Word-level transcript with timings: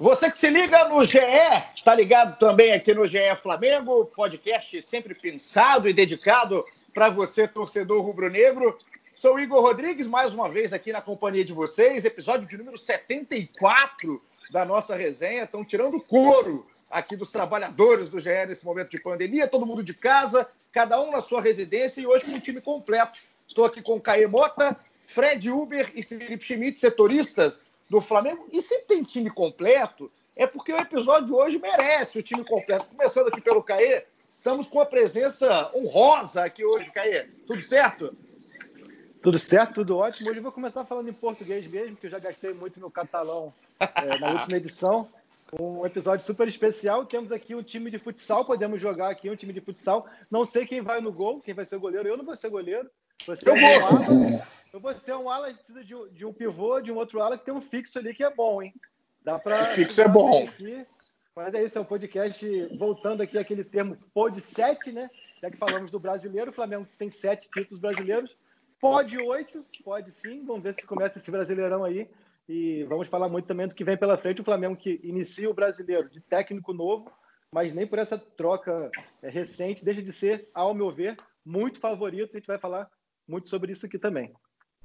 Você 0.00 0.30
que 0.30 0.38
se 0.38 0.48
liga 0.48 0.88
no 0.88 1.04
GE, 1.04 1.18
está 1.74 1.92
ligado 1.92 2.38
também 2.38 2.70
aqui 2.70 2.94
no 2.94 3.08
GE 3.08 3.18
Flamengo, 3.42 4.06
podcast 4.14 4.80
sempre 4.80 5.12
pensado 5.12 5.88
e 5.88 5.92
dedicado 5.92 6.64
para 6.94 7.08
você, 7.08 7.48
torcedor 7.48 8.00
rubro-negro. 8.00 8.78
Sou 9.16 9.40
Igor 9.40 9.60
Rodrigues, 9.60 10.06
mais 10.06 10.32
uma 10.32 10.48
vez 10.48 10.72
aqui 10.72 10.92
na 10.92 11.00
companhia 11.00 11.44
de 11.44 11.52
vocês, 11.52 12.04
episódio 12.04 12.46
de 12.46 12.56
número 12.56 12.78
74 12.78 14.22
da 14.52 14.64
nossa 14.64 14.94
resenha. 14.94 15.42
Estão 15.42 15.64
tirando 15.64 16.00
couro 16.02 16.64
aqui 16.92 17.16
dos 17.16 17.32
trabalhadores 17.32 18.08
do 18.08 18.20
GE 18.20 18.46
nesse 18.46 18.64
momento 18.64 18.90
de 18.90 19.02
pandemia, 19.02 19.48
todo 19.48 19.66
mundo 19.66 19.82
de 19.82 19.94
casa, 19.94 20.48
cada 20.70 21.00
um 21.00 21.10
na 21.10 21.20
sua 21.20 21.42
residência 21.42 22.00
e 22.00 22.06
hoje 22.06 22.24
com 22.24 22.36
o 22.36 22.40
time 22.40 22.60
completo. 22.60 23.18
Estou 23.48 23.64
aqui 23.64 23.82
com 23.82 24.00
Caê 24.00 24.28
Mota, 24.28 24.76
Fred 25.08 25.50
Uber 25.50 25.90
e 25.92 26.04
Felipe 26.04 26.44
Schmidt, 26.44 26.78
setoristas 26.78 27.66
do 27.88 28.00
Flamengo. 28.00 28.46
E 28.52 28.60
se 28.62 28.80
tem 28.82 29.02
time 29.02 29.30
completo, 29.30 30.10
é 30.36 30.46
porque 30.46 30.72
o 30.72 30.78
episódio 30.78 31.26
de 31.26 31.32
hoje 31.32 31.58
merece 31.58 32.18
o 32.18 32.22
time 32.22 32.44
completo. 32.44 32.88
Começando 32.88 33.28
aqui 33.28 33.40
pelo 33.40 33.62
Caê, 33.62 34.04
estamos 34.34 34.68
com 34.68 34.80
a 34.80 34.86
presença 34.86 35.70
honrosa 35.74 36.44
aqui 36.44 36.64
hoje, 36.64 36.90
Caê. 36.92 37.26
Tudo 37.46 37.62
certo? 37.62 38.16
Tudo 39.20 39.38
certo, 39.38 39.74
tudo 39.74 39.96
ótimo. 39.96 40.30
Hoje 40.30 40.38
eu 40.38 40.42
vou 40.42 40.52
começar 40.52 40.84
falando 40.84 41.08
em 41.08 41.12
português 41.12 41.66
mesmo, 41.70 41.96
que 41.96 42.06
eu 42.06 42.10
já 42.10 42.20
gastei 42.20 42.54
muito 42.54 42.78
no 42.78 42.90
catalão 42.90 43.52
é, 43.80 44.18
na 44.18 44.30
última 44.30 44.56
edição. 44.56 45.08
Um 45.58 45.84
episódio 45.84 46.24
super 46.24 46.46
especial. 46.46 47.04
Temos 47.04 47.32
aqui 47.32 47.54
um 47.54 47.62
time 47.62 47.90
de 47.90 47.98
futsal, 47.98 48.44
podemos 48.44 48.80
jogar 48.80 49.10
aqui 49.10 49.28
um 49.28 49.36
time 49.36 49.52
de 49.52 49.60
futsal. 49.60 50.06
Não 50.30 50.44
sei 50.44 50.66
quem 50.66 50.82
vai 50.82 51.00
no 51.00 51.12
gol, 51.12 51.40
quem 51.40 51.54
vai 51.54 51.64
ser 51.64 51.76
o 51.76 51.80
goleiro. 51.80 52.08
Eu 52.08 52.16
não 52.16 52.24
vou 52.24 52.36
ser 52.36 52.48
goleiro. 52.48 52.88
Você 53.26 53.48
eu 53.48 53.54
vou. 53.56 54.40
Eu 54.72 54.80
vou 54.80 54.96
ser 54.98 55.14
um 55.14 55.30
ala, 55.30 55.46
a 55.46 55.50
gente 55.50 55.58
precisa 55.58 55.84
de 55.84 55.94
um, 55.94 56.08
de 56.08 56.26
um 56.26 56.32
pivô, 56.32 56.80
de 56.80 56.92
um 56.92 56.96
outro 56.96 57.20
ala 57.20 57.38
que 57.38 57.44
tem 57.44 57.54
um 57.54 57.60
fixo 57.60 57.98
ali 57.98 58.14
que 58.14 58.22
é 58.22 58.34
bom, 58.34 58.62
hein? 58.62 58.74
Dá 59.24 59.38
para. 59.38 59.66
Fixo 59.74 60.00
é 60.00 60.08
bom. 60.08 60.46
Aqui. 60.46 60.86
Mas 61.34 61.54
é 61.54 61.64
isso, 61.64 61.78
é 61.78 61.80
um 61.80 61.84
podcast 61.84 62.76
voltando 62.76 63.22
aqui 63.22 63.38
aquele 63.38 63.62
termo 63.62 63.96
pod 64.12 64.40
7, 64.40 64.90
né? 64.90 65.08
Já 65.40 65.50
que 65.50 65.56
falamos 65.56 65.90
do 65.90 66.00
brasileiro, 66.00 66.50
o 66.50 66.54
Flamengo 66.54 66.86
tem 66.98 67.10
sete 67.10 67.48
títulos 67.48 67.78
brasileiros. 67.78 68.36
Pode 68.80 69.16
oito, 69.18 69.64
pode 69.84 70.10
sim. 70.12 70.44
Vamos 70.44 70.62
ver 70.62 70.74
se 70.74 70.86
começa 70.86 71.18
esse 71.18 71.30
brasileirão 71.30 71.84
aí. 71.84 72.10
E 72.48 72.82
vamos 72.84 73.08
falar 73.08 73.28
muito 73.28 73.46
também 73.46 73.68
do 73.68 73.74
que 73.74 73.84
vem 73.84 73.96
pela 73.96 74.16
frente. 74.16 74.40
O 74.40 74.44
Flamengo 74.44 74.76
que 74.76 75.00
inicia 75.02 75.48
o 75.48 75.54
brasileiro 75.54 76.10
de 76.10 76.20
técnico 76.20 76.72
novo, 76.72 77.10
mas 77.52 77.72
nem 77.72 77.86
por 77.86 77.98
essa 77.98 78.18
troca 78.18 78.90
é, 79.22 79.28
recente 79.28 79.84
deixa 79.84 80.02
de 80.02 80.12
ser, 80.12 80.48
ao 80.52 80.74
meu 80.74 80.90
ver, 80.90 81.16
muito 81.44 81.78
favorito. 81.78 82.30
A 82.32 82.38
gente 82.38 82.46
vai 82.46 82.58
falar 82.58 82.90
muito 83.28 83.48
sobre 83.48 83.72
isso 83.72 83.86
aqui 83.86 83.98
também. 83.98 84.34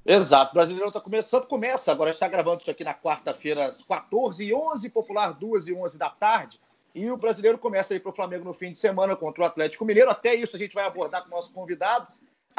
Exato, 0.05 0.51
o 0.51 0.53
Brasileirão 0.55 0.87
está 0.87 0.99
começando, 0.99 1.45
começa 1.45 1.91
agora, 1.91 2.11
está 2.11 2.27
gravando 2.27 2.59
isso 2.61 2.69
aqui 2.69 2.83
na 2.83 2.93
quarta-feira 2.93 3.67
às 3.67 3.81
14h11, 3.81 4.91
popular 4.91 5.31
2 5.31 5.67
e 5.67 5.73
11 5.73 5.97
da 5.97 6.09
tarde, 6.09 6.59
e 6.93 7.09
o 7.09 7.15
Brasileiro 7.15 7.57
começa 7.57 7.93
aí 7.93 7.99
para 8.01 8.11
o 8.11 8.15
Flamengo 8.15 8.43
no 8.43 8.53
fim 8.53 8.71
de 8.73 8.77
semana 8.77 9.15
contra 9.15 9.43
o 9.43 9.45
Atlético 9.45 9.85
Mineiro, 9.85 10.09
até 10.09 10.35
isso 10.35 10.57
a 10.57 10.59
gente 10.59 10.75
vai 10.75 10.85
abordar 10.85 11.21
com 11.23 11.29
o 11.29 11.31
nosso 11.31 11.51
convidado. 11.51 12.07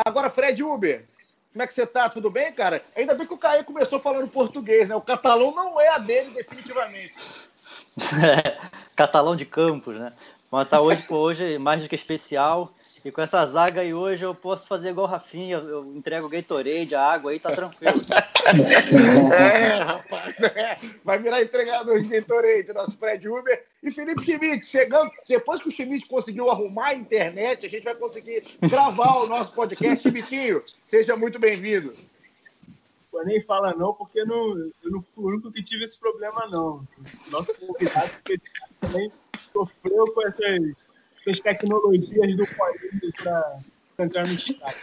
Agora, 0.04 0.30
Fred 0.30 0.62
Uber, 0.62 1.04
como 1.52 1.62
é 1.62 1.66
que 1.66 1.74
você 1.74 1.86
tá? 1.86 2.08
Tudo 2.08 2.30
bem, 2.30 2.52
cara? 2.52 2.82
Ainda 2.96 3.14
bem 3.14 3.26
que 3.26 3.34
o 3.34 3.38
Caio 3.38 3.62
começou 3.62 4.00
falando 4.00 4.26
português, 4.26 4.88
né? 4.88 4.96
O 4.96 5.00
catalão 5.00 5.54
não 5.54 5.80
é 5.80 5.88
a 5.88 5.98
dele, 5.98 6.30
definitivamente. 6.30 7.14
É, 7.96 8.58
catalão 8.96 9.36
de 9.36 9.44
Campos, 9.44 9.96
né? 9.96 10.12
Mas 10.54 10.68
tá 10.68 10.80
hoje, 10.80 11.04
hoje 11.10 11.58
mais 11.58 11.82
do 11.82 11.88
que 11.88 11.96
especial. 11.96 12.72
E 13.04 13.10
com 13.10 13.20
essa 13.20 13.44
zaga 13.44 13.80
aí 13.80 13.92
hoje 13.92 14.24
eu 14.24 14.32
posso 14.32 14.68
fazer 14.68 14.90
igual 14.90 15.08
o 15.08 15.10
Rafinha, 15.10 15.56
eu 15.56 15.84
entrego 15.96 16.28
o 16.28 16.30
Gatorade, 16.30 16.94
a 16.94 17.02
água 17.02 17.32
aí, 17.32 17.40
tá 17.40 17.50
tranquilo. 17.50 18.00
é, 19.34 19.82
rapaz, 19.82 20.40
é. 20.40 20.78
vai 21.04 21.18
virar 21.18 21.42
entregador 21.42 22.00
de 22.00 22.08
Gatorade, 22.08 22.72
nosso 22.72 22.96
Fred 22.96 23.28
Uber. 23.28 23.64
E 23.82 23.90
Felipe 23.90 24.22
Schmidt, 24.22 24.64
chegando, 24.64 25.10
depois 25.28 25.60
que 25.60 25.70
o 25.70 25.72
Schmidt 25.72 26.06
conseguiu 26.06 26.48
arrumar 26.48 26.90
a 26.90 26.94
internet, 26.94 27.66
a 27.66 27.68
gente 27.68 27.82
vai 27.82 27.96
conseguir 27.96 28.44
gravar 28.62 29.24
o 29.24 29.26
nosso 29.26 29.52
podcast. 29.54 30.08
Schmidtinho, 30.08 30.62
seja 30.84 31.16
muito 31.16 31.36
bem-vindo. 31.36 31.92
Nem 33.22 33.40
fala 33.40 33.74
não, 33.74 33.92
porque 33.92 34.24
não, 34.24 34.56
eu 34.58 34.90
não 34.90 35.02
fui 35.02 35.24
o 35.24 35.28
único 35.28 35.52
que 35.52 35.62
tive 35.62 35.84
esse 35.84 36.00
problema, 36.00 36.48
não. 36.50 36.86
Nosso 37.30 37.54
convidado 37.54 38.10
também 38.80 39.12
sofreu 39.52 40.12
com 40.12 40.26
essas, 40.26 40.60
essas 41.20 41.40
tecnologias 41.40 42.34
do 42.34 42.46
país 42.56 43.14
para 43.22 43.58
entrar 43.98 44.26
no 44.26 44.32
estado. 44.32 44.76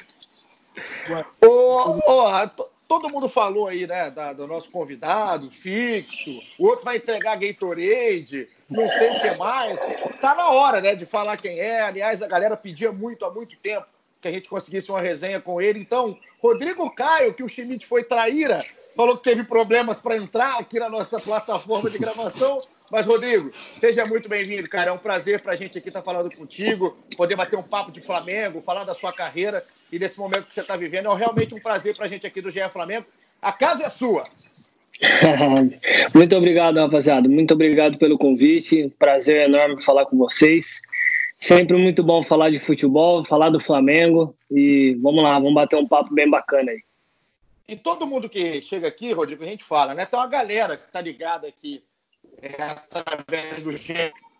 todo 2.87 3.09
mundo 3.09 3.27
falou 3.27 3.67
aí, 3.67 3.87
né, 3.87 4.09
da, 4.11 4.33
do 4.33 4.47
nosso 4.47 4.69
convidado, 4.69 5.49
fixo, 5.49 6.29
o 6.59 6.67
outro 6.67 6.85
vai 6.85 6.97
entregar 6.97 7.37
Gatorade, 7.37 8.47
não 8.69 8.87
sei 8.87 9.09
o 9.09 9.21
que 9.21 9.37
mais. 9.37 9.79
Tá 10.21 10.35
na 10.35 10.49
hora, 10.49 10.79
né, 10.79 10.95
de 10.95 11.05
falar 11.05 11.37
quem 11.37 11.59
é. 11.59 11.81
Aliás, 11.81 12.21
a 12.21 12.27
galera 12.27 12.55
pedia 12.55 12.91
muito 12.91 13.25
há 13.25 13.31
muito 13.31 13.57
tempo 13.57 13.87
que 14.21 14.27
a 14.27 14.31
gente 14.31 14.47
conseguisse 14.47 14.91
uma 14.91 15.01
resenha 15.01 15.41
com 15.41 15.61
ele. 15.61 15.79
Então, 15.79 16.17
Rodrigo 16.41 16.89
Caio, 16.89 17.33
que 17.33 17.43
o 17.43 17.47
Schmidt 17.47 17.85
foi 17.85 18.03
traíra, 18.03 18.59
falou 18.95 19.15
que 19.15 19.23
teve 19.23 19.43
problemas 19.43 19.99
para 19.99 20.17
entrar 20.17 20.57
aqui 20.59 20.79
na 20.79 20.89
nossa 20.89 21.19
plataforma 21.19 21.89
de 21.89 21.99
gravação. 21.99 22.59
Mas, 22.91 23.05
Rodrigo, 23.05 23.51
seja 23.53 24.05
muito 24.05 24.27
bem-vindo, 24.27 24.67
cara. 24.67 24.89
É 24.89 24.93
um 24.93 24.97
prazer 24.97 25.41
para 25.41 25.53
a 25.53 25.55
gente 25.55 25.77
aqui 25.77 25.87
estar 25.87 26.01
tá 26.01 26.05
falando 26.05 26.35
contigo, 26.35 26.97
poder 27.15 27.35
bater 27.35 27.57
um 27.57 27.63
papo 27.63 27.91
de 27.91 28.01
Flamengo, 28.01 28.59
falar 28.59 28.83
da 28.83 28.95
sua 28.95 29.13
carreira 29.13 29.63
e 29.91 29.99
desse 29.99 30.19
momento 30.19 30.45
que 30.45 30.53
você 30.53 30.61
está 30.61 30.75
vivendo. 30.75 31.09
É 31.09 31.15
realmente 31.15 31.53
um 31.53 31.59
prazer 31.59 31.95
para 31.95 32.05
a 32.05 32.09
gente 32.09 32.25
aqui 32.25 32.41
do 32.41 32.49
GE 32.49 32.67
Flamengo. 32.73 33.05
A 33.39 33.53
casa 33.53 33.83
é 33.83 33.89
sua. 33.89 34.23
muito 36.13 36.35
obrigado, 36.35 36.77
rapaziada. 36.77 37.29
Muito 37.29 37.53
obrigado 37.53 37.97
pelo 37.97 38.17
convite. 38.17 38.91
Prazer 38.99 39.47
enorme 39.47 39.81
falar 39.81 40.05
com 40.07 40.17
vocês. 40.17 40.81
Sempre 41.43 41.75
muito 41.75 42.03
bom 42.03 42.23
falar 42.23 42.51
de 42.51 42.59
futebol, 42.59 43.25
falar 43.25 43.49
do 43.49 43.59
Flamengo. 43.59 44.37
E 44.51 44.93
vamos 45.01 45.23
lá, 45.23 45.33
vamos 45.33 45.55
bater 45.55 45.75
um 45.75 45.87
papo 45.87 46.13
bem 46.13 46.29
bacana 46.29 46.69
aí. 46.69 46.83
E 47.67 47.75
todo 47.75 48.05
mundo 48.05 48.29
que 48.29 48.61
chega 48.61 48.87
aqui, 48.87 49.11
Rodrigo, 49.11 49.43
a 49.43 49.47
gente 49.47 49.63
fala, 49.63 49.95
né? 49.95 50.05
Tem 50.05 50.19
uma 50.19 50.27
galera 50.27 50.77
que 50.77 50.85
está 50.85 51.01
ligada 51.01 51.47
aqui 51.47 51.83
é, 52.39 52.61
através 52.61 53.63
do 53.63 53.71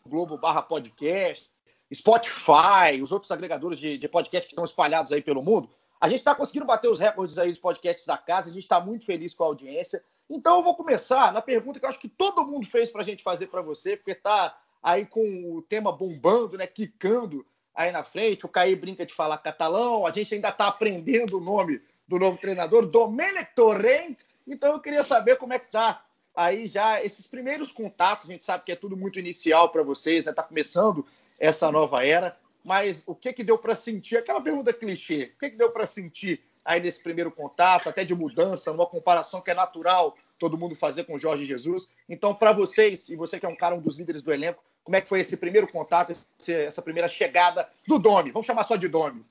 Globo 0.06 0.38
barra 0.38 0.62
podcast, 0.62 1.50
Spotify, 1.92 3.02
os 3.02 3.12
outros 3.12 3.32
agregadores 3.32 3.80
de, 3.80 3.98
de 3.98 4.08
podcast 4.08 4.48
que 4.48 4.54
estão 4.54 4.66
espalhados 4.66 5.12
aí 5.12 5.24
pelo 5.24 5.42
mundo. 5.42 5.72
A 6.00 6.08
gente 6.08 6.20
está 6.20 6.36
conseguindo 6.36 6.66
bater 6.66 6.88
os 6.88 7.00
recordes 7.00 7.40
aí 7.40 7.50
dos 7.50 7.60
podcasts 7.60 8.06
da 8.06 8.18
casa, 8.18 8.52
a 8.52 8.54
gente 8.54 8.64
está 8.64 8.80
muito 8.80 9.06
feliz 9.06 9.34
com 9.34 9.44
a 9.44 9.48
audiência. 9.48 10.04
Então 10.30 10.58
eu 10.58 10.64
vou 10.64 10.76
começar 10.76 11.34
na 11.34 11.42
pergunta 11.42 11.80
que 11.80 11.86
eu 11.86 11.90
acho 11.90 12.00
que 12.00 12.10
todo 12.10 12.46
mundo 12.46 12.68
fez 12.68 12.92
para 12.92 13.02
a 13.02 13.06
gente 13.06 13.24
fazer 13.24 13.48
para 13.48 13.62
você, 13.62 13.98
porque 13.98 14.12
está 14.12 14.56
aí 14.82 15.06
com 15.06 15.56
o 15.56 15.62
tema 15.62 15.92
bombando, 15.92 16.58
né, 16.58 16.68
quicando 16.68 17.46
aí 17.74 17.92
na 17.92 18.04
frente. 18.04 18.46
O 18.46 18.50
Caí 18.50 18.76
brinca 18.76 19.06
de 19.06 19.14
falar 19.14 19.38
catalão, 19.38 20.06
a 20.06 20.12
gente 20.12 20.34
ainda 20.34 20.50
está 20.50 20.68
aprendendo 20.68 21.38
o 21.38 21.42
nome 21.42 21.82
do 22.08 22.20
novo 22.20 22.38
treinador, 22.38 22.86
Domenech 22.86 23.56
Torrent. 23.56 24.20
Então 24.48 24.74
eu 24.74 24.80
queria 24.80 25.04
saber 25.04 25.38
como 25.38 25.54
é 25.54 25.60
que 25.60 25.66
está 25.66 26.04
aí 26.36 26.66
já 26.66 27.04
esses 27.04 27.28
primeiros 27.28 27.72
contatos, 27.72 28.30
a 28.30 28.32
gente 28.32 28.44
sabe 28.44 28.64
que 28.64 28.72
é 28.72 28.76
tudo 28.76 28.96
muito 28.98 29.20
inicial 29.20 29.70
para 29.70 29.84
vocês, 29.84 30.26
né? 30.26 30.34
Tá 30.34 30.44
começando 30.44 31.06
essa 31.40 31.72
nova 31.72 32.06
era, 32.06 32.36
mas 32.64 33.04
o 33.06 33.16
que 33.16 33.34
que 33.34 33.44
deu 33.44 33.58
para 33.58 33.76
sentir? 33.76 34.18
Aquela 34.18 34.42
pergunta 34.42 34.74
clichê, 34.74 35.32
o 35.36 35.40
que 35.40 35.50
que 35.52 35.58
deu 35.58 35.72
para 35.72 35.86
sentir 35.86 36.42
aí 36.64 36.80
nesse 36.80 37.02
primeiro 37.02 37.32
contato, 37.32 37.90
até 37.90 38.04
de 38.04 38.14
mudança, 38.14 38.72
uma 38.72 38.86
comparação 38.86 39.42
que 39.42 39.52
é 39.52 39.56
natural 39.56 40.16
todo 40.38 40.58
mundo 40.58 40.76
fazer 40.76 41.04
com 41.04 41.16
o 41.16 41.20
Jorge 41.20 41.46
Jesus. 41.46 41.90
Então, 42.10 42.34
para 42.34 42.52
vocês, 42.52 43.10
e 43.10 43.16
você 43.16 43.40
que 43.40 43.46
é 43.46 43.50
um 43.50 43.56
cara, 43.56 43.76
um 43.76 43.82
dos 43.82 43.98
líderes 43.98 44.22
do 44.22 44.34
elenco, 44.34 44.64
como 44.84 44.96
é 44.96 45.02
que 45.02 45.10
foi 45.10 45.20
esse 45.20 45.38
primeiro 45.38 45.68
contato, 45.68 46.12
essa 46.48 46.82
primeira 46.82 47.08
chegada 47.08 47.68
do 47.88 48.00
Domi? 48.00 48.32
Vamos 48.32 48.48
chamar 48.48 48.64
só 48.64 48.76
de 48.76 48.88
Domi. 48.88 49.24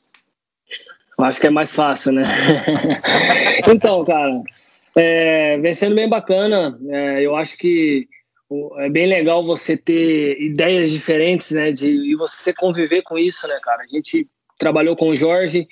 Acho 1.19 1.41
que 1.41 1.47
é 1.47 1.51
mais 1.51 1.75
fácil, 1.75 2.13
né? 2.13 2.25
então, 3.69 4.05
cara, 4.05 4.43
é, 4.97 5.59
vem 5.59 5.75
sendo 5.75 5.95
bem 5.95 6.09
bacana. 6.09 6.79
É, 6.89 7.27
eu 7.27 7.37
acho 7.37 7.57
que 7.59 8.09
é 8.79 8.89
bem 8.89 9.07
legal 9.07 9.45
você 9.45 9.77
ter 9.77 10.41
ideias 10.41 10.91
diferentes, 10.91 11.51
né? 11.51 11.73
De, 11.73 11.89
e 11.89 12.15
você 12.17 12.55
conviver 12.55 13.03
com 13.03 13.19
isso, 13.19 13.47
né, 13.47 13.59
cara? 13.63 13.83
A 13.83 13.87
gente 13.87 14.29
trabalhou 14.59 14.97
com 14.97 15.09
o 15.09 15.17
Jorge, 15.17 15.69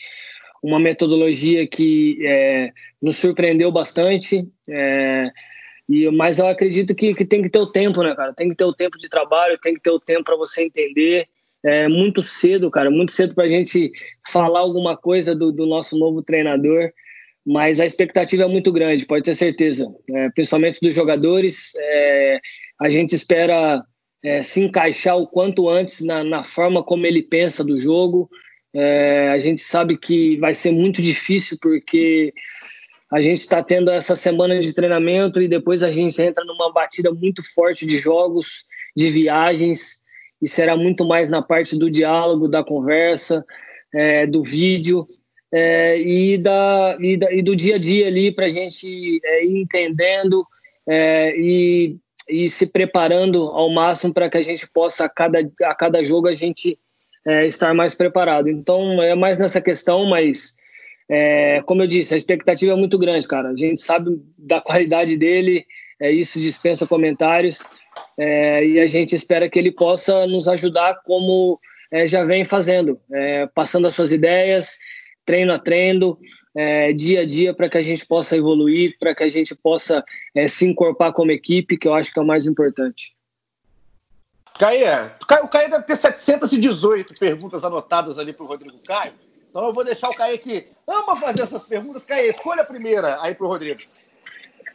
uma 0.62 0.78
metodologia 0.78 1.66
que 1.66 2.18
é, 2.26 2.70
nos 3.00 3.16
surpreendeu 3.16 3.70
bastante. 3.72 4.46
É, 4.68 5.30
E, 5.88 6.10
mas 6.10 6.38
eu 6.38 6.46
acredito 6.46 6.94
que, 6.94 7.14
que 7.14 7.24
tem 7.24 7.42
que 7.42 7.48
ter 7.48 7.58
o 7.58 7.66
tempo, 7.66 8.02
né, 8.02 8.14
cara? 8.14 8.34
Tem 8.34 8.48
que 8.48 8.54
ter 8.54 8.64
o 8.64 8.74
tempo 8.74 8.98
de 8.98 9.08
trabalho, 9.08 9.58
tem 9.58 9.74
que 9.74 9.80
ter 9.80 9.90
o 9.90 9.98
tempo 9.98 10.24
para 10.24 10.36
você 10.36 10.64
entender. 10.64 11.26
É 11.64 11.88
muito 11.88 12.22
cedo, 12.22 12.70
cara, 12.70 12.90
muito 12.90 13.10
cedo 13.10 13.34
para 13.34 13.44
a 13.44 13.48
gente 13.48 13.90
falar 14.30 14.60
alguma 14.60 14.96
coisa 14.96 15.34
do, 15.34 15.50
do, 15.50 15.66
nosso 15.66 15.98
novo 15.98 16.22
treinador. 16.22 16.92
Mas 17.44 17.80
a 17.80 17.86
expectativa 17.86 18.44
é 18.44 18.46
muito 18.46 18.70
grande, 18.70 19.06
pode 19.06 19.24
ter 19.24 19.34
certeza. 19.34 19.88
É, 20.14 20.28
principalmente 20.30 20.80
dos 20.80 20.94
jogadores. 20.94 21.72
É, 21.76 22.40
a 22.80 22.90
gente 22.90 23.14
espera 23.14 23.82
é, 24.22 24.42
se 24.42 24.60
encaixar 24.60 25.16
o 25.16 25.26
quanto 25.26 25.68
antes 25.68 26.04
na, 26.04 26.22
na, 26.22 26.44
forma 26.44 26.82
como 26.82 27.06
ele 27.06 27.22
pensa 27.22 27.64
do 27.64 27.78
jogo. 27.78 28.28
É, 28.74 29.30
a 29.30 29.38
gente 29.38 29.62
sabe 29.62 29.96
que 29.96 30.36
vai 30.36 30.54
ser 30.54 30.72
muito 30.72 31.00
difícil 31.00 31.56
porque 31.60 32.34
a 33.10 33.20
gente 33.20 33.38
está 33.38 33.62
tendo 33.62 33.90
essa 33.90 34.14
semana 34.14 34.60
de 34.60 34.74
treinamento 34.74 35.40
e 35.40 35.48
depois 35.48 35.82
a 35.82 35.90
gente 35.90 36.20
entra 36.20 36.44
numa 36.44 36.70
batida 36.72 37.10
muito 37.12 37.42
forte 37.54 37.86
de 37.86 37.96
jogos, 37.96 38.64
de 38.94 39.08
viagens, 39.10 40.02
e 40.40 40.48
será 40.48 40.76
muito 40.76 41.06
mais 41.06 41.28
na 41.28 41.42
parte 41.42 41.78
do 41.78 41.90
diálogo, 41.90 42.48
da 42.48 42.62
conversa, 42.62 43.44
é, 43.94 44.26
do 44.26 44.42
vídeo 44.42 45.08
é, 45.50 45.98
e, 45.98 46.36
da, 46.36 46.96
e, 47.00 47.16
da, 47.16 47.32
e, 47.32 47.42
do 47.42 47.56
dia 47.56 47.76
a 47.76 47.78
dia 47.78 48.06
ali 48.06 48.30
para 48.30 48.46
a 48.46 48.50
gente 48.50 49.20
é, 49.24 49.44
ir 49.44 49.58
entendendo 49.58 50.46
é, 50.86 51.34
e, 51.36 51.96
e 52.28 52.48
se 52.48 52.66
preparando 52.66 53.44
ao 53.44 53.70
máximo 53.70 54.12
para 54.12 54.28
que 54.28 54.36
a 54.36 54.42
gente 54.42 54.68
possa, 54.70 55.06
a 55.06 55.08
cada, 55.08 55.38
a 55.62 55.74
cada 55.74 56.04
jogo, 56.04 56.28
a 56.28 56.34
gente 56.34 56.78
é, 57.26 57.46
estar 57.46 57.72
mais 57.74 57.94
preparado. 57.94 58.48
Então, 58.48 59.02
é 59.02 59.14
mais 59.14 59.38
nessa 59.38 59.60
questão, 59.60 60.04
mas 60.06 60.57
é, 61.08 61.62
como 61.64 61.82
eu 61.82 61.86
disse, 61.86 62.14
a 62.14 62.16
expectativa 62.16 62.72
é 62.72 62.76
muito 62.76 62.98
grande, 62.98 63.26
cara. 63.26 63.48
A 63.50 63.56
gente 63.56 63.80
sabe 63.80 64.20
da 64.36 64.60
qualidade 64.60 65.16
dele, 65.16 65.66
é, 66.00 66.10
isso 66.10 66.40
dispensa 66.40 66.86
comentários, 66.86 67.62
é, 68.16 68.64
e 68.64 68.78
a 68.78 68.86
gente 68.86 69.14
espera 69.14 69.48
que 69.48 69.58
ele 69.58 69.72
possa 69.72 70.26
nos 70.26 70.46
ajudar 70.48 71.02
como 71.04 71.58
é, 71.90 72.06
já 72.06 72.24
vem 72.24 72.44
fazendo, 72.44 73.00
é, 73.12 73.46
passando 73.46 73.86
as 73.86 73.94
suas 73.94 74.12
ideias, 74.12 74.78
treino 75.24 75.52
a 75.52 75.58
treino, 75.58 76.18
é, 76.54 76.92
dia 76.92 77.20
a 77.20 77.26
dia, 77.26 77.54
para 77.54 77.68
que 77.68 77.78
a 77.78 77.82
gente 77.82 78.06
possa 78.06 78.36
evoluir, 78.36 78.96
para 78.98 79.14
que 79.14 79.22
a 79.22 79.28
gente 79.28 79.54
possa 79.56 80.04
é, 80.34 80.48
se 80.48 80.66
incorporar 80.66 81.12
como 81.12 81.30
equipe, 81.30 81.78
que 81.78 81.88
eu 81.88 81.94
acho 81.94 82.12
que 82.12 82.18
é 82.18 82.22
o 82.22 82.26
mais 82.26 82.46
importante. 82.46 83.16
Caia, 84.58 85.14
o 85.42 85.48
Caio 85.48 85.70
deve 85.70 85.84
ter 85.84 85.94
718 85.94 87.14
perguntas 87.18 87.62
anotadas 87.62 88.18
ali 88.18 88.32
para 88.32 88.44
o 88.44 88.48
Rodrigo 88.48 88.78
Caio. 88.80 89.12
Então 89.58 89.66
eu 89.66 89.74
vou 89.74 89.82
deixar 89.82 90.08
o 90.08 90.14
Caio 90.14 90.38
que 90.38 90.68
ama 90.86 91.16
fazer 91.16 91.42
essas 91.42 91.64
perguntas. 91.64 92.04
Caio, 92.04 92.30
escolha 92.30 92.62
a 92.62 92.64
primeira 92.64 93.20
aí 93.20 93.34
para 93.34 93.44
o 93.44 93.48
Rodrigo. 93.48 93.80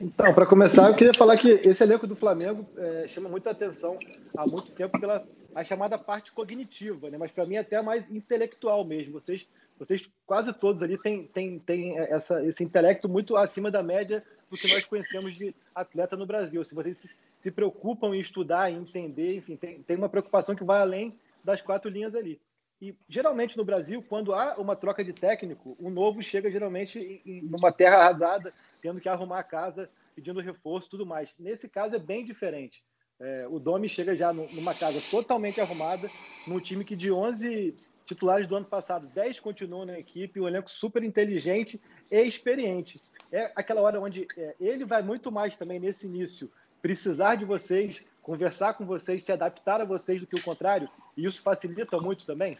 Então, 0.01 0.33
para 0.33 0.45
começar, 0.45 0.89
eu 0.89 0.93
queria 0.93 1.13
falar 1.13 1.37
que 1.37 1.47
esse 1.47 1.81
elenco 1.81 2.05
do 2.05 2.17
Flamengo 2.17 2.67
é, 2.75 3.07
chama 3.07 3.29
muita 3.29 3.51
atenção 3.51 3.97
há 4.37 4.45
muito 4.45 4.73
tempo 4.73 4.99
pela 4.99 5.25
a 5.55 5.63
chamada 5.63 5.97
parte 5.97 6.33
cognitiva, 6.33 7.09
né? 7.09 7.17
mas 7.17 7.31
para 7.31 7.45
mim 7.45 7.55
é 7.55 7.59
até 7.59 7.81
mais 7.81 8.11
intelectual 8.11 8.83
mesmo. 8.83 9.13
Vocês, 9.13 9.47
vocês 9.79 10.09
quase 10.25 10.51
todos 10.51 10.83
ali 10.83 10.97
têm, 10.97 11.27
têm, 11.27 11.59
têm 11.59 11.97
essa, 11.99 12.43
esse 12.43 12.61
intelecto 12.61 13.07
muito 13.07 13.37
acima 13.37 13.71
da 13.71 13.81
média 13.81 14.21
do 14.49 14.57
que 14.57 14.67
nós 14.67 14.83
conhecemos 14.83 15.33
de 15.33 15.55
atleta 15.73 16.17
no 16.17 16.25
Brasil. 16.25 16.61
Se 16.65 16.75
vocês 16.75 16.97
se, 16.97 17.09
se 17.39 17.51
preocupam 17.51 18.13
em 18.13 18.19
estudar, 18.19 18.69
em 18.69 18.79
entender, 18.79 19.37
enfim, 19.37 19.55
tem, 19.55 19.81
tem 19.81 19.95
uma 19.95 20.09
preocupação 20.09 20.55
que 20.55 20.63
vai 20.65 20.81
além 20.81 21.13
das 21.45 21.61
quatro 21.61 21.89
linhas 21.89 22.13
ali. 22.15 22.37
E 22.83 22.93
geralmente 23.07 23.55
no 23.55 23.63
Brasil, 23.63 24.03
quando 24.09 24.33
há 24.33 24.55
uma 24.57 24.75
troca 24.75 25.05
de 25.05 25.13
técnico, 25.13 25.73
o 25.79 25.89
novo 25.89 26.21
chega 26.21 26.51
geralmente 26.51 27.21
em 27.25 27.39
uma 27.45 27.71
terra 27.71 27.95
arrasada, 27.95 28.51
tendo 28.81 28.99
que 28.99 29.07
arrumar 29.07 29.39
a 29.39 29.43
casa, 29.43 29.89
pedindo 30.13 30.41
reforço, 30.41 30.89
tudo 30.89 31.05
mais. 31.05 31.33
Nesse 31.39 31.69
caso 31.69 31.95
é 31.95 31.99
bem 31.99 32.25
diferente. 32.25 32.83
É, 33.21 33.47
o 33.49 33.57
Domi 33.57 33.87
chega 33.87 34.17
já 34.17 34.33
numa 34.33 34.73
casa 34.73 34.99
totalmente 35.09 35.61
arrumada, 35.61 36.09
num 36.45 36.59
time 36.59 36.83
que 36.83 36.93
de 36.93 37.09
11 37.09 37.73
titulares 38.05 38.47
do 38.47 38.57
ano 38.57 38.65
passado, 38.65 39.07
10 39.15 39.39
continuam 39.39 39.85
na 39.85 39.97
equipe, 39.97 40.41
um 40.41 40.47
elenco 40.49 40.69
super 40.69 41.05
inteligente 41.05 41.81
e 42.11 42.21
experiente. 42.21 42.99
É 43.31 43.49
aquela 43.55 43.79
hora 43.79 44.01
onde 44.01 44.27
é, 44.37 44.55
ele 44.59 44.83
vai 44.83 45.01
muito 45.01 45.31
mais 45.31 45.55
também 45.55 45.79
nesse 45.79 46.07
início 46.07 46.51
precisar 46.81 47.35
de 47.35 47.45
vocês, 47.45 48.09
conversar 48.23 48.73
com 48.73 48.85
vocês, 48.85 49.23
se 49.23 49.31
adaptar 49.31 49.81
a 49.81 49.85
vocês 49.85 50.19
do 50.19 50.25
que 50.25 50.35
o 50.35 50.41
contrário, 50.41 50.89
e 51.15 51.25
isso 51.25 51.41
facilita 51.41 51.97
muito 51.97 52.25
também? 52.25 52.57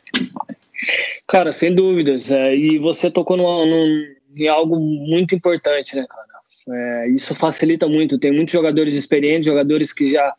Cara, 1.25 1.51
sem 1.51 1.73
dúvidas. 1.73 2.31
É, 2.31 2.55
e 2.55 2.77
você 2.77 3.09
tocou 3.09 3.37
em 3.37 4.47
algo 4.47 4.77
muito 4.79 5.33
importante, 5.33 5.95
né, 5.95 6.05
cara? 6.07 6.33
É, 6.69 7.09
isso 7.09 7.33
facilita 7.33 7.87
muito. 7.87 8.19
Tem 8.19 8.31
muitos 8.31 8.53
jogadores 8.53 8.95
experientes, 8.95 9.47
jogadores 9.47 9.91
que 9.91 10.07
já, 10.07 10.33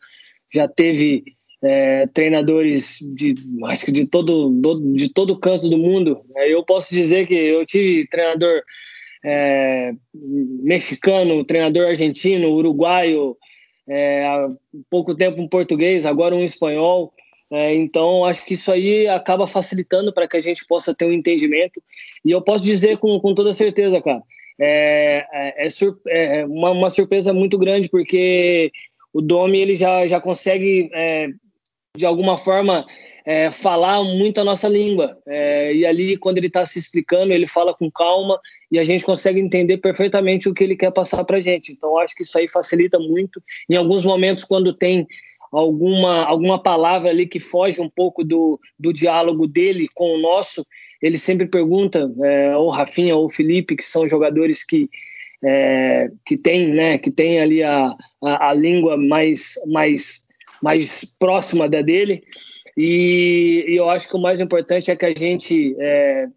já 0.53 0.67
teve 0.67 1.23
é, 1.63 2.07
treinadores 2.07 2.99
de, 3.01 3.35
acho 3.65 3.85
que 3.85 3.91
de 3.91 4.05
todo, 4.05 4.49
do, 4.49 4.93
de 4.93 5.09
todo 5.09 5.39
canto 5.39 5.67
do 5.67 5.77
mundo. 5.77 6.21
É, 6.37 6.53
eu 6.53 6.63
posso 6.63 6.93
dizer 6.93 7.27
que 7.27 7.33
eu 7.33 7.65
tive 7.65 8.07
treinador 8.07 8.61
é, 9.23 9.91
mexicano, 10.13 11.43
treinador 11.43 11.87
argentino, 11.87 12.51
uruguaio, 12.51 13.35
é, 13.87 14.25
há 14.25 14.49
pouco 14.89 15.15
tempo 15.15 15.41
um 15.41 15.47
português, 15.47 16.05
agora 16.05 16.35
um 16.35 16.43
espanhol. 16.43 17.13
É, 17.51 17.75
então, 17.75 18.25
acho 18.25 18.45
que 18.45 18.55
isso 18.55 18.71
aí 18.71 19.07
acaba 19.07 19.45
facilitando 19.45 20.11
para 20.11 20.27
que 20.27 20.37
a 20.37 20.41
gente 20.41 20.65
possa 20.65 20.95
ter 20.95 21.05
um 21.05 21.13
entendimento. 21.13 21.81
E 22.23 22.31
eu 22.31 22.41
posso 22.41 22.63
dizer 22.63 22.97
com, 22.97 23.19
com 23.19 23.35
toda 23.35 23.53
certeza, 23.53 24.01
cara, 24.01 24.21
é, 24.59 25.25
é, 25.31 25.67
é, 25.67 26.39
é 26.39 26.45
uma, 26.45 26.71
uma, 26.71 26.89
surpresa 26.89 27.33
muito 27.33 27.57
grande, 27.57 27.89
porque 27.89 28.71
o 29.13 29.21
Domi 29.21 29.59
ele 29.59 29.75
já, 29.75 30.07
já 30.07 30.19
consegue, 30.19 30.89
é, 30.93 31.27
de 31.95 32.05
alguma 32.05 32.37
forma, 32.37 32.85
é, 33.25 33.49
falar 33.51 34.03
muito 34.03 34.39
a 34.39 34.43
nossa 34.43 34.67
língua. 34.67 35.17
É, 35.27 35.73
e 35.73 35.85
ali, 35.85 36.15
quando 36.15 36.37
ele 36.37 36.47
está 36.47 36.65
se 36.65 36.77
explicando, 36.77 37.33
ele 37.33 37.47
fala 37.47 37.73
com 37.73 37.89
calma 37.89 38.39
e 38.71 38.77
a 38.77 38.83
gente 38.83 39.03
consegue 39.03 39.39
entender 39.39 39.77
perfeitamente 39.77 40.47
o 40.47 40.53
que 40.53 40.63
ele 40.63 40.75
quer 40.75 40.91
passar 40.91 41.23
para 41.23 41.37
a 41.37 41.41
gente. 41.41 41.71
Então, 41.71 41.97
acho 41.97 42.15
que 42.15 42.23
isso 42.23 42.37
aí 42.37 42.47
facilita 42.47 42.99
muito. 42.99 43.41
Em 43.69 43.75
alguns 43.75 44.05
momentos, 44.05 44.43
quando 44.43 44.71
tem 44.71 45.07
alguma, 45.51 46.23
alguma 46.23 46.61
palavra 46.61 47.09
ali 47.09 47.25
que 47.25 47.39
foge 47.39 47.81
um 47.81 47.89
pouco 47.89 48.23
do, 48.23 48.59
do 48.77 48.93
diálogo 48.93 49.47
dele 49.47 49.87
com 49.95 50.13
o 50.13 50.21
nosso, 50.21 50.65
ele 51.01 51.17
sempre 51.17 51.47
pergunta, 51.47 52.11
é, 52.23 52.55
ou 52.55 52.69
Rafinha 52.69 53.15
ou 53.15 53.29
Felipe, 53.29 53.75
que 53.75 53.83
são 53.83 54.07
jogadores 54.07 54.63
que, 54.63 54.89
é, 55.43 56.09
que 56.25 56.37
têm 56.37 56.73
né, 56.73 56.97
que 56.97 57.09
tem 57.09 57.39
ali 57.39 57.63
a, 57.63 57.95
a, 58.23 58.49
a, 58.49 58.53
língua 58.53 58.97
mais, 58.97 59.53
mais, 59.67 60.25
mais 60.61 61.05
próxima 61.19 61.67
da 61.67 61.81
dele. 61.81 62.23
E, 62.77 63.65
e, 63.67 63.75
eu 63.75 63.89
acho 63.89 64.07
que 64.07 64.15
o 64.15 64.21
mais 64.21 64.41
importante 64.41 64.91
é 64.91 64.95
que 64.95 65.05
a 65.05 65.17
gente 65.17 65.75
é, 65.79 66.27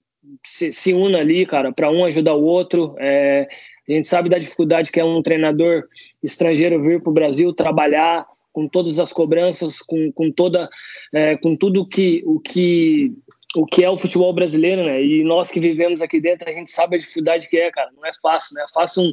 se, 0.45 0.73
se 0.73 0.93
una 0.93 1.19
ali, 1.19 1.47
cara, 1.47 1.73
para 1.73 1.91
um 1.91 2.05
ajudar 2.05 2.35
o 2.35 2.45
outro. 2.45 2.95
É, 2.99 3.49
a 3.89 3.93
gente 3.93 4.07
sabe 4.07 4.29
da 4.29 4.39
dificuldade 4.39 4.93
que 4.93 5.01
é 5.01 5.05
um 5.05 5.23
treinador 5.23 5.85
estrangeiro 6.23 6.83
vir 6.83 7.01
para 7.01 7.11
o 7.11 7.15
Brasil 7.15 7.53
trabalhar 7.53 8.27
com 8.53 8.69
todas 8.69 8.99
as 8.99 9.13
cobranças, 9.13 9.79
com, 9.81 10.11
com 10.13 10.31
toda, 10.31 10.69
é, 11.15 11.37
com 11.37 11.57
tudo 11.57 11.87
que 11.87 12.23
o 12.27 12.41
que 12.41 13.13
o 13.57 13.65
que 13.65 13.83
é 13.83 13.89
o 13.89 13.97
futebol 13.97 14.33
brasileiro, 14.33 14.85
né? 14.85 15.03
E 15.03 15.25
nós 15.25 15.51
que 15.51 15.59
vivemos 15.59 16.03
aqui 16.03 16.21
dentro, 16.21 16.49
a 16.49 16.53
gente 16.53 16.71
sabe 16.71 16.97
a 16.97 16.99
dificuldade 16.99 17.49
que 17.49 17.57
é, 17.57 17.71
cara. 17.71 17.91
Não 17.97 18.05
é 18.05 18.11
fácil, 18.21 18.55
né? 18.55 18.63
É 18.63 18.73
fácil 18.73 19.05
um, 19.05 19.13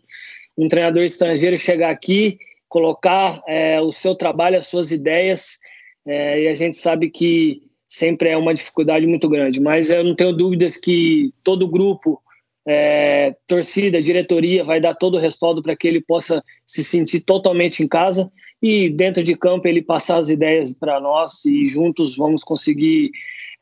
um 0.66 0.68
treinador 0.68 1.04
estrangeiro 1.04 1.56
chegar 1.56 1.90
aqui, 1.90 2.38
colocar 2.68 3.42
é, 3.48 3.80
o 3.80 3.92
seu 3.92 4.14
trabalho, 4.14 4.58
as 4.58 4.68
suas 4.68 4.92
ideias, 4.92 5.58
é, 6.06 6.44
e 6.44 6.48
a 6.48 6.56
gente 6.56 6.78
sabe 6.78 7.10
que 7.10 7.62
sempre 7.88 8.30
é 8.30 8.38
uma 8.38 8.54
dificuldade 8.54 9.08
muito 9.08 9.28
grande. 9.30 9.60
Mas 9.60 9.90
eu 9.90 10.04
não 10.04 10.16
tenho 10.16 10.34
dúvidas 10.34 10.78
que 10.78 11.34
todo 11.44 11.68
grupo, 11.68 12.22
é, 12.68 13.36
torcida, 13.48 14.02
diretoria, 14.02 14.64
vai 14.64 14.80
dar 14.80 14.96
todo 14.96 15.16
o 15.16 15.20
respaldo 15.20 15.62
para 15.62 15.76
que 15.76 15.88
ele 15.88 16.02
possa 16.02 16.44
se 16.66 16.84
sentir 16.84 17.22
totalmente 17.22 17.84
em 17.84 17.88
casa 17.88 18.32
e 18.62 18.90
dentro 18.90 19.24
de 19.24 19.36
campo 19.36 19.68
ele 19.68 19.82
passar 19.82 20.18
as 20.18 20.30
ideias 20.30 20.74
para 20.74 21.00
nós 21.00 21.46
e 21.46 21.68
juntos 21.68 22.16
vamos 22.16 22.44
conseguir 22.44 23.12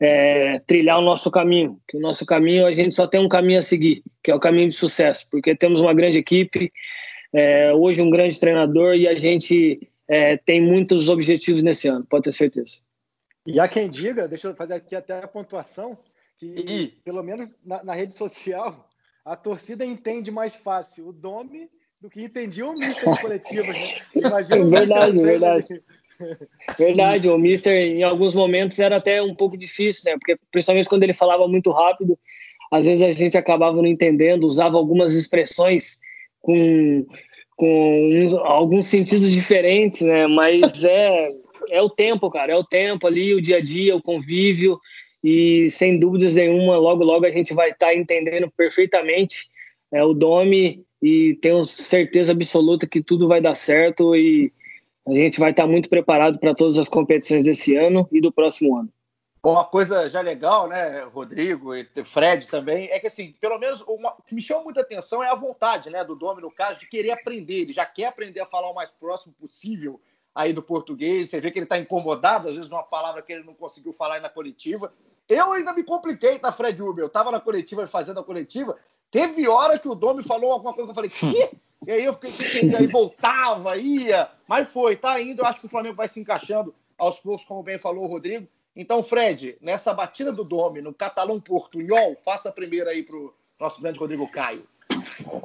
é, 0.00 0.58
trilhar 0.66 0.98
o 0.98 1.02
nosso 1.02 1.30
caminho. 1.30 1.78
Que 1.88 1.96
o 1.96 2.00
nosso 2.00 2.24
caminho, 2.26 2.66
a 2.66 2.72
gente 2.72 2.94
só 2.94 3.06
tem 3.06 3.20
um 3.20 3.28
caminho 3.28 3.58
a 3.58 3.62
seguir, 3.62 4.02
que 4.22 4.30
é 4.30 4.34
o 4.34 4.40
caminho 4.40 4.68
de 4.68 4.74
sucesso, 4.74 5.26
porque 5.30 5.54
temos 5.54 5.80
uma 5.80 5.94
grande 5.94 6.18
equipe, 6.18 6.72
é, 7.32 7.72
hoje 7.74 8.00
um 8.00 8.10
grande 8.10 8.38
treinador 8.38 8.94
e 8.94 9.06
a 9.06 9.12
gente 9.12 9.80
é, 10.08 10.36
tem 10.36 10.60
muitos 10.60 11.08
objetivos 11.08 11.62
nesse 11.62 11.88
ano, 11.88 12.04
pode 12.04 12.24
ter 12.24 12.32
certeza. 12.32 12.78
E 13.46 13.60
há 13.60 13.68
quem 13.68 13.90
diga, 13.90 14.26
deixa 14.26 14.48
eu 14.48 14.54
fazer 14.54 14.74
aqui 14.74 14.96
até 14.96 15.18
a 15.18 15.28
pontuação, 15.28 15.98
que 16.38 16.46
e... 16.46 16.88
pelo 17.04 17.22
menos 17.22 17.48
na, 17.64 17.84
na, 17.84 17.94
rede 17.94 18.14
social, 18.14 18.88
a 19.24 19.36
torcida 19.36 19.84
entende 19.84 20.30
mais 20.30 20.54
fácil 20.54 21.08
o 21.08 21.12
Domi 21.12 21.68
do 22.00 22.08
que 22.08 22.22
entendia 22.22 22.66
o 22.66 22.72
Mister 22.72 23.12
de 23.12 23.20
coletivas. 23.20 23.76
Né? 23.76 23.96
Imagina 24.16 24.64
verdade, 24.64 25.18
verdade. 25.20 25.82
Verdade, 26.78 27.28
o 27.28 27.38
Mister 27.38 27.74
em 27.74 28.02
alguns 28.02 28.34
momentos 28.34 28.78
era 28.78 28.96
até 28.96 29.20
um 29.20 29.34
pouco 29.34 29.56
difícil, 29.56 30.10
né? 30.10 30.18
Porque 30.18 30.38
principalmente 30.50 30.88
quando 30.88 31.02
ele 31.02 31.14
falava 31.14 31.48
muito 31.48 31.70
rápido, 31.70 32.18
às 32.70 32.86
vezes 32.86 33.02
a 33.02 33.12
gente 33.12 33.36
acabava 33.36 33.76
não 33.76 33.86
entendendo, 33.86 34.44
usava 34.44 34.76
algumas 34.76 35.12
expressões 35.12 36.00
com, 36.40 37.06
com 37.56 38.10
uns, 38.12 38.34
alguns 38.34 38.86
sentidos 38.86 39.30
diferentes, 39.30 40.02
né? 40.02 40.26
Mas 40.26 40.82
é, 40.84 41.30
é 41.70 41.82
o 41.82 41.90
tempo, 41.90 42.30
cara, 42.30 42.52
é 42.52 42.56
o 42.56 42.64
tempo 42.64 43.06
ali, 43.06 43.34
o 43.34 43.42
dia 43.42 43.58
a 43.58 43.60
dia, 43.60 43.96
o 43.96 44.02
convívio, 44.02 44.78
e 45.22 45.70
sem 45.70 45.98
dúvidas 45.98 46.34
nenhuma, 46.34 46.76
logo, 46.76 47.02
logo 47.02 47.24
a 47.24 47.30
gente 47.30 47.54
vai 47.54 47.70
estar 47.70 47.86
tá 47.86 47.94
entendendo 47.94 48.50
perfeitamente 48.56 49.46
é, 49.90 50.04
o 50.04 50.12
Domi 50.12 50.84
e 51.02 51.38
tenho 51.40 51.64
certeza 51.64 52.32
absoluta 52.32 52.86
que 52.86 53.02
tudo 53.02 53.28
vai 53.28 53.40
dar 53.40 53.54
certo 53.54 54.14
e 54.14 54.52
a 55.06 55.14
gente 55.14 55.38
vai 55.38 55.50
estar 55.50 55.64
tá 55.64 55.68
muito 55.68 55.88
preparado 55.88 56.38
para 56.38 56.54
todas 56.54 56.78
as 56.78 56.88
competições 56.88 57.44
desse 57.44 57.76
ano 57.76 58.08
e 58.12 58.20
do 58.20 58.32
próximo 58.32 58.76
ano. 58.76 58.88
Uma 59.44 59.62
coisa 59.62 60.08
já 60.08 60.22
legal, 60.22 60.66
né, 60.66 61.02
Rodrigo 61.02 61.74
e 61.74 61.86
Fred 62.02 62.48
também, 62.48 62.88
é 62.90 62.98
que 62.98 63.08
assim, 63.08 63.32
pelo 63.38 63.58
menos 63.58 63.82
uma, 63.82 64.14
o 64.18 64.22
que 64.22 64.34
me 64.34 64.40
chama 64.40 64.64
muita 64.64 64.80
atenção 64.80 65.22
é 65.22 65.28
a 65.28 65.34
vontade, 65.34 65.90
né, 65.90 66.02
do 66.02 66.16
Domi, 66.16 66.40
no 66.40 66.50
caso, 66.50 66.80
de 66.80 66.88
querer 66.88 67.10
aprender. 67.10 67.60
Ele 67.60 67.72
já 67.74 67.84
quer 67.84 68.06
aprender 68.06 68.40
a 68.40 68.46
falar 68.46 68.70
o 68.70 68.74
mais 68.74 68.90
próximo 68.90 69.34
possível 69.34 70.00
aí 70.34 70.54
do 70.54 70.62
português. 70.62 71.28
Você 71.28 71.42
vê 71.42 71.50
que 71.50 71.58
ele 71.58 71.66
está 71.66 71.76
incomodado, 71.76 72.48
às 72.48 72.56
vezes, 72.56 72.70
uma 72.70 72.82
palavra 72.82 73.20
que 73.20 73.34
ele 73.34 73.44
não 73.44 73.52
conseguiu 73.52 73.92
falar 73.92 74.18
na 74.18 74.30
coletiva. 74.30 74.90
Eu 75.28 75.52
ainda 75.52 75.74
me 75.74 75.84
compliquei, 75.84 76.38
tá, 76.38 76.50
Fred 76.50 76.80
Uber? 76.82 77.04
Eu 77.04 77.10
tava 77.10 77.30
na 77.30 77.38
coletiva, 77.38 77.86
fazendo 77.86 78.20
a 78.20 78.24
coletiva. 78.24 78.78
Teve 79.10 79.46
hora 79.46 79.78
que 79.78 79.88
o 79.88 79.94
Domi 79.94 80.22
falou 80.22 80.52
alguma 80.52 80.72
coisa 80.72 80.86
que 80.86 80.90
eu 80.90 80.94
falei, 80.94 81.10
quê? 81.10 81.50
E 81.86 81.90
aí 81.90 82.02
eu 82.02 82.14
fiquei, 82.14 82.70
e 82.70 82.74
aí 82.74 82.86
voltava, 82.86 83.76
ia, 83.76 84.30
mas 84.48 84.70
foi, 84.70 84.96
tá 84.96 85.20
indo. 85.20 85.42
Eu 85.42 85.46
acho 85.46 85.60
que 85.60 85.66
o 85.66 85.68
Flamengo 85.68 85.96
vai 85.96 86.08
se 86.08 86.18
encaixando 86.18 86.74
aos 86.96 87.18
poucos, 87.18 87.44
como 87.44 87.62
bem 87.62 87.78
falou 87.78 88.04
o 88.04 88.08
Rodrigo. 88.08 88.48
Então, 88.76 89.02
Fred, 89.02 89.56
nessa 89.60 89.92
batida 89.92 90.32
do 90.32 90.42
Domi, 90.42 90.80
no 90.80 90.92
catalão 90.92 91.40
portunhol, 91.40 92.16
faça 92.24 92.48
a 92.48 92.52
primeira 92.52 92.90
aí 92.90 93.02
pro 93.02 93.34
nosso 93.60 93.80
grande 93.80 93.98
Rodrigo 93.98 94.26
Caio. 94.30 94.64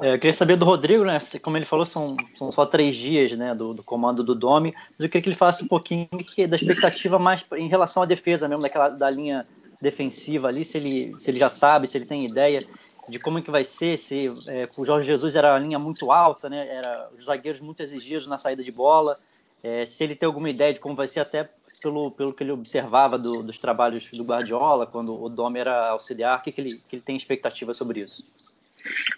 É, 0.00 0.14
eu 0.14 0.18
queria 0.18 0.34
saber 0.34 0.56
do 0.56 0.64
Rodrigo, 0.64 1.04
né? 1.04 1.18
Como 1.42 1.56
ele 1.56 1.64
falou, 1.64 1.86
são, 1.86 2.16
são 2.36 2.50
só 2.50 2.64
três 2.64 2.96
dias 2.96 3.32
né, 3.32 3.54
do, 3.54 3.72
do 3.72 3.82
comando 3.82 4.24
do 4.24 4.34
Domi, 4.34 4.74
mas 4.74 5.00
eu 5.00 5.08
queria 5.08 5.22
que 5.22 5.28
ele 5.28 5.36
falasse 5.36 5.62
um 5.62 5.68
pouquinho 5.68 6.08
da 6.48 6.56
expectativa 6.56 7.18
mais 7.18 7.44
em 7.56 7.68
relação 7.68 8.02
à 8.02 8.06
defesa 8.06 8.48
mesmo, 8.48 8.62
daquela 8.62 8.88
da 8.88 9.08
linha 9.10 9.46
defensiva 9.80 10.48
ali, 10.48 10.64
se 10.64 10.76
ele, 10.76 11.18
se 11.18 11.30
ele 11.30 11.38
já 11.38 11.48
sabe, 11.48 11.86
se 11.86 11.96
ele 11.96 12.04
tem 12.04 12.24
ideia 12.24 12.60
de 13.08 13.18
como 13.18 13.38
é 13.38 13.42
que 13.42 13.50
vai 13.50 13.64
ser, 13.64 13.98
se 13.98 14.30
é, 14.48 14.68
o 14.76 14.84
Jorge 14.84 15.06
Jesus 15.06 15.34
era 15.34 15.54
a 15.54 15.58
linha 15.58 15.78
muito 15.78 16.12
alta, 16.12 16.48
né, 16.48 16.68
era 16.68 17.08
os 17.16 17.24
zagueiros 17.24 17.60
muito 17.60 17.82
exigidos 17.82 18.26
na 18.26 18.36
saída 18.36 18.62
de 18.62 18.70
bola, 18.70 19.16
é, 19.62 19.86
se 19.86 20.04
ele 20.04 20.14
tem 20.14 20.26
alguma 20.26 20.50
ideia 20.50 20.72
de 20.72 20.80
como 20.80 20.94
vai 20.94 21.08
ser 21.08 21.20
até 21.20 21.50
pelo, 21.80 22.10
pelo 22.10 22.32
que 22.32 22.42
ele 22.42 22.52
observava 22.52 23.18
do, 23.18 23.42
dos 23.42 23.58
trabalhos 23.58 24.08
do 24.10 24.24
Guardiola, 24.24 24.86
quando 24.86 25.20
o 25.20 25.28
Dom 25.28 25.56
era 25.56 25.88
auxiliar, 25.88 26.38
o 26.38 26.42
que, 26.42 26.52
que, 26.52 26.60
ele, 26.60 26.70
que 26.88 26.96
ele 26.96 27.02
tem 27.02 27.16
expectativa 27.16 27.72
sobre 27.74 28.00
isso? 28.00 28.22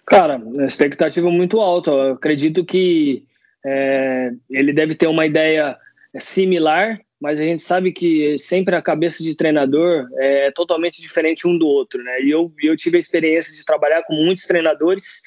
Cara, 0.04 0.40
expectativa 0.66 1.28
é 1.28 1.32
muito 1.32 1.60
alta. 1.60 1.90
Eu 1.90 2.14
acredito 2.14 2.64
que 2.64 3.24
é, 3.64 4.32
ele 4.50 4.72
deve 4.72 4.94
ter 4.94 5.06
uma 5.06 5.26
ideia 5.26 5.78
similar 6.18 7.00
mas 7.22 7.40
a 7.40 7.44
gente 7.44 7.62
sabe 7.62 7.92
que 7.92 8.36
sempre 8.36 8.74
a 8.74 8.82
cabeça 8.82 9.22
de 9.22 9.36
treinador 9.36 10.08
é 10.18 10.50
totalmente 10.50 11.00
diferente 11.00 11.46
um 11.46 11.56
do 11.56 11.68
outro, 11.68 12.02
né? 12.02 12.20
E 12.20 12.28
eu, 12.28 12.50
eu 12.60 12.76
tive 12.76 12.96
a 12.96 13.00
experiência 13.00 13.54
de 13.54 13.64
trabalhar 13.64 14.02
com 14.02 14.12
muitos 14.12 14.44
treinadores 14.44 15.22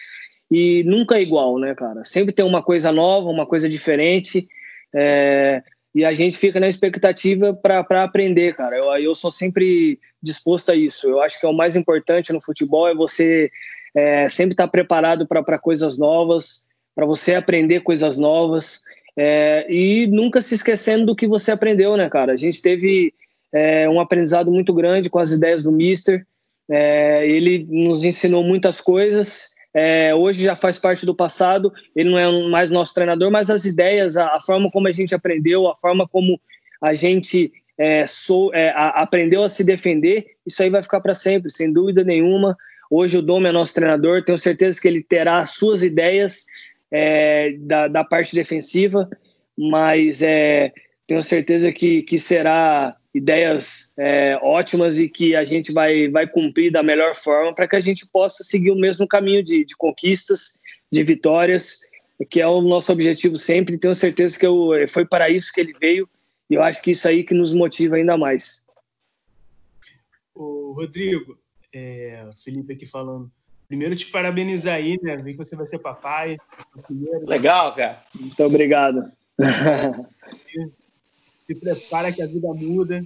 e 0.51 0.83
nunca 0.83 1.15
é 1.15 1.21
igual, 1.21 1.57
né, 1.57 1.73
cara? 1.73 2.03
Sempre 2.03 2.33
tem 2.33 2.43
uma 2.43 2.61
coisa 2.61 2.91
nova, 2.91 3.29
uma 3.29 3.45
coisa 3.45 3.69
diferente, 3.69 4.45
é, 4.93 5.63
e 5.95 6.03
a 6.03 6.13
gente 6.13 6.37
fica 6.37 6.59
na 6.59 6.67
expectativa 6.67 7.53
para 7.53 8.03
aprender, 8.03 8.53
cara. 8.53 8.77
Eu, 8.77 8.85
eu 8.97 9.15
sou 9.15 9.31
sempre 9.31 9.97
disposto 10.21 10.69
a 10.69 10.75
isso. 10.75 11.09
Eu 11.09 11.21
acho 11.21 11.39
que 11.39 11.45
é 11.45 11.49
o 11.49 11.53
mais 11.53 11.77
importante 11.77 12.33
no 12.33 12.41
futebol 12.41 12.85
é 12.85 12.93
você 12.93 13.49
é, 13.95 14.27
sempre 14.27 14.51
estar 14.51 14.65
tá 14.65 14.69
preparado 14.69 15.25
para 15.25 15.57
coisas 15.57 15.97
novas, 15.97 16.65
para 16.93 17.05
você 17.05 17.35
aprender 17.35 17.79
coisas 17.79 18.17
novas. 18.17 18.81
É, 19.17 19.65
e 19.69 20.05
nunca 20.07 20.41
se 20.41 20.55
esquecendo 20.55 21.05
do 21.05 21.15
que 21.15 21.25
você 21.25 21.51
aprendeu, 21.51 21.95
né, 21.95 22.09
cara? 22.09 22.33
A 22.33 22.37
gente 22.37 22.61
teve 22.61 23.13
é, 23.53 23.87
um 23.87 24.01
aprendizado 24.01 24.51
muito 24.51 24.73
grande 24.73 25.09
com 25.09 25.19
as 25.19 25.31
ideias 25.31 25.63
do 25.63 25.71
Mister. 25.71 26.27
É, 26.69 27.25
ele 27.25 27.65
nos 27.69 28.03
ensinou 28.03 28.43
muitas 28.43 28.81
coisas. 28.81 29.54
É, 29.77 30.15
hoje 30.15 30.41
já 30.41 30.55
faz 30.55 30.79
parte 30.79 31.05
do 31.05 31.13
passado. 31.13 31.71
Ele 31.93 32.09
não 32.09 32.17
é 32.17 32.49
mais 32.49 32.71
nosso 32.71 32.93
treinador, 32.93 33.29
mas 33.29 33.49
as 33.49 33.65
ideias, 33.65 34.15
a, 34.15 34.35
a 34.35 34.39
forma 34.39 34.71
como 34.71 34.87
a 34.87 34.91
gente 34.91 35.13
aprendeu, 35.13 35.67
a 35.67 35.75
forma 35.75 36.07
como 36.07 36.39
a 36.81 36.93
gente 36.93 37.51
é, 37.77 38.07
sou, 38.07 38.53
é, 38.53 38.69
a, 38.69 39.01
aprendeu 39.01 39.43
a 39.43 39.49
se 39.49 39.65
defender, 39.65 40.27
isso 40.45 40.63
aí 40.63 40.69
vai 40.69 40.81
ficar 40.81 41.01
para 41.01 41.13
sempre, 41.13 41.51
sem 41.51 41.73
dúvida 41.73 42.05
nenhuma. 42.05 42.55
Hoje 42.89 43.17
o 43.17 43.21
Dom 43.21 43.45
é 43.45 43.51
nosso 43.51 43.73
treinador. 43.73 44.23
Tenho 44.23 44.37
certeza 44.37 44.79
que 44.79 44.87
ele 44.87 45.03
terá 45.03 45.37
as 45.37 45.51
suas 45.51 45.83
ideias 45.83 46.45
é, 46.89 47.53
da, 47.59 47.89
da 47.89 48.03
parte 48.05 48.33
defensiva, 48.33 49.09
mas 49.57 50.21
é, 50.21 50.71
tenho 51.05 51.21
certeza 51.21 51.69
que, 51.73 52.03
que 52.03 52.17
será 52.17 52.95
ideias 53.15 53.93
é, 53.97 54.37
ótimas 54.43 54.99
e 54.99 55.07
que 55.07 55.37
a 55.37 55.45
gente 55.45 55.71
vai, 55.71 56.09
vai 56.09 56.27
cumprir 56.27 56.69
da 56.69 56.83
melhor 56.83 57.15
forma 57.15 57.55
para 57.55 57.65
que 57.65 57.77
a 57.77 57.79
gente 57.79 58.05
possa 58.05 58.43
seguir 58.43 58.71
o 58.71 58.75
mesmo 58.75 59.07
caminho 59.07 59.41
de, 59.41 59.63
de 59.63 59.73
conquistas, 59.77 60.59
de 60.91 61.01
vitórias, 61.01 61.79
que 62.29 62.41
é 62.41 62.47
o 62.47 62.59
nosso 62.59 62.91
objetivo 62.91 63.37
sempre. 63.37 63.77
Tenho 63.77 63.95
certeza 63.95 64.37
que 64.37 64.45
eu, 64.45 64.71
foi 64.89 65.05
para 65.05 65.29
isso 65.29 65.53
que 65.53 65.61
ele 65.61 65.73
veio 65.79 66.09
e 66.49 66.55
eu 66.55 66.61
acho 66.61 66.81
que 66.81 66.91
isso 66.91 67.07
aí 67.07 67.23
que 67.23 67.33
nos 67.33 67.53
motiva 67.53 67.95
ainda 67.95 68.17
mais. 68.17 68.61
O 70.33 70.73
Rodrigo, 70.73 71.39
é, 71.73 72.29
Felipe 72.43 72.73
aqui 72.73 72.85
falando. 72.85 73.31
Primeiro, 73.65 73.95
te 73.95 74.07
parabenizar 74.07 74.75
aí, 74.75 74.99
né? 75.01 75.15
Ver 75.15 75.31
que 75.31 75.37
você 75.37 75.55
vai 75.55 75.65
ser 75.65 75.79
papai. 75.79 76.35
Legal, 77.25 77.73
cara. 77.73 78.03
Muito 78.13 78.43
obrigado. 78.43 79.09
Se 81.45 81.55
prepara 81.55 82.11
que 82.11 82.21
a 82.21 82.27
vida 82.27 82.47
muda. 82.53 83.05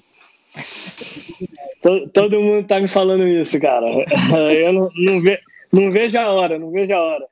Todo, 2.13 2.41
mundo 2.41 2.67
tá 2.67 2.79
me 2.79 2.87
falando 2.87 3.27
isso, 3.27 3.59
cara. 3.59 3.85
Eu 4.53 4.73
não, 4.73 4.89
não, 4.95 5.21
ve, 5.21 5.39
não 5.71 5.91
vejo 5.91 6.17
a 6.17 6.31
hora, 6.31 6.57
não 6.57 6.71
vejo 6.71 6.93
a 6.93 6.99
hora. 6.99 7.27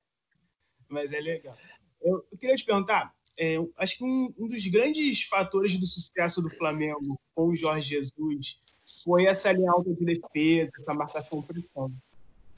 Mas 0.87 1.11
é 1.11 1.19
legal. 1.19 1.55
Eu, 2.01 2.23
eu 2.31 2.37
queria 2.37 2.55
te 2.55 2.63
perguntar, 2.63 3.13
é, 3.39 3.57
acho 3.77 3.97
que 3.97 4.03
um, 4.03 4.33
um, 4.37 4.47
dos 4.47 4.65
grandes 4.67 5.23
fatores 5.23 5.77
do 5.77 5.85
sucesso 5.85 6.41
do 6.41 6.49
Flamengo 6.49 7.19
com 7.35 7.47
o 7.47 7.55
Jorge 7.55 7.89
Jesus 7.89 8.59
foi 9.03 9.25
essa 9.25 9.51
linha 9.51 9.71
alta 9.71 9.93
de 9.93 10.05
defesa, 10.05 10.71
essa 10.79 10.93
marcação 10.93 11.41
pressão. 11.41 11.91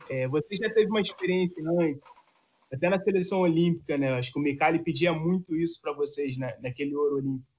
É, 0.10 0.28
você 0.28 0.56
já 0.56 0.70
teve 0.70 0.90
uma 0.90 1.02
experiência 1.02 1.64
antes, 1.80 2.02
até 2.72 2.90
na 2.90 3.00
seleção 3.00 3.42
olímpica, 3.42 3.98
né? 3.98 4.14
Acho 4.14 4.32
que 4.32 4.40
o 4.40 4.42
Micali 4.42 4.80
pedia 4.80 5.12
muito 5.12 5.56
isso 5.56 5.82
para 5.82 5.92
vocês 5.92 6.38
né? 6.38 6.56
naquele 6.62 6.96
ouro 6.96 7.18
olímpico. 7.18 7.59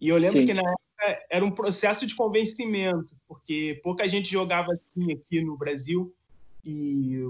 E 0.00 0.08
eu 0.08 0.16
lembro 0.16 0.40
Sim. 0.40 0.46
que 0.46 0.54
na 0.54 0.62
época 0.62 1.26
era 1.30 1.44
um 1.44 1.50
processo 1.50 2.06
de 2.06 2.14
convencimento, 2.14 3.14
porque 3.26 3.80
pouca 3.82 4.08
gente 4.08 4.30
jogava 4.30 4.72
assim 4.72 5.12
aqui 5.12 5.42
no 5.42 5.56
Brasil 5.56 6.14
e 6.64 7.22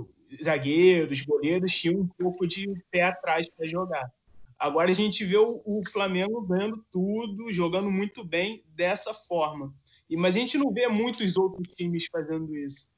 zagueiros, 0.42 1.20
goleiros 1.22 1.72
tinham 1.72 2.00
um 2.00 2.06
pouco 2.06 2.46
de 2.46 2.72
pé 2.90 3.02
atrás 3.02 3.48
para 3.48 3.66
jogar. 3.66 4.10
Agora 4.58 4.90
a 4.90 4.94
gente 4.94 5.24
vê 5.24 5.38
o, 5.38 5.62
o, 5.64 5.82
Flamengo 5.90 6.42
ganhando 6.42 6.84
tudo, 6.92 7.50
jogando 7.50 7.90
muito 7.90 8.22
bem 8.22 8.62
dessa 8.74 9.14
forma. 9.14 9.72
E, 10.08 10.16
mas 10.16 10.36
a 10.36 10.40
gente 10.40 10.58
não 10.58 10.70
vê 10.70 10.86
muitos 10.86 11.36
outros 11.38 11.74
times 11.74 12.06
fazendo 12.12 12.54
isso 12.56 12.90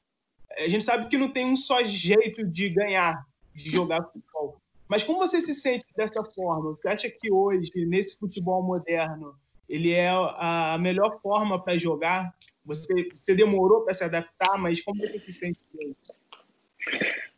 a 0.57 0.67
gente 0.67 0.83
sabe 0.83 1.07
que 1.07 1.17
não 1.17 1.29
tem 1.29 1.45
um 1.45 1.57
só 1.57 1.83
jeito 1.83 2.45
de 2.47 2.69
ganhar, 2.69 3.25
de 3.53 3.69
jogar 3.69 4.03
futebol. 4.03 4.61
Mas 4.93 5.03
como 5.03 5.17
você 5.17 5.41
se 5.41 5.55
sente 5.55 5.85
dessa 5.97 6.23
forma? 6.23 6.69
Você 6.75 6.87
acha 6.87 7.09
que 7.09 7.33
hoje, 7.33 7.71
nesse 7.77 8.15
futebol 8.15 8.61
moderno, 8.61 9.33
ele 9.67 9.91
é 9.91 10.07
a 10.07 10.77
melhor 10.79 11.19
forma 11.19 11.59
para 11.59 11.79
jogar? 11.79 12.31
Você, 12.63 13.09
você 13.11 13.33
demorou 13.33 13.81
para 13.81 13.95
se 13.95 14.03
adaptar, 14.03 14.55
mas 14.59 14.83
como 14.83 15.01
você 15.01 15.17
se 15.17 15.33
sente 15.33 15.61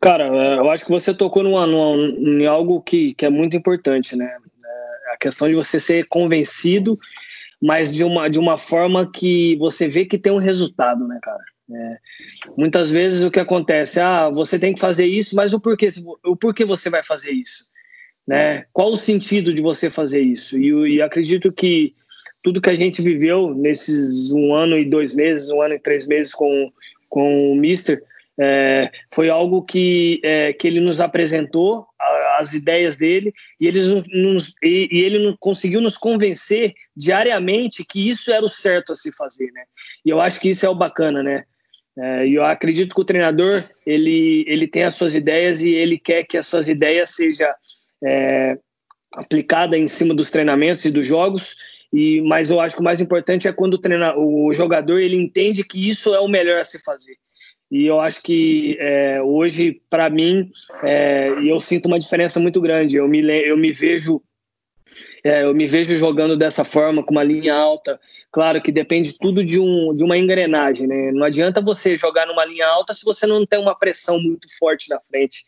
Cara, 0.01 0.25
é, 0.25 0.57
eu 0.57 0.69
acho 0.69 0.83
que 0.83 0.91
você 0.91 1.13
tocou 1.13 1.43
numa, 1.43 1.65
numa, 1.65 1.95
em 1.95 2.45
algo 2.45 2.81
que, 2.81 3.13
que 3.13 3.25
é 3.25 3.29
muito 3.29 3.55
importante, 3.55 4.17
né? 4.17 4.25
É, 4.65 5.13
a 5.13 5.17
questão 5.17 5.49
de 5.49 5.55
você 5.55 5.79
ser 5.79 6.09
convencido, 6.09 6.99
mas 7.61 7.93
de 7.93 8.03
uma, 8.03 8.29
de 8.29 8.37
uma 8.37 8.57
forma 8.57 9.09
que 9.09 9.55
você 9.55 9.87
vê 9.87 10.03
que 10.03 10.17
tem 10.17 10.33
um 10.33 10.39
resultado, 10.39 11.07
né, 11.07 11.17
cara? 11.23 11.54
É, 11.71 11.97
muitas 12.55 12.91
vezes 12.91 13.23
o 13.23 13.31
que 13.31 13.39
acontece, 13.39 13.99
ah, 13.99 14.29
você 14.29 14.59
tem 14.59 14.73
que 14.73 14.79
fazer 14.79 15.05
isso, 15.05 15.35
mas 15.35 15.53
o 15.53 15.59
porquê, 15.59 15.89
o 16.23 16.35
porquê 16.35 16.63
você 16.63 16.89
vai 16.89 17.03
fazer 17.03 17.31
isso? 17.31 17.65
Né? 18.27 18.65
Qual 18.71 18.91
o 18.91 18.97
sentido 18.97 19.53
de 19.53 19.61
você 19.61 19.89
fazer 19.89 20.21
isso? 20.21 20.57
E, 20.57 20.95
e 20.95 21.01
acredito 21.01 21.51
que 21.51 21.93
tudo 22.43 22.61
que 22.61 22.69
a 22.69 22.75
gente 22.75 23.01
viveu 23.01 23.55
nesses 23.55 24.31
um 24.31 24.53
ano 24.53 24.77
e 24.77 24.89
dois 24.89 25.15
meses, 25.15 25.49
um 25.49 25.61
ano 25.61 25.73
e 25.73 25.79
três 25.79 26.05
meses 26.05 26.33
com, 26.33 26.71
com 27.09 27.51
o 27.51 27.55
Mister, 27.55 28.03
é, 28.39 28.91
foi 29.13 29.29
algo 29.29 29.63
que, 29.63 30.19
é, 30.23 30.53
que 30.53 30.67
ele 30.67 30.79
nos 30.79 30.99
apresentou, 30.99 31.87
as 32.37 32.53
ideias 32.53 32.97
dele, 32.97 33.33
e 33.59 33.67
ele, 33.67 33.81
nos, 34.11 34.53
e, 34.61 34.89
e 34.91 34.99
ele 35.03 35.35
conseguiu 35.39 35.81
nos 35.81 35.97
convencer 35.97 36.73
diariamente 36.95 37.85
que 37.85 38.09
isso 38.09 38.31
era 38.31 38.45
o 38.45 38.49
certo 38.49 38.91
a 38.91 38.95
se 38.95 39.11
fazer, 39.15 39.51
né? 39.51 39.63
E 40.05 40.09
eu 40.09 40.19
acho 40.19 40.39
que 40.39 40.49
isso 40.49 40.65
é 40.65 40.69
o 40.69 40.75
bacana, 40.75 41.23
né? 41.23 41.45
É, 41.97 42.27
e 42.27 42.35
eu 42.35 42.43
acredito 42.43 42.93
que 42.93 43.01
o 43.01 43.05
treinador 43.05 43.63
ele, 43.85 44.43
ele 44.47 44.67
tem 44.67 44.83
as 44.83 44.95
suas 44.95 45.15
ideias 45.15 45.61
e 45.61 45.73
ele 45.73 45.97
quer 45.97 46.23
que 46.23 46.37
as 46.37 46.45
suas 46.45 46.67
ideias 46.67 47.11
sejam 47.11 47.49
é, 48.03 48.57
aplicada 49.13 49.77
em 49.77 49.87
cima 49.87 50.13
dos 50.13 50.29
treinamentos 50.29 50.83
e 50.85 50.91
dos 50.91 51.07
jogos. 51.07 51.55
E, 51.93 52.21
mas 52.21 52.49
eu 52.49 52.59
acho 52.59 52.75
que 52.75 52.81
o 52.81 52.83
mais 52.83 52.99
importante 52.99 53.47
é 53.47 53.53
quando 53.53 53.75
o, 53.75 53.77
treina, 53.77 54.13
o 54.17 54.51
jogador 54.53 54.99
ele 54.99 55.15
entende 55.15 55.63
que 55.63 55.89
isso 55.89 56.13
é 56.13 56.19
o 56.19 56.27
melhor 56.27 56.59
a 56.59 56.65
se 56.65 56.83
fazer. 56.83 57.15
E 57.71 57.85
eu 57.85 57.99
acho 57.99 58.21
que 58.21 58.77
é, 58.79 59.21
hoje, 59.21 59.81
para 59.89 60.09
mim, 60.09 60.51
é, 60.83 61.29
eu 61.43 61.59
sinto 61.59 61.87
uma 61.87 61.99
diferença 61.99 62.39
muito 62.39 62.61
grande. 62.61 62.97
Eu 62.97 63.07
me, 63.07 63.21
eu 63.47 63.57
me 63.57 63.71
vejo 63.71 64.21
é, 65.25 65.43
eu 65.43 65.55
me 65.55 65.67
vejo 65.67 65.97
jogando 65.97 66.37
dessa 66.37 66.63
forma, 66.63 67.03
com 67.03 67.09
uma 67.09 67.23
linha 67.23 67.55
alta. 67.55 67.99
Claro 68.31 68.61
que 68.61 68.71
depende 68.71 69.17
tudo 69.17 69.43
de, 69.43 69.59
um, 69.59 69.91
de 69.95 70.03
uma 70.03 70.15
engrenagem, 70.15 70.85
né? 70.85 71.11
Não 71.11 71.25
adianta 71.25 71.61
você 71.61 71.95
jogar 71.95 72.27
numa 72.27 72.45
linha 72.45 72.67
alta 72.67 72.93
se 72.93 73.03
você 73.03 73.25
não 73.25 73.43
tem 73.43 73.59
uma 73.59 73.75
pressão 73.75 74.21
muito 74.21 74.47
forte 74.59 74.87
na 74.87 74.99
frente. 75.09 75.43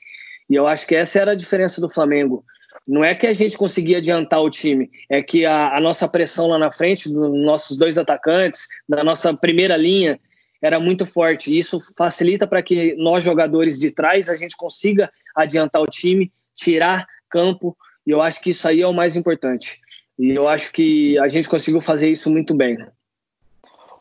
E 0.49 0.55
eu 0.55 0.65
acho 0.65 0.87
que 0.87 0.95
essa 0.95 1.19
era 1.19 1.33
a 1.33 1.35
diferença 1.35 1.79
do 1.79 1.87
Flamengo. 1.87 2.43
Não 2.87 3.03
é 3.03 3.13
que 3.13 3.27
a 3.27 3.33
gente 3.33 3.55
conseguia 3.55 3.99
adiantar 3.99 4.41
o 4.41 4.49
time, 4.49 4.89
é 5.07 5.21
que 5.21 5.45
a, 5.45 5.75
a 5.75 5.79
nossa 5.79 6.07
pressão 6.07 6.47
lá 6.47 6.57
na 6.57 6.71
frente, 6.71 7.13
dos 7.13 7.43
nossos 7.43 7.77
dois 7.77 7.99
atacantes, 7.99 8.65
da 8.89 9.03
nossa 9.03 9.31
primeira 9.35 9.77
linha, 9.77 10.19
era 10.59 10.79
muito 10.79 11.05
forte. 11.05 11.55
Isso 11.55 11.79
facilita 11.95 12.47
para 12.47 12.63
que 12.63 12.95
nós, 12.95 13.23
jogadores 13.23 13.77
de 13.77 13.91
trás, 13.91 14.27
a 14.27 14.35
gente 14.35 14.57
consiga 14.57 15.07
adiantar 15.35 15.83
o 15.83 15.87
time, 15.87 16.31
tirar 16.55 17.05
campo, 17.29 17.77
e 18.07 18.11
eu 18.11 18.21
acho 18.21 18.39
que 18.39 18.51
isso 18.51 18.65
aí 18.65 18.81
é 18.81 18.87
o 18.87 18.93
mais 18.93 19.17
importante. 19.17 19.81
E 20.17 20.31
eu 20.31 20.47
acho 20.47 20.71
que 20.71 21.19
a 21.19 21.27
gente 21.27 21.49
conseguiu 21.49 21.81
fazer 21.81 22.09
isso 22.09 22.29
muito 22.29 22.55
bem. 22.55 22.77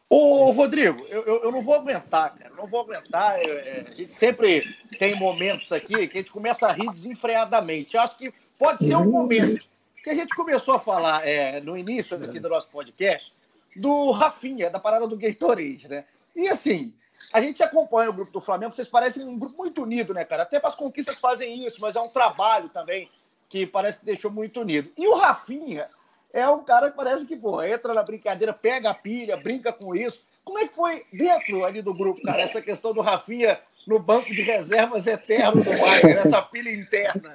Ô, 0.09 0.53
Rodrigo, 0.53 1.05
eu, 1.11 1.23
eu, 1.25 1.43
eu, 1.43 1.51
não 1.51 1.61
vou 1.61 1.75
aguentar, 1.75 2.37
cara. 2.37 2.55
Não 2.57 2.69
vou 2.69 2.83
aguentar. 2.83 3.37
É, 3.41 3.85
a 3.89 3.93
gente 3.93 4.15
sempre 4.15 4.65
tem 4.97 5.17
momentos 5.17 5.73
aqui 5.73 6.07
que 6.07 6.19
a 6.19 6.21
gente 6.21 6.31
começa 6.31 6.69
a 6.69 6.73
rir 6.73 6.89
desenfreadamente. 6.93 7.97
Eu 7.97 8.01
acho 8.01 8.17
que 8.17 8.33
pode 8.57 8.87
ser 8.87 8.95
um 8.95 9.11
momento 9.11 9.67
que 10.05 10.11
a 10.11 10.15
gente 10.15 10.33
começou 10.37 10.75
a 10.75 10.81
falar 10.81 11.27
é, 11.27 11.61
no 11.61 11.77
início 11.77 12.17
aqui 12.17 12.39
do 12.39 12.49
nosso 12.49 12.69
podcast 12.69 13.33
do 13.75 14.13
Rafinha, 14.13 14.71
da 14.71 14.79
parada 14.79 15.09
do 15.09 15.19
Gatorade, 15.19 15.89
né? 15.89 16.05
E 16.35 16.47
assim, 16.49 16.95
a 17.33 17.41
gente 17.43 17.61
acompanha 17.61 18.11
o 18.11 18.13
grupo 18.13 18.33
do 18.33 18.41
Flamengo, 18.41 18.75
vocês 18.75 18.89
parecem 18.89 19.25
um 19.25 19.37
grupo 19.37 19.57
muito 19.59 19.83
unido, 19.83 20.15
né, 20.15 20.25
cara? 20.25 20.45
Até 20.45 20.61
para 20.61 20.69
as 20.69 20.77
conquistas 20.77 21.19
fazem 21.19 21.67
isso, 21.67 21.81
mas 21.81 21.97
é 21.97 22.01
um 22.01 22.09
trabalho 22.09 22.69
também 22.69 23.09
que 23.49 23.67
parece 23.67 24.01
que 24.01 24.07
deixou 24.07 24.31
muito 24.31 24.61
unido. 24.61 24.91
E 24.97 25.07
o 25.07 25.17
Rafinha 25.17 25.87
é 26.33 26.49
um 26.49 26.63
cara 26.63 26.91
que 26.91 26.97
parece 26.97 27.27
que, 27.27 27.37
pô, 27.37 27.63
entra 27.63 27.95
na 27.95 28.03
brincadeira, 28.03 28.53
pega 28.53 28.91
a 28.91 28.95
pilha, 28.95 29.37
brinca 29.37 29.73
com 29.73 29.95
isso. 29.95 30.23
Como 30.45 30.59
é 30.59 30.69
que 30.69 30.77
foi 30.77 31.03
dentro 31.13 31.65
ali 31.65 31.83
do 31.83 31.93
grupo, 31.93 32.23
cara, 32.23 32.43
essa 32.43 32.63
questão 32.63 32.93
do 32.93 33.01
Rafinha 33.01 33.59
no 33.87 33.99
banco 33.99 34.33
de 34.33 34.43
reservas 34.43 35.07
eterno 35.07 35.65
do 35.65 35.71
Bayern, 35.71 36.13
essa 36.25 36.43
pilha 36.43 36.71
interna? 36.71 37.35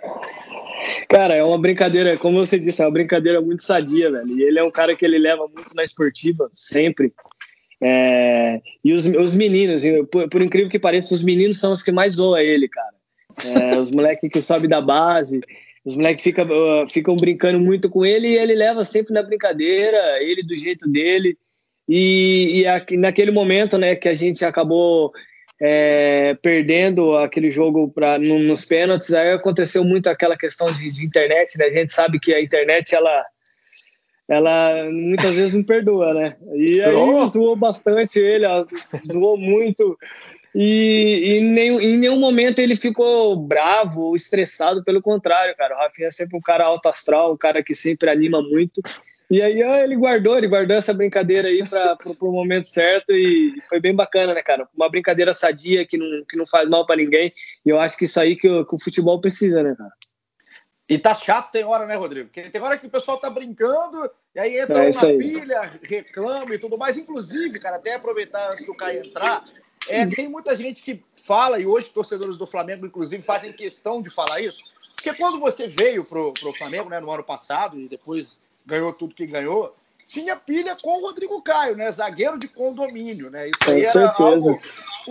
Cara, 1.10 1.36
é 1.36 1.44
uma 1.44 1.60
brincadeira, 1.60 2.18
como 2.18 2.46
você 2.46 2.58
disse, 2.58 2.82
é 2.82 2.86
uma 2.86 2.92
brincadeira 2.92 3.42
muito 3.42 3.64
sadia, 3.64 4.10
velho. 4.10 4.38
E 4.38 4.44
ele 4.44 4.60
é 4.60 4.64
um 4.64 4.72
cara 4.72 4.96
que 4.96 5.04
ele 5.04 5.18
leva 5.18 5.46
muito 5.48 5.76
na 5.76 5.84
esportiva, 5.84 6.50
sempre. 6.56 7.14
É... 7.82 8.62
E 8.84 8.94
os, 8.94 9.06
os 9.06 9.36
meninos, 9.36 9.84
por, 10.10 10.30
por, 10.30 10.42
incrível 10.42 10.70
que 10.70 10.80
pareça, 10.80 11.14
os 11.14 11.24
meninos 11.24 11.60
são 11.60 11.74
os 11.74 11.84
que 11.84 11.92
mais 11.92 12.14
zoam 12.16 12.38
ele, 12.38 12.70
cara. 12.70 12.94
É, 13.44 13.78
os 13.78 13.92
moleques 13.92 14.30
que 14.30 14.42
sobem 14.42 14.70
da 14.70 14.80
base, 14.80 15.42
os 15.84 15.96
moleques 15.96 16.24
ficam, 16.24 16.46
uh, 16.46 16.88
ficam 16.88 17.16
brincando 17.16 17.60
muito 17.60 17.90
com 17.90 18.06
ele 18.06 18.28
e 18.30 18.38
ele 18.38 18.54
leva 18.54 18.84
sempre 18.84 19.14
na 19.14 19.24
brincadeira, 19.24 20.22
ele 20.22 20.44
do 20.44 20.56
jeito 20.56 20.88
dele. 20.88 21.38
E, 21.90 22.62
e 22.62 22.68
aqui, 22.68 22.96
naquele 22.96 23.32
momento 23.32 23.78
né, 23.78 23.96
que 23.96 24.08
a 24.08 24.14
gente 24.14 24.46
acabou 24.46 25.12
é, 25.60 26.36
perdendo 26.42 27.16
aquele 27.18 27.52
jogo 27.52 27.92
pra, 27.92 28.18
no, 28.18 28.40
nos 28.40 28.66
pênaltis, 28.66 29.14
aí 29.14 29.32
aconteceu 29.32 29.84
muito 29.84 30.08
aquela 30.08 30.36
questão 30.36 30.72
de, 30.74 30.92
de, 30.92 31.06
internet, 31.06 31.58
né? 31.58 31.66
A 31.66 31.72
gente 31.72 31.94
sabe 31.94 32.20
que 32.20 32.34
a 32.34 32.42
internet, 32.42 32.96
ela, 32.96 33.26
ela 34.28 34.90
muitas 34.92 35.36
vezes 35.36 35.54
não 35.54 35.64
perdoa, 35.64 36.14
né? 36.14 36.36
E 36.56 36.82
aí 36.82 36.94
oh. 36.96 37.26
zoou 37.26 37.56
bastante 37.56 38.20
ele, 38.20 38.46
zoou 39.12 39.38
muito. 39.38 39.98
E, 40.54 40.64
e 40.64 41.38
em, 41.38 41.44
nenhum, 41.44 41.80
em 41.80 41.98
nenhum 41.98 42.20
momento 42.20 42.60
ele 42.60 42.76
ficou 42.76 43.36
bravo 43.36 44.02
ou 44.02 44.16
estressado, 44.16 44.84
pelo 44.84 45.02
contrário, 45.02 45.56
cara. 45.56 45.76
O 45.76 45.78
Rafinha 45.78 46.10
é 46.10 46.12
sempre 46.12 46.38
um 46.38 46.42
cara 46.42 46.66
alto 46.66 46.90
astral, 46.90 47.34
um 47.34 47.38
cara 47.38 47.64
que 47.64 47.74
sempre 47.74 48.10
anima 48.10 48.42
muito. 48.42 48.82
E 49.30 49.42
aí 49.42 49.62
ele 49.62 49.96
guardou, 49.96 50.38
ele 50.38 50.48
guardou 50.48 50.76
essa 50.76 50.94
brincadeira 50.94 51.48
aí 51.48 51.66
para 51.66 51.98
o 52.20 52.32
momento 52.34 52.68
certo 52.68 53.14
e 53.14 53.54
foi 53.70 53.80
bem 53.80 53.96
bacana, 53.96 54.34
né, 54.34 54.42
cara? 54.42 54.68
Uma 54.76 54.90
brincadeira 54.90 55.34
sadia 55.34 55.86
que 55.86 55.98
não, 55.98 56.26
que 56.26 56.36
não 56.36 56.46
faz 56.46 56.68
mal 56.68 56.86
para 56.86 56.98
ninguém. 56.98 57.32
E 57.66 57.70
eu 57.70 57.80
acho 57.80 57.96
que 57.96 58.04
isso 58.04 58.20
aí 58.20 58.36
que 58.36 58.50
o, 58.50 58.66
que 58.66 58.76
o 58.76 58.80
futebol 58.80 59.22
precisa, 59.22 59.64
né, 59.64 59.74
cara? 59.78 59.94
E 60.90 61.00
tá 61.00 61.16
chato 61.16 61.54
tem 61.54 61.64
hora, 61.64 61.86
né, 61.86 61.96
Rodrigo? 61.96 62.28
Porque 62.28 62.50
tem 62.50 62.62
hora 62.62 62.78
que 62.78 62.86
o 62.86 62.90
pessoal 62.90 63.18
tá 63.18 63.30
brincando 63.30 64.12
e 64.36 64.40
aí 64.42 64.60
entra 64.60 64.84
é, 64.84 64.92
na 64.92 65.18
pilha, 65.18 65.62
reclama 65.82 66.54
e 66.54 66.60
tudo 66.60 66.78
mais. 66.78 66.98
Inclusive, 66.98 67.58
cara, 67.58 67.78
até 67.78 67.96
aproveitar 67.96 68.52
antes 68.52 68.66
do 68.66 68.76
Caio 68.76 69.00
entrar, 69.00 69.46
é, 69.88 70.06
tem 70.06 70.28
muita 70.28 70.56
gente 70.56 70.84
que 70.84 71.04
fala, 71.16 71.60
e 71.60 71.66
hoje 71.66 71.90
torcedores 71.90 72.38
do 72.38 72.48
Flamengo, 72.48 72.86
inclusive, 72.86 73.22
fazem 73.22 73.52
questão 73.52 74.02
de 74.02 74.10
falar 74.10 74.40
isso, 74.40 74.64
porque 74.96 75.14
quando 75.16 75.40
você 75.40 75.68
veio 75.68 76.04
pro, 76.04 76.34
pro 76.34 76.54
Flamengo, 76.54 76.90
né, 76.90 77.00
no 77.00 77.12
ano 77.12 77.24
passado, 77.24 77.80
e 77.80 77.90
depois 77.90 78.38
ganhou 78.66 78.94
tudo 78.94 79.16
que 79.16 79.26
ganhou, 79.26 79.76
tinha 80.08 80.36
pilha 80.36 80.76
com 80.76 81.00
o 81.00 81.02
Rodrigo 81.02 81.42
Caio, 81.42 81.76
né? 81.76 81.90
Zagueiro 81.90 82.38
de 82.38 82.50
condomínio, 82.50 83.30
né? 83.30 83.48
Isso 83.48 83.72
aí 83.72 83.84
era 83.84 84.12
algo 84.12 84.62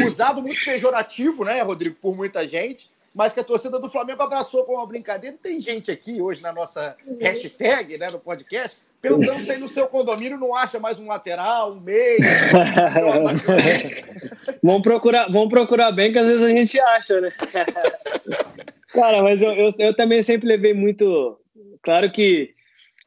usado 0.07 0.43
muito 0.43 0.63
pejorativo, 0.63 1.43
né, 1.43 1.63
Rodrigo, 1.63 1.97
por 1.97 2.15
muita 2.15 2.47
gente, 2.47 2.89
mas 3.15 3.33
que 3.33 3.41
a 3.41 3.45
torcida 3.45 3.81
do 3.81 3.89
Flamengo 3.89 4.23
abraçou 4.23 4.65
com 4.65 4.75
uma 4.75 4.87
brincadeira. 4.87 5.37
Tem 5.43 5.61
gente 5.61 5.91
aqui 5.91 6.21
hoje 6.21 6.43
na 6.43 6.53
nossa 6.53 6.97
hashtag, 7.19 7.97
né, 7.97 8.11
no 8.11 8.21
podcast, 8.21 8.77
Perguntando 9.01 9.41
se 9.41 9.53
aí 9.53 9.59
no 9.59 9.69
seu 9.69 9.87
condomínio 9.87 10.39
não 10.39 10.55
acha 10.55 10.79
mais 10.79 10.99
um 10.99 11.07
lateral, 11.07 11.73
um 11.73 11.81
meio. 11.81 12.19
vamos, 14.63 14.83
procurar, 14.83 15.27
vamos 15.31 15.49
procurar 15.49 15.91
bem, 15.91 16.13
que 16.13 16.19
às 16.19 16.27
vezes 16.27 16.43
a 16.43 16.51
gente 16.51 16.79
acha, 16.79 17.21
né? 17.21 17.31
Cara, 18.93 19.23
mas 19.23 19.41
eu, 19.41 19.53
eu, 19.53 19.71
eu 19.79 19.95
também 19.95 20.23
sempre 20.23 20.49
levei 20.49 20.75
muito. 20.75 21.39
Claro 21.83 22.11
que 22.11 22.51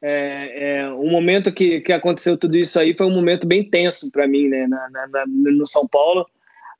é, 0.02 0.80
é, 0.80 0.90
o 0.90 1.04
momento 1.04 1.52
que, 1.52 1.80
que 1.80 1.92
aconteceu 1.92 2.36
tudo 2.36 2.58
isso 2.58 2.78
aí 2.78 2.92
foi 2.92 3.06
um 3.06 3.14
momento 3.14 3.46
bem 3.46 3.62
tenso 3.62 4.10
para 4.10 4.26
mim, 4.26 4.48
né, 4.48 4.66
na, 4.66 4.88
na, 4.90 5.24
no 5.26 5.66
São 5.66 5.86
Paulo. 5.86 6.26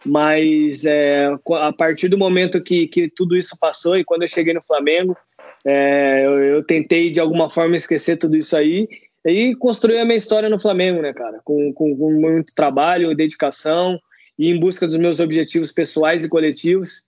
Mas 0.04 0.84
é, 0.84 1.30
a 1.60 1.72
partir 1.72 2.08
do 2.08 2.18
momento 2.18 2.62
que, 2.62 2.88
que 2.88 3.08
tudo 3.08 3.36
isso 3.36 3.56
passou 3.58 3.96
e 3.96 4.04
quando 4.04 4.22
eu 4.22 4.28
cheguei 4.28 4.52
no 4.52 4.60
Flamengo, 4.60 5.16
é, 5.64 6.26
eu, 6.26 6.44
eu, 6.44 6.62
tentei 6.62 7.10
de 7.10 7.18
alguma 7.18 7.48
forma 7.48 7.74
esquecer 7.74 8.18
tudo 8.18 8.36
isso 8.36 8.54
aí 8.54 8.86
e 9.24 9.54
construir 9.56 9.98
a 9.98 10.04
minha 10.04 10.16
história 10.16 10.48
no 10.48 10.58
Flamengo, 10.58 11.00
né, 11.00 11.12
cara? 11.12 11.40
Com, 11.44 11.72
com, 11.72 11.96
com 11.96 12.12
muito 12.12 12.54
trabalho 12.54 13.14
dedicação 13.14 13.98
e 14.38 14.50
em 14.50 14.58
busca 14.58 14.86
dos 14.86 14.96
meus 14.96 15.20
objetivos 15.20 15.72
pessoais 15.72 16.24
e 16.24 16.28
coletivos. 16.28 17.04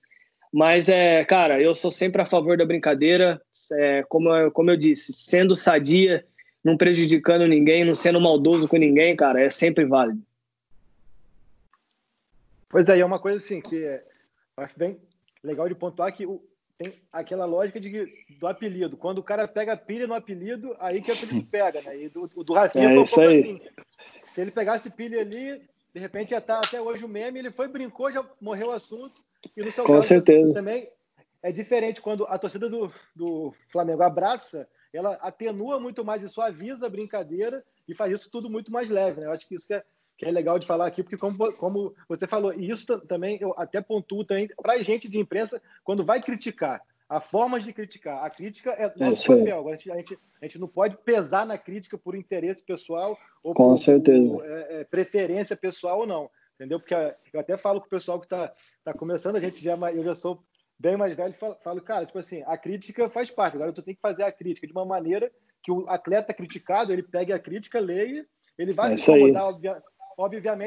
Mas, 0.53 0.89
é, 0.89 1.25
cara, 1.25 1.61
eu 1.61 1.75
sou 1.75 1.91
sempre 1.91 2.23
a 2.23 2.27
favor 2.27 2.57
da 2.57 2.65
brincadeira, 2.65 3.41
é, 3.73 4.03
como, 4.09 4.51
como 4.53 4.71
eu 4.71 4.77
disse, 4.77 5.13
sendo 5.13 5.55
sadia, 5.55 6.25
não 6.65 6.77
prejudicando 6.77 7.47
ninguém, 7.47 7.85
não 7.85 7.95
sendo 7.95 8.21
maldoso 8.21 8.67
com 8.67 8.77
ninguém, 8.77 9.15
cara, 9.15 9.41
é 9.41 9.51
sempre 9.51 9.85
válido. 9.85 10.21
Pois 12.69 12.89
é, 12.89 12.99
é 12.99 13.05
uma 13.05 13.19
coisa 13.19 13.39
assim 13.39 13.61
que 13.61 13.77
eu 13.77 14.01
acho 14.65 14.79
bem 14.79 14.99
legal 15.43 15.69
de 15.69 15.75
pontuar 15.75 16.15
que 16.15 16.25
o, 16.27 16.43
tem 16.79 16.95
aquela 17.12 17.45
lógica 17.45 17.81
de, 17.81 18.07
do 18.39 18.47
apelido. 18.47 18.97
Quando 18.97 19.19
o 19.19 19.23
cara 19.23 19.49
pega 19.49 19.73
a 19.73 19.77
pilha 19.77 20.07
no 20.07 20.15
apelido, 20.15 20.77
aí 20.79 21.01
que 21.01 21.11
o 21.11 21.15
apelido 21.15 21.47
pega, 21.51 21.81
né? 21.83 22.03
E 22.03 22.09
do, 22.09 22.27
do 22.27 22.53
Rafinha 22.53 22.91
é, 22.91 22.99
um 22.99 23.03
assim. 23.03 23.61
Se 24.35 24.41
ele 24.41 24.51
pegasse 24.51 24.91
pilha 24.91 25.21
ali, 25.21 25.61
de 25.95 26.01
repente 26.01 26.31
já 26.31 26.41
tá 26.41 26.61
até 26.61 26.81
hoje 26.81 27.05
o 27.05 27.09
meme, 27.09 27.39
ele 27.39 27.51
foi, 27.51 27.69
brincou, 27.69 28.12
já 28.12 28.25
morreu 28.41 28.69
o 28.69 28.73
assunto. 28.73 29.25
E 29.57 29.62
no 29.62 29.73
seu 29.73 29.85
Com 29.85 29.95
caso 29.95 30.09
certeza. 30.09 30.53
também 30.53 30.89
é 31.43 31.51
diferente 31.51 32.03
quando 32.03 32.27
a 32.27 32.39
torcida 32.39 32.69
do, 32.69 32.93
do 33.15 33.55
Flamengo 33.71 34.03
abraça, 34.03 34.69
ela 34.93 35.15
atenua 35.15 35.81
muito 35.81 36.05
mais 36.05 36.23
e 36.23 36.29
suaviza 36.29 36.87
a 36.87 36.91
brincadeira 36.91 37.65
e 37.89 37.95
faz 37.95 38.12
isso 38.12 38.31
tudo 38.31 38.51
muito 38.51 38.71
mais 38.71 38.91
leve, 38.91 39.21
né? 39.21 39.27
Eu 39.27 39.33
acho 39.33 39.47
que 39.49 39.55
isso 39.55 39.67
que 39.67 39.75
é, 39.75 39.85
que 40.17 40.25
é 40.25 40.31
legal 40.31 40.59
de 40.59 40.67
falar 40.67 40.87
aqui, 40.87 41.03
porque 41.03 41.17
como, 41.17 41.53
como 41.55 41.95
você 42.09 42.27
falou, 42.27 42.53
e 42.55 42.71
isso 42.71 42.99
também 43.01 43.39
eu 43.41 43.55
até 43.57 43.81
pontuo 43.81 44.25
também 44.25 44.49
para 44.63 44.75
a 44.75 44.83
gente 44.83 45.09
de 45.09 45.19
imprensa, 45.19 45.61
quando 45.85 46.05
vai 46.05 46.23
criticar, 46.23 46.81
a 47.09 47.21
forma 47.21 47.61
de 47.61 47.73
criticar. 47.73 48.25
A 48.25 48.31
crítica 48.31 48.71
é 48.71 48.93
nosso 48.97 49.33
é 49.33 49.39
papel. 49.39 49.69
A 49.69 49.73
gente, 49.73 49.93
a, 49.93 49.97
gente, 49.97 50.19
a 50.43 50.45
gente 50.45 50.59
não 50.59 50.69
pode 50.69 50.97
pesar 50.99 51.47
na 51.47 51.57
crítica 51.57 51.97
por 51.97 52.17
interesse 52.17 52.65
pessoal 52.65 53.17
ou 53.43 53.55
Com 53.55 53.75
por, 53.75 53.83
certeza. 53.83 54.29
por 54.29 54.45
é, 54.45 54.81
é, 54.81 54.85
preferência 54.85 55.57
pessoal 55.57 56.01
ou 56.01 56.07
não. 56.07 56.31
Entendeu? 56.55 56.81
Porque 56.81 56.95
eu 56.95 57.41
até 57.41 57.57
falo 57.57 57.81
com 57.81 57.87
o 57.87 57.91
pessoal 57.91 58.19
que 58.19 58.27
está 58.27 58.53
tá 58.83 58.93
começando, 58.93 59.37
a 59.37 59.41
gente 59.41 59.63
já, 59.63 59.75
é 59.75 59.97
eu 59.97 60.03
já 60.03 60.15
sou 60.15 60.43
bem 60.79 60.97
mais 60.97 61.15
velho, 61.15 61.35
falo, 61.35 61.57
falo, 61.63 61.81
cara, 61.83 62.07
tipo 62.07 62.19
assim, 62.19 62.43
a 62.47 62.57
crítica 62.57 63.09
faz 63.09 63.31
parte. 63.31 63.57
Agora 63.57 63.73
tu 63.73 63.83
tem 63.83 63.95
que 63.95 64.01
fazer 64.01 64.23
a 64.23 64.33
crítica 64.33 64.67
de 64.67 64.73
uma 64.73 64.85
maneira 64.85 65.31
que 65.63 65.71
o 65.71 65.89
atleta 65.89 66.35
criticado, 66.35 66.93
ele 66.93 67.03
pegue 67.03 67.33
a 67.33 67.39
crítica, 67.39 67.79
leia, 67.79 68.27
ele 68.59 68.73
vai 68.73 68.95
é 68.95 68.97
se 68.97 69.11
incomodar, 69.11 69.45
obviamente, 69.45 69.85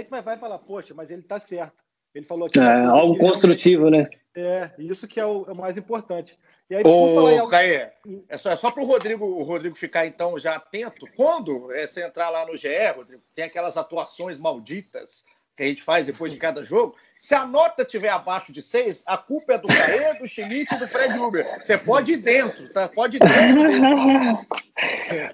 mas 0.10 0.24
vai 0.24 0.38
falar, 0.38 0.60
poxa, 0.60 0.94
mas 0.94 1.10
ele 1.10 1.22
está 1.22 1.40
certo. 1.40 1.84
Ele 2.14 2.26
falou 2.26 2.48
aqui. 2.48 2.60
É, 2.60 2.86
algo 2.86 3.18
construtivo, 3.18 3.90
né? 3.90 4.08
É, 4.36 4.72
isso 4.78 5.08
que 5.08 5.20
é 5.20 5.26
o, 5.26 5.46
é 5.48 5.52
o 5.52 5.56
mais 5.56 5.78
importante. 5.78 6.38
E 6.70 6.76
aí, 6.76 6.84
Ô, 6.86 7.48
Caê, 7.48 7.90
é 8.28 8.38
só, 8.38 8.52
é 8.52 8.56
só 8.56 8.70
para 8.70 8.84
o 8.84 8.86
Rodrigo, 8.86 9.26
o 9.26 9.42
Rodrigo 9.42 9.76
ficar 9.76 10.06
então 10.06 10.38
já 10.38 10.56
atento. 10.56 11.08
Quando 11.16 11.72
é, 11.74 11.88
você 11.88 12.06
entrar 12.06 12.30
lá 12.30 12.46
no 12.46 12.56
GE, 12.56 12.68
Rodrigo, 12.96 13.24
tem 13.34 13.46
aquelas 13.46 13.76
atuações 13.76 14.38
malditas 14.38 15.24
que 15.58 15.64
a 15.64 15.66
gente 15.66 15.82
faz 15.82 16.06
depois 16.06 16.32
de 16.32 16.38
cada 16.38 16.64
jogo. 16.64 16.96
Se 17.20 17.36
a 17.36 17.46
nota 17.46 17.84
tiver 17.84 18.10
abaixo 18.10 18.54
de 18.54 18.62
6, 18.62 19.04
a 19.06 19.18
culpa 19.18 19.56
é 19.56 19.58
do 19.58 19.68
Caê, 19.68 20.14
do 20.20 20.28
Schmidt 20.28 20.74
e 20.74 20.78
do 20.78 20.88
Fred 20.88 21.18
Uber. 21.18 21.60
Você 21.62 21.78
pode 21.78 22.14
ir 22.14 22.18
dentro, 22.18 22.72
tá? 22.72 22.88
Pode 22.88 23.18
ir 23.18 23.20
dentro. 23.20 24.48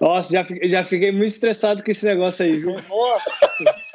Nossa, 0.00 0.32
já, 0.32 0.44
já 0.64 0.84
fiquei 0.84 1.12
muito 1.12 1.28
estressado 1.28 1.84
com 1.84 1.90
esse 1.90 2.04
negócio 2.04 2.44
aí, 2.44 2.58
viu? 2.58 2.74
Nossa! 2.88 3.85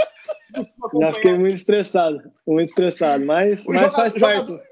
Já 1.00 1.14
fiquei 1.14 1.34
muito 1.34 1.56
estressado, 1.56 2.22
muito 2.46 2.70
estressado, 2.70 3.26
mas, 3.26 3.66
mas 3.66 3.78
jogador, 3.80 3.96
faz 3.96 4.14
parte. 4.14 4.48
Jogador, 4.48 4.64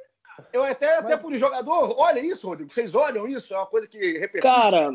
eu 0.54 0.64
até, 0.64 0.98
até 0.98 1.18
por 1.18 1.34
jogador, 1.36 1.96
olha 1.98 2.20
isso, 2.20 2.48
Rodrigo. 2.48 2.72
Vocês 2.72 2.96
olham 2.96 3.28
isso? 3.28 3.54
É 3.54 3.58
uma 3.58 3.68
coisa 3.68 3.88
que 3.88 3.98
repercute. 3.98 4.42
Cara, 4.42 4.92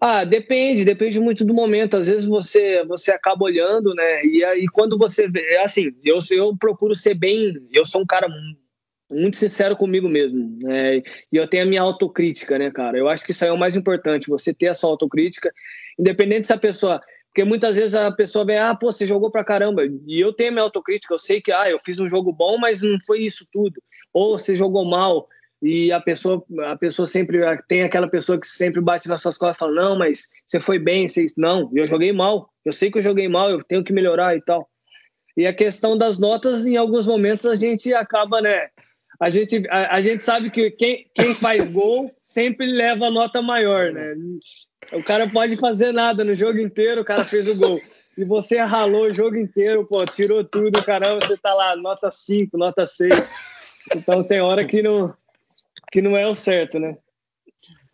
ah, 0.00 0.24
depende, 0.24 0.84
depende 0.84 1.18
muito 1.20 1.44
do 1.44 1.54
momento. 1.54 1.96
Às 1.96 2.08
vezes 2.08 2.26
você 2.26 2.84
você 2.84 3.12
acaba 3.12 3.44
olhando, 3.44 3.94
né? 3.94 4.24
E 4.24 4.44
aí 4.44 4.66
quando 4.68 4.96
você 4.98 5.28
vê, 5.28 5.40
é 5.54 5.62
assim, 5.62 5.92
eu 6.04 6.18
eu 6.30 6.56
procuro 6.56 6.94
ser 6.94 7.14
bem, 7.14 7.54
eu 7.72 7.84
sou 7.84 8.02
um 8.02 8.06
cara 8.06 8.28
muito 9.10 9.36
sincero 9.36 9.76
comigo 9.76 10.08
mesmo, 10.08 10.58
né? 10.60 10.96
E 10.96 11.02
eu 11.32 11.46
tenho 11.46 11.64
a 11.64 11.66
minha 11.66 11.82
autocrítica, 11.82 12.58
né, 12.58 12.70
cara? 12.70 12.98
Eu 12.98 13.08
acho 13.08 13.24
que 13.24 13.30
isso 13.30 13.44
aí 13.44 13.50
é 13.50 13.52
o 13.52 13.58
mais 13.58 13.76
importante, 13.76 14.28
você 14.28 14.52
ter 14.52 14.66
essa 14.66 14.86
autocrítica, 14.86 15.52
independente 15.98 16.46
se 16.46 16.52
a 16.52 16.58
pessoa 16.58 17.00
porque 17.36 17.44
muitas 17.44 17.76
vezes 17.76 17.94
a 17.94 18.10
pessoa 18.10 18.46
vem, 18.46 18.56
ah, 18.56 18.74
pô, 18.74 18.90
você 18.90 19.06
jogou 19.06 19.30
pra 19.30 19.44
caramba. 19.44 19.82
E 20.06 20.18
eu 20.18 20.32
tenho 20.32 20.52
minha 20.52 20.62
autocrítica, 20.62 21.12
eu 21.12 21.18
sei 21.18 21.38
que, 21.38 21.52
ah, 21.52 21.68
eu 21.68 21.78
fiz 21.78 21.98
um 21.98 22.08
jogo 22.08 22.32
bom, 22.32 22.56
mas 22.56 22.80
não 22.80 22.96
foi 23.04 23.18
isso 23.20 23.46
tudo. 23.52 23.74
Ou 24.10 24.38
você 24.38 24.56
jogou 24.56 24.86
mal. 24.86 25.28
E 25.60 25.92
a 25.92 26.00
pessoa, 26.00 26.42
a 26.64 26.76
pessoa 26.76 27.04
sempre 27.04 27.40
tem 27.68 27.82
aquela 27.82 28.08
pessoa 28.08 28.40
que 28.40 28.46
sempre 28.46 28.80
bate 28.80 29.06
nas 29.06 29.20
suas 29.20 29.36
costas 29.36 29.56
e 29.56 29.58
fala: 29.58 29.74
Não, 29.74 29.98
mas 29.98 30.28
você 30.46 30.58
foi 30.58 30.78
bem, 30.78 31.06
você... 31.06 31.26
não, 31.36 31.70
eu 31.74 31.86
joguei 31.86 32.10
mal, 32.10 32.48
eu 32.64 32.72
sei 32.72 32.90
que 32.90 32.96
eu 32.96 33.02
joguei 33.02 33.28
mal, 33.28 33.50
eu 33.50 33.62
tenho 33.62 33.84
que 33.84 33.92
melhorar 33.92 34.34
e 34.34 34.40
tal. 34.40 34.66
E 35.36 35.46
a 35.46 35.52
questão 35.52 35.96
das 35.96 36.18
notas, 36.18 36.64
em 36.64 36.78
alguns 36.78 37.06
momentos 37.06 37.44
a 37.44 37.54
gente 37.54 37.92
acaba, 37.92 38.40
né? 38.40 38.68
A 39.20 39.28
gente, 39.28 39.62
a, 39.68 39.96
a 39.96 40.00
gente 40.00 40.22
sabe 40.22 40.50
que 40.50 40.70
quem, 40.70 41.06
quem 41.14 41.34
faz 41.34 41.68
gol 41.68 42.10
sempre 42.22 42.64
leva 42.64 43.08
a 43.08 43.10
nota 43.10 43.42
maior, 43.42 43.92
né? 43.92 44.14
O 44.92 45.02
cara 45.02 45.28
pode 45.28 45.56
fazer 45.56 45.92
nada 45.92 46.24
no 46.24 46.34
jogo 46.34 46.58
inteiro, 46.58 47.00
o 47.00 47.04
cara 47.04 47.24
fez 47.24 47.48
o 47.48 47.56
gol. 47.56 47.80
E 48.16 48.24
você 48.24 48.58
ralou 48.58 49.06
o 49.06 49.14
jogo 49.14 49.36
inteiro, 49.36 49.86
pô, 49.86 50.04
tirou 50.06 50.42
tudo, 50.44 50.82
caramba, 50.84 51.24
você 51.24 51.36
tá 51.36 51.52
lá, 51.52 51.76
nota 51.76 52.10
5, 52.10 52.56
nota 52.56 52.86
6. 52.86 53.34
Então 53.94 54.24
tem 54.24 54.40
hora 54.40 54.64
que 54.64 54.82
não, 54.82 55.14
que 55.92 56.00
não 56.00 56.16
é 56.16 56.26
o 56.26 56.34
certo, 56.34 56.78
né? 56.78 56.96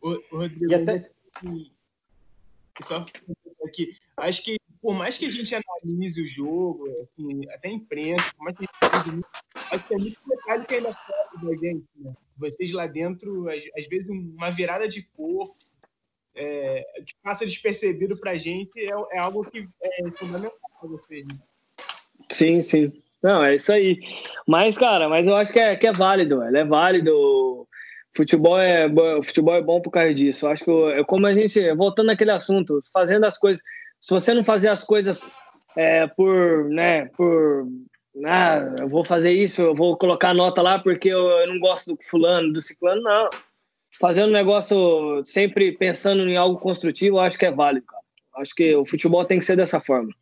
O, 0.00 0.11
o 0.11 0.38
Rodrigo, 0.38 0.74
até... 0.74 1.11
só 2.83 3.07
aqui, 3.64 3.96
acho 4.16 4.44
que 4.44 4.57
por 4.81 4.94
mais 4.94 5.16
que 5.16 5.26
a 5.26 5.31
gente 5.31 5.55
analise 5.55 6.20
o 6.20 6.26
jogo, 6.26 6.85
assim, 7.02 7.48
até 7.50 7.68
a 7.68 7.72
imprensa, 7.72 8.33
por 8.37 8.44
mais 8.44 8.57
que 8.57 8.64
a 8.81 8.98
gente 8.98 9.24
acho 9.55 9.87
que 9.87 9.94
é 9.94 9.96
muito 9.96 10.18
detalhe 10.26 10.64
que 10.66 10.74
ainda 10.74 10.92
falta 10.92 11.46
da 11.46 11.57
gente, 11.57 11.87
né? 11.96 12.12
Vocês 12.37 12.72
lá 12.72 12.88
dentro, 12.88 13.48
às, 13.48 13.62
às 13.78 13.87
vezes, 13.87 14.09
uma 14.09 14.50
virada 14.50 14.88
de 14.88 15.02
cor, 15.02 15.55
é, 16.35 16.85
que 17.05 17.14
passa 17.23 17.45
despercebido 17.45 18.18
para 18.18 18.33
a 18.33 18.38
gente 18.38 18.79
é, 18.79 19.16
é, 19.16 19.18
algo 19.18 19.45
que 19.45 19.66
é 19.83 20.11
fundamental 20.12 20.59
para 20.81 20.88
vocês. 20.88 21.25
Sim, 22.31 22.62
sim. 22.62 22.92
Não, 23.23 23.45
é 23.45 23.57
isso 23.57 23.73
aí. 23.73 24.01
Mas, 24.47 24.77
cara, 24.77 25.09
mas 25.09 25.27
eu 25.27 25.37
acho 25.37 25.53
que 25.53 25.61
é, 25.61 25.77
que 25.77 25.87
é 25.87 25.92
válido, 25.92 26.42
é 26.42 26.64
válido. 26.64 27.68
Futebol 28.14 28.59
é, 28.59 28.88
futebol 29.23 29.55
é 29.55 29.62
bom 29.62 29.81
por 29.81 29.90
causa 29.90 30.12
disso. 30.12 30.47
Eu 30.47 30.51
acho 30.51 30.64
que, 30.64 30.71
é 30.71 31.05
como 31.05 31.27
a 31.27 31.35
gente, 31.35 31.73
voltando 31.75 32.09
naquele 32.09 32.33
assunto, 32.33 32.81
fazendo 32.92 33.25
as 33.25 33.38
coisas. 33.38 33.62
Se 34.01 34.12
você 34.12 34.35
não 34.35 34.42
fazer 34.42 34.68
as 34.68 34.83
coisas 34.83 35.37
é, 35.77 36.07
por, 36.09 36.68
né, 36.68 37.07
por 37.16 37.66
ah, 38.27 38.75
eu 38.79 38.88
vou 38.88 39.05
fazer 39.05 39.33
isso, 39.33 39.62
eu 39.62 39.75
vou 39.75 39.97
colocar 39.97 40.35
nota 40.35 40.61
lá 40.61 40.79
porque 40.79 41.09
eu, 41.09 41.21
eu 41.21 41.47
não 41.47 41.59
gosto 41.59 41.95
do 41.95 41.99
fulano, 42.03 42.53
do 42.53 42.61
ciclano, 42.61 43.01
não 43.01 43.31
fazendo 44.03 44.31
um 44.31 44.33
negócio 44.33 45.25
sempre 45.25 45.71
pensando 45.71 46.29
em 46.29 46.37
algo 46.37 46.59
construtivo, 46.59 47.21
acho 47.21 47.38
que 47.38 47.47
é 47.47 47.53
válido, 47.53 47.87
cara. 47.87 48.03
Acho 48.35 48.53
que 48.53 48.75
o 48.75 48.85
futebol 48.85 49.25
tem 49.25 49.38
que 49.38 49.45
ser 49.45 49.55
dessa 49.55 49.79
forma. 49.79 50.12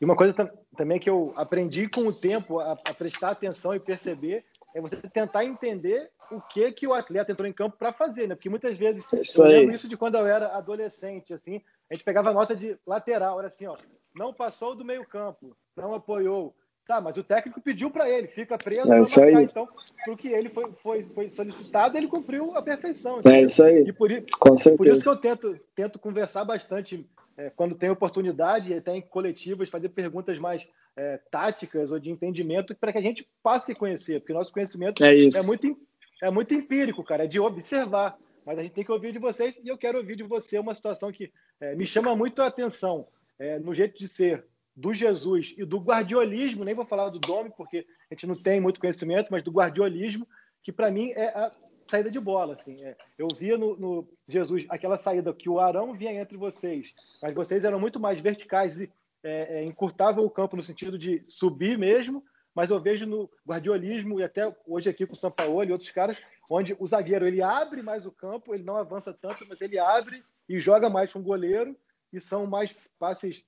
E 0.00 0.04
uma 0.04 0.14
coisa 0.14 0.32
também 0.76 1.00
que 1.00 1.10
eu 1.10 1.32
aprendi 1.34 1.88
com 1.88 2.02
o 2.02 2.14
tempo 2.14 2.60
a, 2.60 2.74
a 2.74 2.94
prestar 2.94 3.30
atenção 3.30 3.74
e 3.74 3.80
perceber 3.80 4.44
é 4.72 4.80
você 4.80 4.94
tentar 4.94 5.44
entender 5.44 6.08
o 6.30 6.40
que 6.40 6.70
que 6.70 6.86
o 6.86 6.94
atleta 6.94 7.32
entrou 7.32 7.48
em 7.48 7.52
campo 7.52 7.76
para 7.76 7.92
fazer, 7.92 8.28
né? 8.28 8.36
Porque 8.36 8.50
muitas 8.50 8.76
vezes 8.76 9.04
isso 9.12 9.42
eu 9.42 9.48
lembro 9.48 9.74
isso 9.74 9.88
de 9.88 9.96
quando 9.96 10.16
eu 10.16 10.26
era 10.26 10.56
adolescente, 10.56 11.34
assim, 11.34 11.60
a 11.90 11.94
gente 11.94 12.04
pegava 12.04 12.32
nota 12.32 12.54
de 12.54 12.78
lateral, 12.86 13.40
era 13.40 13.48
assim, 13.48 13.66
ó, 13.66 13.76
não 14.14 14.32
passou 14.32 14.76
do 14.76 14.84
meio 14.84 15.04
campo, 15.04 15.56
não 15.74 15.94
apoiou, 15.94 16.54
Tá, 16.88 17.02
mas 17.02 17.18
o 17.18 17.22
técnico 17.22 17.60
pediu 17.60 17.90
para 17.90 18.08
ele, 18.08 18.28
fica 18.28 18.56
preso 18.56 18.90
é 18.90 19.02
isso 19.02 19.22
aí. 19.22 19.34
Então, 19.44 19.68
o 20.08 20.16
que 20.16 20.28
ele 20.28 20.48
foi, 20.48 20.72
foi, 20.72 21.02
foi 21.02 21.28
solicitado, 21.28 21.98
ele 21.98 22.08
cumpriu 22.08 22.56
a 22.56 22.62
perfeição. 22.62 23.20
Entendeu? 23.20 23.40
É 23.40 23.44
isso 23.44 23.62
aí. 23.62 23.84
E 23.86 23.92
por, 23.92 24.08
Com 24.40 24.56
certeza. 24.56 24.76
por 24.78 24.86
isso 24.86 25.02
que 25.02 25.08
eu 25.10 25.16
tento, 25.16 25.60
tento 25.74 25.98
conversar 25.98 26.46
bastante 26.46 27.06
é, 27.36 27.50
quando 27.50 27.74
tem 27.74 27.90
oportunidade, 27.90 28.72
até 28.72 28.96
em 28.96 29.02
coletivas, 29.02 29.68
fazer 29.68 29.90
perguntas 29.90 30.38
mais 30.38 30.66
é, 30.96 31.20
táticas 31.30 31.90
ou 31.90 31.98
de 31.98 32.10
entendimento 32.10 32.74
para 32.74 32.90
que 32.90 32.96
a 32.96 33.02
gente 33.02 33.28
passe 33.42 33.72
a 33.72 33.74
conhecer, 33.74 34.20
porque 34.20 34.32
nosso 34.32 34.50
conhecimento 34.50 35.04
é, 35.04 35.14
é, 35.14 35.42
muito, 35.42 35.78
é 36.22 36.30
muito 36.30 36.54
empírico, 36.54 37.04
cara, 37.04 37.24
é 37.24 37.26
de 37.26 37.38
observar. 37.38 38.16
Mas 38.46 38.58
a 38.58 38.62
gente 38.62 38.72
tem 38.72 38.82
que 38.82 38.90
ouvir 38.92 39.12
de 39.12 39.18
vocês 39.18 39.60
e 39.62 39.68
eu 39.68 39.76
quero 39.76 39.98
ouvir 39.98 40.16
de 40.16 40.22
você 40.22 40.58
uma 40.58 40.74
situação 40.74 41.12
que 41.12 41.30
é, 41.60 41.74
me 41.74 41.84
chama 41.84 42.16
muito 42.16 42.40
a 42.40 42.46
atenção 42.46 43.06
é, 43.38 43.58
no 43.58 43.74
jeito 43.74 43.98
de 43.98 44.08
ser 44.08 44.42
do 44.78 44.94
Jesus 44.94 45.56
e 45.58 45.64
do 45.64 45.78
guardiolismo, 45.78 46.64
nem 46.64 46.72
vou 46.72 46.86
falar 46.86 47.08
do 47.08 47.18
Dome, 47.18 47.50
porque 47.56 47.84
a 48.08 48.14
gente 48.14 48.28
não 48.28 48.40
tem 48.40 48.60
muito 48.60 48.78
conhecimento, 48.78 49.28
mas 49.28 49.42
do 49.42 49.50
guardiolismo, 49.50 50.24
que 50.62 50.70
para 50.70 50.88
mim 50.88 51.10
é 51.16 51.26
a 51.36 51.50
saída 51.90 52.08
de 52.08 52.20
bola. 52.20 52.54
Assim, 52.54 52.80
é, 52.84 52.96
eu 53.18 53.26
via 53.36 53.58
no, 53.58 53.76
no, 53.76 54.08
Jesus 54.28 54.66
aquela 54.68 54.96
saída 54.96 55.34
que 55.34 55.48
o 55.48 55.58
Arão 55.58 55.94
vinha 55.94 56.12
entre 56.12 56.38
vocês, 56.38 56.94
mas 57.20 57.32
vocês 57.34 57.64
eram 57.64 57.80
muito 57.80 57.98
mais 57.98 58.20
verticais 58.20 58.80
e 58.80 58.92
é, 59.24 59.58
é, 59.58 59.64
encurtavam 59.64 60.24
o 60.24 60.30
campo 60.30 60.56
no 60.56 60.62
sentido 60.62 60.96
de 60.96 61.24
subir 61.26 61.76
mesmo, 61.76 62.22
mas 62.54 62.70
eu 62.70 62.80
vejo 62.80 63.04
no 63.04 63.28
guardiolismo 63.44 64.20
e 64.20 64.22
até 64.22 64.54
hoje 64.64 64.88
aqui 64.88 65.04
com 65.04 65.14
o 65.14 65.16
São 65.16 65.30
Paulo 65.30 65.64
e 65.64 65.72
outros 65.72 65.90
caras, 65.90 66.16
onde 66.48 66.76
o 66.78 66.86
zagueiro 66.86 67.26
ele 67.26 67.42
abre 67.42 67.82
mais 67.82 68.06
o 68.06 68.12
campo, 68.12 68.54
ele 68.54 68.62
não 68.62 68.76
avança 68.76 69.12
tanto, 69.12 69.44
mas 69.48 69.60
ele 69.60 69.76
abre 69.76 70.22
e 70.48 70.60
joga 70.60 70.88
mais 70.88 71.12
com 71.12 71.18
o 71.18 71.24
goleiro 71.24 71.76
e 72.12 72.20
são 72.20 72.46
mais 72.46 72.72
passes 72.96 73.44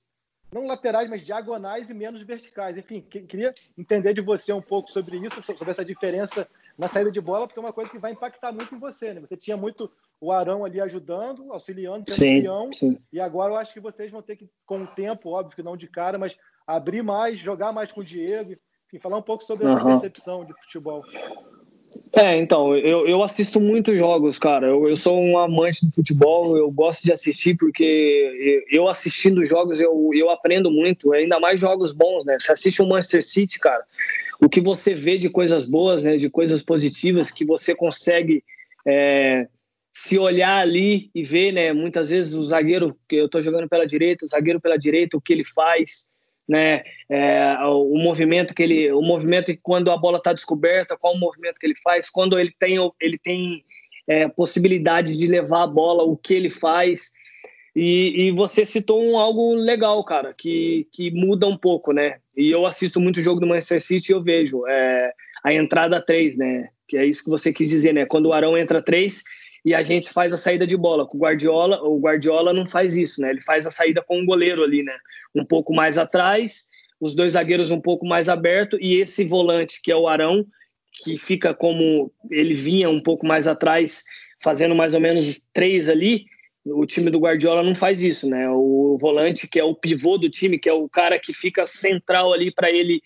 não 0.51 0.67
laterais, 0.67 1.09
mas 1.09 1.23
diagonais 1.23 1.89
e 1.89 1.93
menos 1.93 2.21
verticais. 2.23 2.77
Enfim, 2.77 3.01
queria 3.01 3.53
entender 3.77 4.13
de 4.13 4.21
você 4.21 4.51
um 4.51 4.61
pouco 4.61 4.91
sobre 4.91 5.17
isso, 5.17 5.41
sobre 5.41 5.71
essa 5.71 5.85
diferença 5.85 6.47
na 6.77 6.87
saída 6.87 7.11
de 7.11 7.21
bola, 7.21 7.47
porque 7.47 7.59
é 7.59 7.63
uma 7.63 7.73
coisa 7.73 7.89
que 7.89 7.99
vai 7.99 8.11
impactar 8.11 8.51
muito 8.51 8.75
em 8.75 8.79
você, 8.79 9.13
né? 9.13 9.21
Você 9.21 9.37
tinha 9.37 9.55
muito 9.55 9.89
o 10.19 10.31
Arão 10.31 10.65
ali 10.65 10.81
ajudando, 10.81 11.51
auxiliando, 11.51 12.09
sim, 12.09 12.91
sim. 12.91 12.99
e 13.11 13.19
agora 13.19 13.53
eu 13.53 13.57
acho 13.57 13.73
que 13.73 13.79
vocês 13.79 14.11
vão 14.11 14.21
ter 14.21 14.35
que, 14.35 14.49
com 14.65 14.83
o 14.83 14.87
tempo, 14.87 15.29
óbvio 15.29 15.55
que 15.55 15.63
não 15.63 15.77
de 15.77 15.87
cara, 15.87 16.17
mas 16.17 16.37
abrir 16.65 17.01
mais, 17.01 17.39
jogar 17.39 17.71
mais 17.71 17.91
com 17.91 18.01
o 18.01 18.05
Diego, 18.05 18.55
enfim, 18.87 18.99
falar 18.99 19.17
um 19.17 19.23
pouco 19.23 19.43
sobre 19.43 19.65
uhum. 19.65 19.73
essa 19.73 19.85
percepção 19.85 20.45
de 20.45 20.53
futebol. 20.61 21.03
É, 22.13 22.37
então, 22.37 22.75
eu, 22.75 23.07
eu 23.07 23.23
assisto 23.23 23.59
muitos 23.59 23.97
jogos, 23.97 24.37
cara. 24.37 24.67
Eu, 24.67 24.87
eu 24.87 24.95
sou 24.95 25.21
um 25.21 25.37
amante 25.37 25.85
do 25.85 25.91
futebol, 25.91 26.57
eu 26.57 26.69
gosto 26.69 27.03
de 27.03 27.11
assistir 27.11 27.55
porque 27.55 28.65
eu 28.69 28.87
assistindo 28.87 29.43
jogos 29.45 29.79
eu, 29.79 30.09
eu 30.13 30.29
aprendo 30.29 30.69
muito, 30.69 31.13
ainda 31.13 31.39
mais 31.39 31.59
jogos 31.59 31.91
bons, 31.91 32.25
né? 32.25 32.37
Você 32.37 32.51
assiste 32.51 32.81
o 32.81 32.85
um 32.85 32.89
Manchester 32.89 33.23
City, 33.23 33.59
cara, 33.59 33.83
o 34.41 34.49
que 34.49 34.59
você 34.59 34.93
vê 34.93 35.17
de 35.17 35.29
coisas 35.29 35.65
boas, 35.65 36.03
né, 36.03 36.17
de 36.17 36.29
coisas 36.29 36.63
positivas 36.63 37.31
que 37.31 37.45
você 37.45 37.75
consegue 37.75 38.43
é, 38.85 39.47
se 39.93 40.17
olhar 40.17 40.57
ali 40.57 41.09
e 41.13 41.23
ver, 41.23 41.51
né? 41.51 41.73
Muitas 41.73 42.09
vezes 42.09 42.35
o 42.35 42.43
zagueiro, 42.43 42.97
que 43.07 43.15
eu 43.15 43.29
tô 43.29 43.39
jogando 43.41 43.69
pela 43.69 43.85
direita, 43.85 44.25
o 44.25 44.27
zagueiro 44.27 44.59
pela 44.59 44.77
direita, 44.77 45.17
o 45.17 45.21
que 45.21 45.31
ele 45.31 45.45
faz, 45.45 46.10
né? 46.51 46.83
É, 47.07 47.55
o 47.63 47.97
movimento 47.97 48.53
que 48.53 48.61
ele, 48.61 48.91
o 48.91 49.01
movimento 49.01 49.57
quando 49.63 49.89
a 49.89 49.95
bola 49.95 50.17
está 50.17 50.33
descoberta, 50.33 50.97
qual 50.97 51.13
o 51.13 51.17
movimento 51.17 51.57
que 51.57 51.65
ele 51.65 51.77
faz, 51.81 52.09
quando 52.09 52.37
ele 52.37 52.53
tem, 52.59 52.77
ele 52.99 53.17
tem 53.17 53.63
é, 54.05 54.27
possibilidade 54.27 55.15
de 55.15 55.27
levar 55.27 55.63
a 55.63 55.67
bola, 55.67 56.03
o 56.03 56.17
que 56.17 56.33
ele 56.33 56.49
faz. 56.49 57.11
E, 57.73 58.27
e, 58.27 58.31
você 58.31 58.65
citou 58.65 59.01
um, 59.01 59.17
algo 59.17 59.53
legal, 59.53 60.03
cara, 60.03 60.33
que, 60.37 60.85
que 60.91 61.09
muda 61.09 61.47
um 61.47 61.55
pouco, 61.55 61.93
né? 61.93 62.17
E 62.35 62.51
eu 62.51 62.65
assisto 62.65 62.99
muito 62.99 63.21
jogo 63.21 63.39
do 63.39 63.47
Manchester 63.47 63.81
City 63.81 64.11
e 64.11 64.15
eu 64.15 64.21
vejo 64.21 64.67
é, 64.67 65.13
a 65.41 65.53
entrada 65.53 66.01
3, 66.01 66.35
né? 66.35 66.67
Que 66.85 66.97
é 66.97 67.05
isso 67.05 67.23
que 67.23 67.29
você 67.29 67.53
quis 67.53 67.69
dizer, 67.69 67.93
né? 67.93 68.05
Quando 68.05 68.25
o 68.25 68.33
Arão 68.33 68.57
entra 68.57 68.81
3, 68.81 69.23
e 69.63 69.75
a 69.75 69.83
gente 69.83 70.09
faz 70.09 70.33
a 70.33 70.37
saída 70.37 70.65
de 70.65 70.75
bola. 70.75 71.05
Com 71.05 71.17
o 71.17 71.21
Guardiola, 71.21 71.81
o 71.83 71.99
Guardiola 71.99 72.53
não 72.53 72.65
faz 72.65 72.95
isso, 72.95 73.21
né? 73.21 73.29
Ele 73.29 73.41
faz 73.41 73.65
a 73.67 73.71
saída 73.71 74.01
com 74.01 74.21
o 74.21 74.25
goleiro 74.25 74.63
ali, 74.63 74.83
né? 74.83 74.95
Um 75.35 75.45
pouco 75.45 75.73
mais 75.73 75.97
atrás, 75.97 76.67
os 76.99 77.15
dois 77.15 77.33
zagueiros 77.33 77.69
um 77.69 77.79
pouco 77.79 78.05
mais 78.05 78.27
aberto 78.27 78.77
e 78.81 78.95
esse 78.95 79.23
volante 79.23 79.81
que 79.81 79.91
é 79.91 79.95
o 79.95 80.07
Arão, 80.07 80.45
que 81.03 81.17
fica 81.17 81.53
como 81.53 82.11
ele 82.29 82.53
vinha 82.53 82.89
um 82.89 83.01
pouco 83.01 83.25
mais 83.25 83.47
atrás, 83.47 84.03
fazendo 84.41 84.75
mais 84.75 84.93
ou 84.93 85.01
menos 85.01 85.39
três 85.53 85.89
ali. 85.89 86.25
O 86.65 86.85
time 86.85 87.09
do 87.09 87.19
Guardiola 87.19 87.63
não 87.63 87.73
faz 87.73 88.03
isso, 88.03 88.29
né? 88.29 88.49
O 88.49 88.97
volante 88.99 89.47
que 89.47 89.59
é 89.59 89.63
o 89.63 89.75
pivô 89.75 90.17
do 90.17 90.29
time, 90.29 90.59
que 90.59 90.69
é 90.69 90.73
o 90.73 90.89
cara 90.89 91.19
que 91.19 91.33
fica 91.33 91.65
central 91.65 92.33
ali 92.33 92.51
para 92.51 92.69
ele 92.69 93.01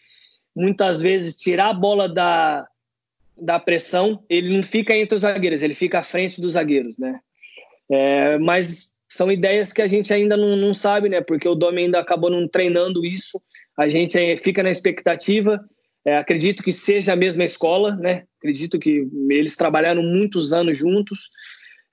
muitas 0.56 1.02
vezes 1.02 1.36
tirar 1.36 1.70
a 1.70 1.74
bola 1.74 2.08
da, 2.08 2.65
da 3.38 3.60
pressão, 3.60 4.24
ele 4.30 4.54
não 4.54 4.63
fica 4.63 4.95
entre 4.95 5.15
os 5.15 5.21
zagueiros, 5.21 5.63
ele 5.63 5.74
fica 5.74 6.00
à 6.00 6.04
frente 6.04 6.39
dos 6.39 6.54
zagueiros, 6.54 6.98
né? 6.98 7.19
É, 7.91 8.38
mas 8.39 8.89
são 9.10 9.32
ideias 9.32 9.71
que 9.71 9.82
a 9.82 9.88
gente 9.88 10.13
ainda 10.13 10.36
não, 10.36 10.56
não 10.56 10.74
sabe, 10.74 11.10
né? 11.10 11.21
Porque 11.21 11.48
o 11.48 11.56
Domi 11.56 11.84
ainda 11.84 12.00
acabou 12.00 12.30
não 12.30 12.48
treinando 12.48 13.06
isso. 13.06 13.41
A 13.78 13.88
gente 13.88 14.17
fica 14.38 14.63
na 14.63 14.71
expectativa. 14.71 15.63
É, 16.04 16.17
acredito 16.17 16.63
que 16.63 16.71
seja 16.71 17.13
a 17.13 17.15
mesma 17.15 17.43
escola, 17.43 17.95
né? 17.95 18.24
Acredito 18.39 18.80
que 18.80 19.08
eles 19.30 19.56
trabalharam 19.56 20.04
muitos 20.04 20.54
anos 20.54 20.78
juntos. 20.78 21.30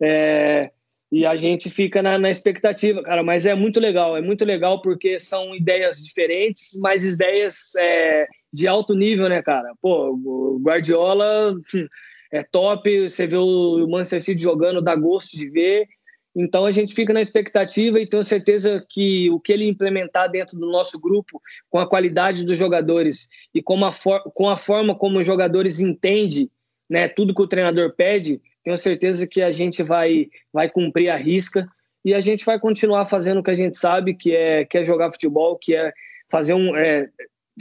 É, 0.02 0.70
e 1.12 1.26
a 1.26 1.37
gente 1.37 1.68
fica 1.68 2.02
na, 2.02 2.18
na, 2.18 2.31
expectativa, 2.31 3.02
cara. 3.02 3.22
Mas 3.22 3.44
é 3.44 3.55
muito 3.55 3.78
legal, 3.78 4.16
é 4.16 4.22
muito 4.22 4.44
legal 4.44 4.81
porque 4.81 5.18
são 5.18 5.55
ideias 5.55 5.98
diferentes, 5.98 6.70
mas 6.81 7.05
ideias 7.05 7.74
é, 7.76 8.26
de 8.52 8.68
alto 8.68 8.94
nível, 8.94 9.28
né, 9.28 9.42
cara? 9.42 9.72
Pô, 9.80 10.10
o 10.12 10.60
Guardiola 10.62 11.52
hum, 11.52 11.88
é 12.30 12.42
top. 12.42 13.08
Você 13.08 13.26
vê 13.26 13.36
o 13.36 13.86
Manchester 13.88 14.22
City 14.22 14.42
jogando, 14.42 14.82
dá 14.82 14.94
gosto 14.94 15.36
de 15.36 15.48
ver. 15.48 15.86
Então 16.34 16.64
a 16.64 16.72
gente 16.72 16.94
fica 16.94 17.12
na 17.12 17.20
expectativa 17.20 18.00
e 18.00 18.06
tenho 18.06 18.24
certeza 18.24 18.84
que 18.88 19.30
o 19.30 19.38
que 19.38 19.52
ele 19.52 19.68
implementar 19.68 20.30
dentro 20.30 20.58
do 20.58 20.70
nosso 20.70 21.00
grupo, 21.00 21.40
com 21.68 21.78
a 21.78 21.86
qualidade 21.86 22.44
dos 22.44 22.56
jogadores 22.56 23.28
e 23.54 23.62
com 23.62 23.84
a, 23.84 23.90
com 24.34 24.48
a 24.48 24.56
forma 24.56 24.94
como 24.94 25.18
os 25.18 25.26
jogadores 25.26 25.78
entendem 25.78 26.50
né, 26.88 27.06
tudo 27.08 27.34
que 27.34 27.42
o 27.42 27.46
treinador 27.46 27.94
pede, 27.94 28.40
tenho 28.64 28.78
certeza 28.78 29.26
que 29.26 29.42
a 29.42 29.52
gente 29.52 29.82
vai, 29.82 30.28
vai 30.52 30.70
cumprir 30.70 31.10
a 31.10 31.16
risca 31.16 31.68
e 32.04 32.14
a 32.14 32.20
gente 32.20 32.44
vai 32.44 32.58
continuar 32.58 33.06
fazendo 33.06 33.40
o 33.40 33.42
que 33.42 33.50
a 33.50 33.54
gente 33.54 33.76
sabe, 33.76 34.14
que 34.14 34.34
é, 34.34 34.64
que 34.64 34.78
é 34.78 34.84
jogar 34.84 35.12
futebol, 35.12 35.56
que 35.56 35.74
é 35.74 35.92
fazer 36.30 36.54
um. 36.54 36.74
É, 36.76 37.08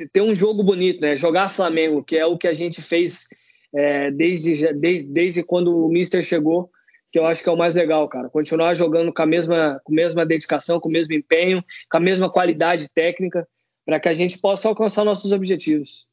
ter 0.07 0.21
um 0.21 0.33
jogo 0.33 0.63
bonito, 0.63 1.01
né? 1.01 1.15
Jogar 1.15 1.51
Flamengo, 1.51 2.03
que 2.03 2.17
é 2.17 2.25
o 2.25 2.37
que 2.37 2.47
a 2.47 2.53
gente 2.53 2.81
fez 2.81 3.27
é, 3.73 4.11
desde, 4.11 4.73
desde, 4.73 5.07
desde 5.07 5.43
quando 5.43 5.85
o 5.85 5.89
Mister 5.89 6.23
chegou 6.23 6.69
que 7.11 7.19
eu 7.19 7.25
acho 7.25 7.43
que 7.43 7.49
é 7.49 7.51
o 7.51 7.57
mais 7.57 7.75
legal, 7.75 8.07
cara. 8.07 8.29
Continuar 8.29 8.73
jogando 8.73 9.13
com 9.13 9.21
a 9.21 9.25
mesma, 9.25 9.81
com 9.83 9.91
a 9.91 9.95
mesma 9.95 10.25
dedicação, 10.25 10.79
com 10.79 10.87
o 10.87 10.91
mesmo 10.91 11.13
empenho, 11.13 11.63
com 11.89 11.97
a 11.97 11.99
mesma 11.99 12.31
qualidade 12.31 12.87
técnica, 12.89 13.47
para 13.85 13.99
que 13.99 14.07
a 14.07 14.13
gente 14.13 14.39
possa 14.39 14.69
alcançar 14.69 15.03
nossos 15.03 15.31
objetivos. 15.31 16.07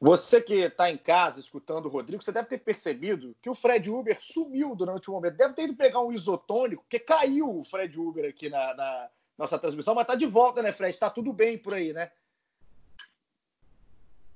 Você 0.00 0.42
que 0.42 0.54
está 0.54 0.90
em 0.90 0.96
casa 0.96 1.38
escutando 1.38 1.86
o 1.86 1.88
Rodrigo, 1.88 2.22
você 2.22 2.32
deve 2.32 2.48
ter 2.48 2.58
percebido 2.58 3.34
que 3.40 3.48
o 3.48 3.54
Fred 3.54 3.88
Uber 3.88 4.18
sumiu 4.20 4.74
durante 4.74 5.08
o 5.08 5.12
momento. 5.12 5.36
Deve 5.36 5.54
ter 5.54 5.64
ido 5.64 5.76
pegar 5.76 6.02
um 6.02 6.12
isotônico, 6.12 6.82
porque 6.82 6.98
caiu 6.98 7.60
o 7.60 7.64
Fred 7.64 7.98
Uber 7.98 8.28
aqui 8.28 8.50
na, 8.50 8.74
na 8.74 9.08
nossa 9.38 9.58
transmissão, 9.58 9.94
mas 9.94 10.02
está 10.02 10.16
de 10.16 10.26
volta, 10.26 10.62
né, 10.62 10.72
Fred? 10.72 10.92
Está 10.92 11.08
tudo 11.08 11.32
bem 11.32 11.56
por 11.56 11.74
aí, 11.74 11.92
né? 11.92 12.10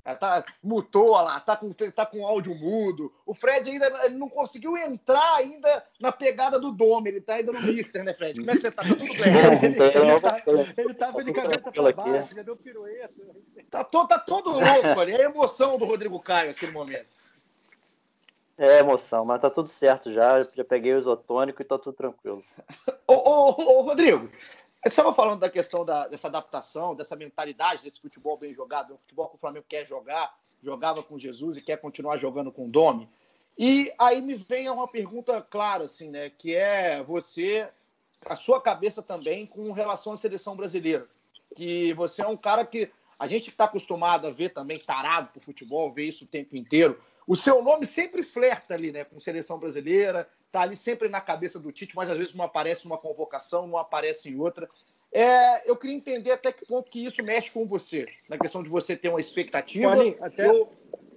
Tá, 0.03 0.45
mutou 0.63 1.11
lá, 1.11 1.39
tá 1.41 1.57
com, 1.57 1.73
tá 1.73 2.07
com 2.07 2.27
áudio 2.27 2.55
mudo. 2.55 3.13
O 3.27 3.35
Fred 3.35 3.71
ainda 3.71 4.09
não 4.11 4.29
conseguiu 4.29 4.77
entrar 4.77 5.37
ainda 5.37 5.85
na 6.01 6.11
pegada 6.11 6.59
do 6.59 6.73
Dome. 6.73 7.11
Ele 7.11 7.21
tá 7.21 7.35
ainda 7.35 7.53
no 7.53 7.61
Mister, 7.61 8.03
né, 8.03 8.15
Fred? 8.15 8.39
Como 8.39 8.51
é 8.51 8.55
que 8.55 8.61
você 8.61 8.71
tá? 8.71 8.83
Tá 8.83 8.89
tudo 8.89 9.05
bem? 9.05 9.35
ele, 9.63 9.77
ele, 9.77 10.21
tá, 10.21 10.43
ele 10.77 10.95
tava 10.95 11.25
de 11.25 11.33
cabeça 11.33 11.73
para 11.73 11.93
baixo, 11.93 12.35
já 12.35 12.43
deu 12.43 12.57
pirueta. 12.57 13.15
Tá 13.71 13.85
todo, 13.85 14.09
tá 14.09 14.19
todo 14.19 14.51
louco 14.51 15.01
ali. 15.01 15.13
É 15.13 15.27
a 15.27 15.31
emoção 15.31 15.79
do 15.79 15.85
Rodrigo 15.85 16.19
Caio 16.21 16.51
aqui 16.51 16.67
no 16.67 16.73
momento. 16.73 17.19
É 18.59 18.81
emoção, 18.81 19.25
mas 19.25 19.41
tá 19.41 19.49
tudo 19.49 19.69
certo 19.69 20.13
já. 20.13 20.41
Já 20.41 20.65
peguei 20.65 20.93
o 20.93 20.99
isotônico 20.99 21.63
e 21.63 21.65
tá 21.65 21.79
tudo 21.79 21.97
tranquilo. 21.97 22.43
ô, 23.07 23.15
ô, 23.15 23.79
ô, 23.79 23.83
Rodrigo, 23.83 24.29
você 24.91 25.01
estava 25.01 25.15
falando 25.15 25.41
da 25.41 25.51
questão 25.51 25.85
da, 25.85 26.07
dessa 26.09 26.29
adaptação, 26.29 26.95
dessa 26.95 27.17
mentalidade 27.17 27.83
desse 27.83 28.01
futebol 28.01 28.37
bem 28.37 28.55
jogado, 28.55 28.95
um 28.95 28.99
futebol 28.99 29.29
que 29.29 29.37
o 29.37 29.39
Flamengo 29.39 29.67
quer 29.69 29.87
jogar, 29.87 30.35
jogava 30.63 31.03
com 31.03 31.19
Jesus 31.19 31.57
e 31.57 31.63
quer 31.63 31.79
continuar 31.79 32.17
jogando 32.17 32.51
com 32.51 32.67
o 32.67 32.71
Domi. 32.71 33.09
E 33.59 33.93
aí 33.99 34.21
me 34.21 34.35
vem 34.35 34.69
uma 34.71 34.87
pergunta 34.87 35.43
clara, 35.43 35.85
assim, 35.85 36.09
né? 36.11 36.31
Que 36.31 36.55
é 36.55 37.03
você, 37.03 37.69
a 38.27 38.37
sua 38.37 38.61
cabeça 38.61 39.03
também 39.03 39.47
com 39.47 39.73
relação 39.73 40.13
à 40.13 40.17
seleção 40.17 40.55
brasileira. 40.55 41.07
Que 41.57 41.93
você 41.95 42.23
é 42.23 42.27
um 42.27 42.37
cara 42.37 42.65
que 42.65 42.91
a 43.19 43.27
gente 43.27 43.51
está 43.51 43.65
acostumado 43.65 44.27
a 44.27 44.31
ver 44.31 44.51
também, 44.51 44.79
tarado 44.79 45.31
por 45.33 45.43
futebol, 45.43 45.93
ver 45.93 46.05
isso 46.05 46.25
o 46.25 46.29
tempo 46.29 46.57
inteiro. 46.57 47.03
O 47.29 47.37
seu 47.37 47.63
nome 47.63 47.85
sempre 47.85 48.23
flerta 48.23 48.73
ali, 48.73 48.91
né? 48.91 49.05
Com 49.05 49.21
seleção 49.21 49.59
brasileira, 49.59 50.27
tá 50.51 50.63
ali 50.63 50.75
sempre 50.75 51.11
na 51.11 51.21
cabeça 51.21 51.59
do 51.59 51.71
Tite, 51.71 51.95
mas 51.95 52.09
às 52.09 52.17
vezes 52.17 52.35
não 52.35 52.43
aparece 52.43 52.87
numa 52.87 52.97
convocação, 52.97 53.67
não 53.67 53.77
aparece 53.77 54.31
em 54.31 54.41
outra. 54.41 54.67
É, 55.13 55.71
eu 55.71 55.77
queria 55.77 55.95
entender 55.95 56.31
até 56.31 56.51
que 56.51 56.65
ponto 56.65 56.91
que 56.91 57.05
isso 57.05 57.23
mexe 57.23 57.51
com 57.51 57.67
você, 57.67 58.07
na 58.31 58.39
questão 58.39 58.63
de 58.63 58.71
você 58.71 58.97
ter 58.97 59.11
uma 59.11 59.21
expectativa. 59.21 59.93
Juanim, 59.93 60.17
até 60.23 60.49
eu... 60.49 60.73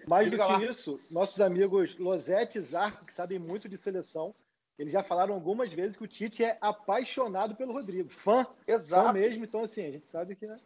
mais 0.05 0.29
do 0.29 0.35
que 0.35 0.43
lá. 0.43 0.61
isso, 0.61 0.99
nossos 1.11 1.39
amigos 1.39 1.97
Losete 1.97 2.57
e 2.57 2.61
Zarco, 2.61 3.05
que 3.05 3.13
sabem 3.13 3.39
muito 3.39 3.69
de 3.69 3.77
seleção, 3.77 4.35
eles 4.77 4.91
já 4.91 5.01
falaram 5.01 5.33
algumas 5.33 5.71
vezes 5.71 5.95
que 5.95 6.03
o 6.03 6.07
Tite 6.07 6.43
é 6.43 6.57
apaixonado 6.59 7.55
pelo 7.55 7.71
Rodrigo, 7.71 8.09
fã, 8.09 8.45
Exato. 8.67 9.07
fã 9.07 9.13
mesmo, 9.13 9.45
então 9.45 9.61
assim, 9.61 9.85
a 9.85 9.91
gente 9.91 10.07
sabe 10.11 10.35
que... 10.35 10.45
Né? 10.45 10.59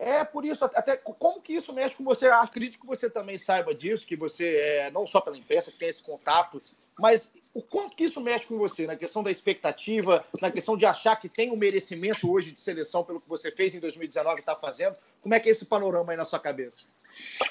É 0.00 0.24
por 0.24 0.46
isso, 0.46 0.64
até 0.64 0.96
como 0.96 1.42
que 1.42 1.52
isso 1.52 1.74
mexe 1.74 1.94
com 1.94 2.04
você? 2.04 2.26
Acredito 2.26 2.80
que 2.80 2.86
você 2.86 3.10
também 3.10 3.36
saiba 3.36 3.74
disso, 3.74 4.06
que 4.06 4.16
você, 4.16 4.56
é, 4.56 4.90
não 4.90 5.06
só 5.06 5.20
pela 5.20 5.36
imprensa, 5.36 5.70
que 5.70 5.78
tem 5.78 5.90
esse 5.90 6.02
contato, 6.02 6.58
mas 6.98 7.30
o 7.52 7.60
quanto 7.60 7.94
que 7.94 8.04
isso 8.04 8.18
mexe 8.18 8.46
com 8.46 8.56
você 8.56 8.86
na 8.86 8.96
questão 8.96 9.22
da 9.22 9.30
expectativa, 9.30 10.24
na 10.40 10.50
questão 10.50 10.74
de 10.74 10.86
achar 10.86 11.16
que 11.16 11.28
tem 11.28 11.50
um 11.50 11.56
merecimento 11.56 12.30
hoje 12.30 12.50
de 12.50 12.60
seleção 12.60 13.04
pelo 13.04 13.20
que 13.20 13.28
você 13.28 13.50
fez 13.50 13.74
em 13.74 13.80
2019 13.80 14.36
e 14.36 14.40
está 14.40 14.56
fazendo? 14.56 14.94
Como 15.20 15.34
é 15.34 15.40
que 15.40 15.50
é 15.50 15.52
esse 15.52 15.66
panorama 15.66 16.12
aí 16.12 16.16
na 16.16 16.24
sua 16.24 16.38
cabeça? 16.38 16.82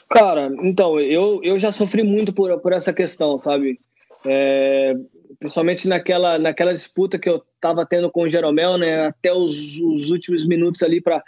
Cara, 0.10 0.50
então, 0.64 1.00
eu, 1.00 1.42
eu 1.44 1.60
já 1.60 1.72
sofri 1.72 2.02
muito 2.02 2.34
por, 2.34 2.60
por 2.60 2.74
essa 2.74 2.92
questão, 2.92 3.38
sabe? 3.38 3.80
É, 4.26 4.96
principalmente 5.38 5.88
naquela, 5.88 6.40
naquela 6.40 6.74
disputa 6.74 7.20
que 7.20 7.30
eu 7.30 7.44
estava 7.56 7.86
tendo 7.86 8.10
com 8.10 8.24
o 8.24 8.30
Jeromel, 8.30 8.78
né? 8.78 9.08
Até 9.08 9.32
os, 9.32 9.78
os 9.80 10.10
últimos 10.10 10.48
minutos 10.48 10.82
ali 10.82 11.00
para 11.00 11.24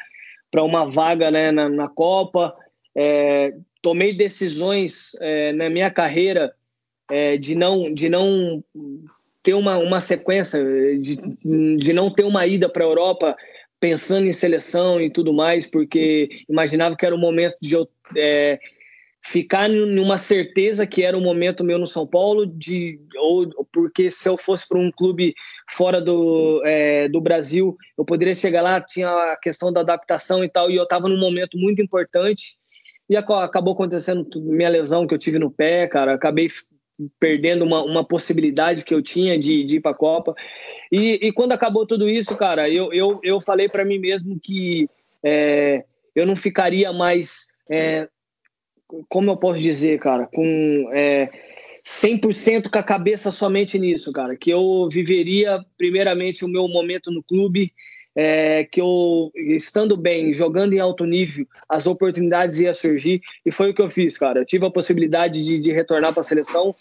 uma 0.60 0.86
vaga 0.90 1.32
né, 1.32 1.52
na, 1.52 1.70
na 1.70 1.88
Copa. 1.88 2.56
É, 2.96 3.54
tomei 3.82 4.14
decisões 4.14 5.12
é, 5.22 5.54
na 5.54 5.70
minha 5.70 5.90
carreira 5.90 6.54
é, 7.10 7.38
de 7.38 7.56
não 7.56 7.94
de 7.94 8.10
não 8.10 8.64
ter 9.44 9.54
uma, 9.54 9.78
uma 9.78 10.00
sequência, 10.00 10.64
de, 11.00 11.18
de 11.78 11.94
não 11.94 12.14
ter 12.14 12.24
uma 12.24 12.46
ida 12.46 12.70
para 12.70 12.84
a 12.84 12.88
Europa 12.88 13.36
pensando 13.80 14.28
em 14.28 14.34
seleção 14.34 15.02
e 15.02 15.10
tudo 15.10 15.34
mais, 15.34 15.66
porque 15.66 16.30
imaginava 16.48 16.96
que 16.96 17.06
era 17.06 17.16
o 17.16 17.18
momento 17.18 17.56
de 17.60 17.74
eu 17.74 17.90
é, 18.16 18.60
ficar 19.24 19.70
numa 19.70 20.18
certeza 20.18 20.88
que 20.88 21.04
era 21.04 21.18
o 21.18 21.22
momento 21.22 21.64
meu 21.64 21.78
no 21.78 21.86
São 21.86 22.08
Paulo, 22.08 22.46
de, 22.46 23.00
ou 23.18 23.48
porque 23.72 24.10
se 24.10 24.28
eu 24.28 24.36
fosse 24.36 24.68
para 24.68 24.80
um 24.80 24.92
clube 24.92 25.34
fora 25.70 26.02
do, 26.02 26.62
é, 26.66 27.08
do 27.08 27.22
Brasil, 27.22 27.78
eu 27.98 28.04
poderia 28.04 28.34
chegar 28.34 28.62
lá, 28.62 28.82
tinha 28.82 29.10
a 29.10 29.38
questão 29.38 29.72
da 29.72 29.82
adaptação 29.82 30.44
e 30.44 30.50
tal, 30.50 30.72
e 30.72 30.76
eu 30.76 30.84
estava 30.84 31.08
num 31.08 31.20
momento 31.20 31.58
muito 31.58 31.82
importante, 31.82 32.56
e 33.10 33.16
acabou 33.16 33.74
acontecendo 33.74 34.28
minha 34.42 34.70
lesão 34.70 35.06
que 35.06 35.14
eu 35.14 35.20
tive 35.20 35.38
no 35.38 35.52
pé, 35.52 35.86
cara, 35.88 36.14
acabei 36.14 36.48
perdendo 37.20 37.66
uma, 37.66 37.84
uma 37.84 38.04
possibilidade 38.04 38.86
que 38.86 38.94
eu 38.94 39.02
tinha 39.02 39.38
de, 39.38 39.64
de 39.64 39.78
ir 39.78 39.82
para 39.82 39.92
a 39.92 39.96
Copa. 39.96 40.36
E, 40.92 41.20
e 41.22 41.32
quando 41.32 41.52
acabou 41.52 41.86
tudo 41.86 42.08
isso, 42.08 42.36
cara, 42.36 42.70
eu, 42.70 42.94
eu, 42.94 43.20
eu 43.24 43.42
falei 43.42 43.68
para 43.68 43.86
mim 43.86 44.00
mesmo 44.00 44.40
que 44.42 44.90
é, 45.24 45.84
eu 46.16 46.26
não 46.26 46.36
ficaria 46.36 46.92
mais, 46.94 47.48
é, 47.70 48.08
como 49.10 49.32
eu 49.32 49.38
posso 49.38 49.60
dizer, 49.60 50.00
cara, 50.00 50.28
com 50.28 50.90
é, 50.94 51.30
100% 51.86 52.70
com 52.70 52.80
a 52.80 52.84
cabeça 52.84 53.32
somente 53.32 53.78
nisso, 53.80 54.12
cara, 54.12 54.36
que 54.36 54.50
eu 54.50 54.88
viveria 54.90 55.64
primeiramente 55.78 56.46
o 56.46 56.50
meu 56.50 56.68
momento 56.68 57.12
no 57.12 57.24
clube, 57.24 57.74
é, 58.16 58.66
que 58.66 58.82
eu, 58.82 59.32
estando 59.36 59.96
bem, 59.96 60.34
jogando 60.34 60.74
em 60.74 60.80
alto 60.80 61.06
nível, 61.06 61.46
as 61.68 61.88
oportunidades 61.88 62.60
iam 62.60 62.74
surgir, 62.74 63.22
e 63.46 63.52
foi 63.52 63.72
o 63.72 63.74
que 63.74 63.82
eu 63.82 63.90
fiz, 63.90 64.18
cara. 64.18 64.40
Eu 64.40 64.46
tive 64.46 64.66
a 64.66 64.72
possibilidade 64.72 65.46
de, 65.46 65.60
de 65.60 65.72
retornar 65.72 66.14
para 66.14 66.22
a 66.22 66.26
seleção, 66.26 66.76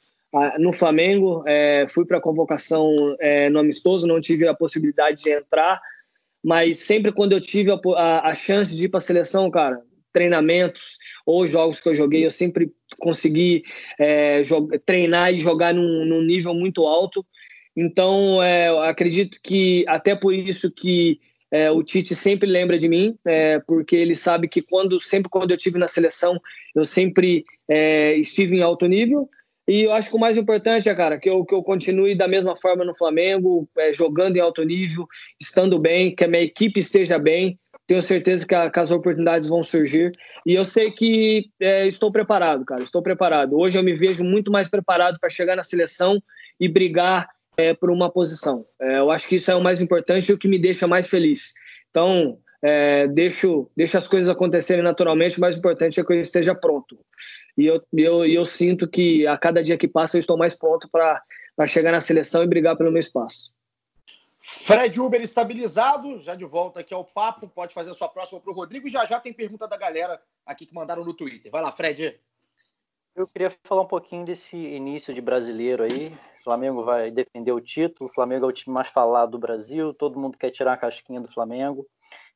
no 0.59 0.73
Flamengo, 0.73 1.43
é, 1.45 1.87
fui 1.89 2.05
para 2.05 2.19
a 2.19 2.21
convocação 2.21 3.17
é, 3.19 3.51
no 3.51 3.59
amistoso, 3.59 4.07
não 4.07 4.21
tive 4.21 4.47
a 4.47 4.55
possibilidade 4.55 5.25
de 5.25 5.31
entrar, 5.33 5.81
mas 6.43 6.79
sempre 6.79 7.11
quando 7.11 7.33
eu 7.33 7.41
tive 7.41 7.71
a, 7.73 7.81
a, 7.97 8.29
a 8.29 8.35
chance 8.35 8.75
de 8.75 8.85
ir 8.85 8.89
para 8.89 8.99
a 8.99 9.03
seleção, 9.03 9.51
cara, 9.51 9.83
treinamentos 10.13 10.99
ou 11.25 11.47
jogos 11.47 11.81
que 11.81 11.89
eu 11.89 11.95
joguei, 11.95 12.25
eu 12.25 12.31
sempre 12.31 12.73
consegui 12.99 13.63
é, 13.99 14.43
treinar 14.85 15.33
e 15.33 15.41
jogar 15.41 15.75
num, 15.75 16.05
num, 16.05 16.23
nível 16.23 16.55
muito 16.55 16.87
alto. 16.87 17.25
Então, 17.77 18.43
é, 18.43 18.69
acredito 18.89 19.39
que 19.43 19.85
até 19.87 20.15
por 20.15 20.35
isso 20.35 20.71
que 20.71 21.21
é, 21.51 21.71
o 21.71 21.83
Tite 21.83 22.15
sempre 22.15 22.49
lembra 22.49 22.79
de 22.79 22.89
mim, 22.89 23.17
é, 23.25 23.59
porque 23.61 23.97
ele 23.97 24.15
sabe 24.15 24.49
que 24.49 24.63
quando 24.63 25.01
sempre 25.01 25.29
quando 25.29 25.51
eu 25.51 25.57
tive 25.57 25.79
na 25.79 25.89
seleção, 25.89 26.41
eu 26.75 26.85
sempre 26.85 27.45
é, 27.69 28.15
estive 28.17 28.57
em 28.57 28.63
alto 28.63 28.87
nível. 28.87 29.29
E 29.71 29.83
eu 29.83 29.93
acho 29.93 30.11
que 30.11 30.17
o 30.17 30.19
mais 30.19 30.37
importante 30.37 30.89
é, 30.89 30.95
cara, 30.97 31.17
que 31.17 31.31
eu, 31.31 31.45
que 31.45 31.55
eu 31.55 31.63
continue 31.63 32.17
da 32.17 32.27
mesma 32.27 32.57
forma 32.57 32.85
no 32.85 32.93
Flamengo, 32.93 33.69
é, 33.79 33.93
jogando 33.93 34.37
em 34.37 34.41
alto 34.41 34.65
nível, 34.65 35.07
estando 35.41 35.79
bem, 35.79 36.13
que 36.13 36.25
a 36.25 36.29
minha 36.29 36.43
equipe 36.43 36.81
esteja 36.81 37.21
bem. 37.21 37.57
Tenho 37.91 38.05
certeza 38.05 38.47
que, 38.47 38.55
a, 38.55 38.71
que 38.71 38.79
as 38.79 38.93
oportunidades 38.93 39.49
vão 39.49 39.65
surgir. 39.65 40.13
E 40.47 40.55
eu 40.55 40.65
sei 40.65 40.93
que 40.93 41.51
é, 41.59 41.89
estou 41.89 42.13
preparado, 42.13 42.65
cara, 42.65 42.85
estou 42.85 43.03
preparado. 43.03 43.59
Hoje 43.59 43.77
eu 43.77 43.83
me 43.83 43.93
vejo 43.93 44.23
muito 44.23 44.49
mais 44.49 44.69
preparado 44.69 45.19
para 45.19 45.29
chegar 45.29 45.57
na 45.57 45.65
seleção 45.65 46.23
e 46.61 46.69
brigar 46.69 47.29
é, 47.57 47.75
por 47.75 47.91
uma 47.91 48.09
posição. 48.09 48.65
É, 48.81 49.01
eu 49.01 49.11
acho 49.11 49.29
que 49.29 49.35
isso 49.35 49.51
é 49.51 49.57
o 49.57 49.61
mais 49.61 49.81
importante 49.81 50.29
e 50.29 50.33
o 50.33 50.39
que 50.39 50.47
me 50.47 50.57
deixa 50.57 50.87
mais 50.87 51.11
feliz. 51.11 51.53
Então, 51.91 52.39
é, 52.63 53.09
deixo, 53.09 53.69
deixo 53.77 53.99
as 53.99 54.07
coisas 54.07 54.29
acontecerem 54.29 54.85
naturalmente, 54.85 55.39
o 55.39 55.41
mais 55.41 55.57
importante 55.57 55.99
é 55.99 56.05
que 56.05 56.13
eu 56.13 56.21
esteja 56.21 56.55
pronto. 56.55 56.97
E 57.59 57.67
eu, 57.67 57.83
eu, 57.93 58.25
eu 58.25 58.47
sinto 58.47 58.87
que 58.87 59.27
a 59.27 59.37
cada 59.37 59.65
dia 59.65 59.77
que 59.77 59.89
passa 59.89 60.17
eu 60.17 60.21
estou 60.21 60.39
mais 60.39 60.55
pronto 60.55 60.89
para 60.89 61.67
chegar 61.67 61.91
na 61.91 62.01
seleção 62.01 62.45
e 62.45 62.47
brigar 62.47 62.77
pelo 62.77 62.93
meu 62.93 63.01
espaço. 63.01 63.53
Fred 64.71 65.01
Uber 65.01 65.21
estabilizado, 65.21 66.21
já 66.21 66.37
de 66.37 66.45
volta 66.45 66.79
aqui 66.79 66.95
ao 66.95 67.05
papo, 67.05 67.49
pode 67.49 67.75
fazer 67.75 67.91
a 67.91 67.95
sua 67.95 68.09
próxima 68.09 68.41
para 68.41 68.53
o 68.53 68.55
Rodrigo 68.55 68.87
e 68.87 68.91
já 68.91 69.05
já 69.05 69.19
tem 69.19 69.33
pergunta 69.33 69.67
da 69.67 69.77
galera 69.77 70.23
aqui 70.47 70.65
que 70.65 70.73
mandaram 70.73 71.05
no 71.05 71.13
Twitter. 71.13 71.51
Vai 71.51 71.61
lá, 71.61 71.73
Fred. 71.73 72.21
Eu 73.17 73.27
queria 73.27 73.53
falar 73.65 73.83
um 73.83 73.89
pouquinho 73.89 74.25
desse 74.25 74.57
início 74.57 75.13
de 75.13 75.21
brasileiro 75.21 75.83
aí. 75.83 76.17
O 76.39 76.45
Flamengo 76.45 76.85
vai 76.85 77.11
defender 77.11 77.51
o 77.51 77.61
título. 77.61 78.09
O 78.09 78.13
Flamengo 78.13 78.45
é 78.45 78.49
o 78.49 78.53
time 78.53 78.73
mais 78.73 78.87
falado 78.87 79.33
do 79.33 79.41
Brasil. 79.41 79.93
Todo 79.93 80.21
mundo 80.21 80.39
quer 80.39 80.53
tirar 80.53 80.75
a 80.75 80.77
casquinha 80.77 81.21
do 81.21 81.27
Flamengo. 81.27 81.85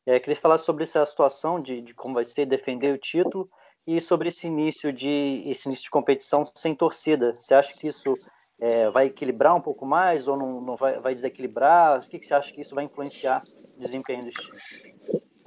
É, 0.05 0.19
queria 0.19 0.35
falar 0.35 0.59
sobre 0.59 0.83
essa 0.83 1.07
situação 1.07 1.61
de, 1.61 1.81
de, 1.83 1.95
como 1.95 2.15
vai 2.15 2.25
ser 2.25 2.47
defender 2.47 2.93
o 2.93 2.99
título 2.99 3.49
e 3.87 4.01
sobre 4.01 4.27
esse 4.27 4.49
início 4.49 4.93
de 4.93 5.45
esse 5.47 5.69
início 5.69 5.85
de 5.85 5.91
competição 5.91 6.45
sem 6.53 6.75
torcida. 6.75 7.33
Você 7.33 7.55
acha 7.55 7.73
que 7.73 7.87
isso 7.87 8.13
é, 8.61 8.91
vai 8.91 9.07
equilibrar 9.07 9.57
um 9.57 9.61
pouco 9.61 9.85
mais 9.85 10.29
ou 10.29 10.37
não, 10.37 10.61
não 10.61 10.77
vai, 10.77 10.99
vai, 11.01 11.15
desequilibrar? 11.15 11.99
O 11.99 12.09
que, 12.09 12.19
que 12.19 12.27
você 12.27 12.35
acha 12.35 12.53
que 12.53 12.61
isso 12.61 12.75
vai 12.75 12.85
influenciar 12.85 13.43
o 13.77 13.81
desempenho 13.81 14.25
dos 14.25 14.35
times? 14.35 14.63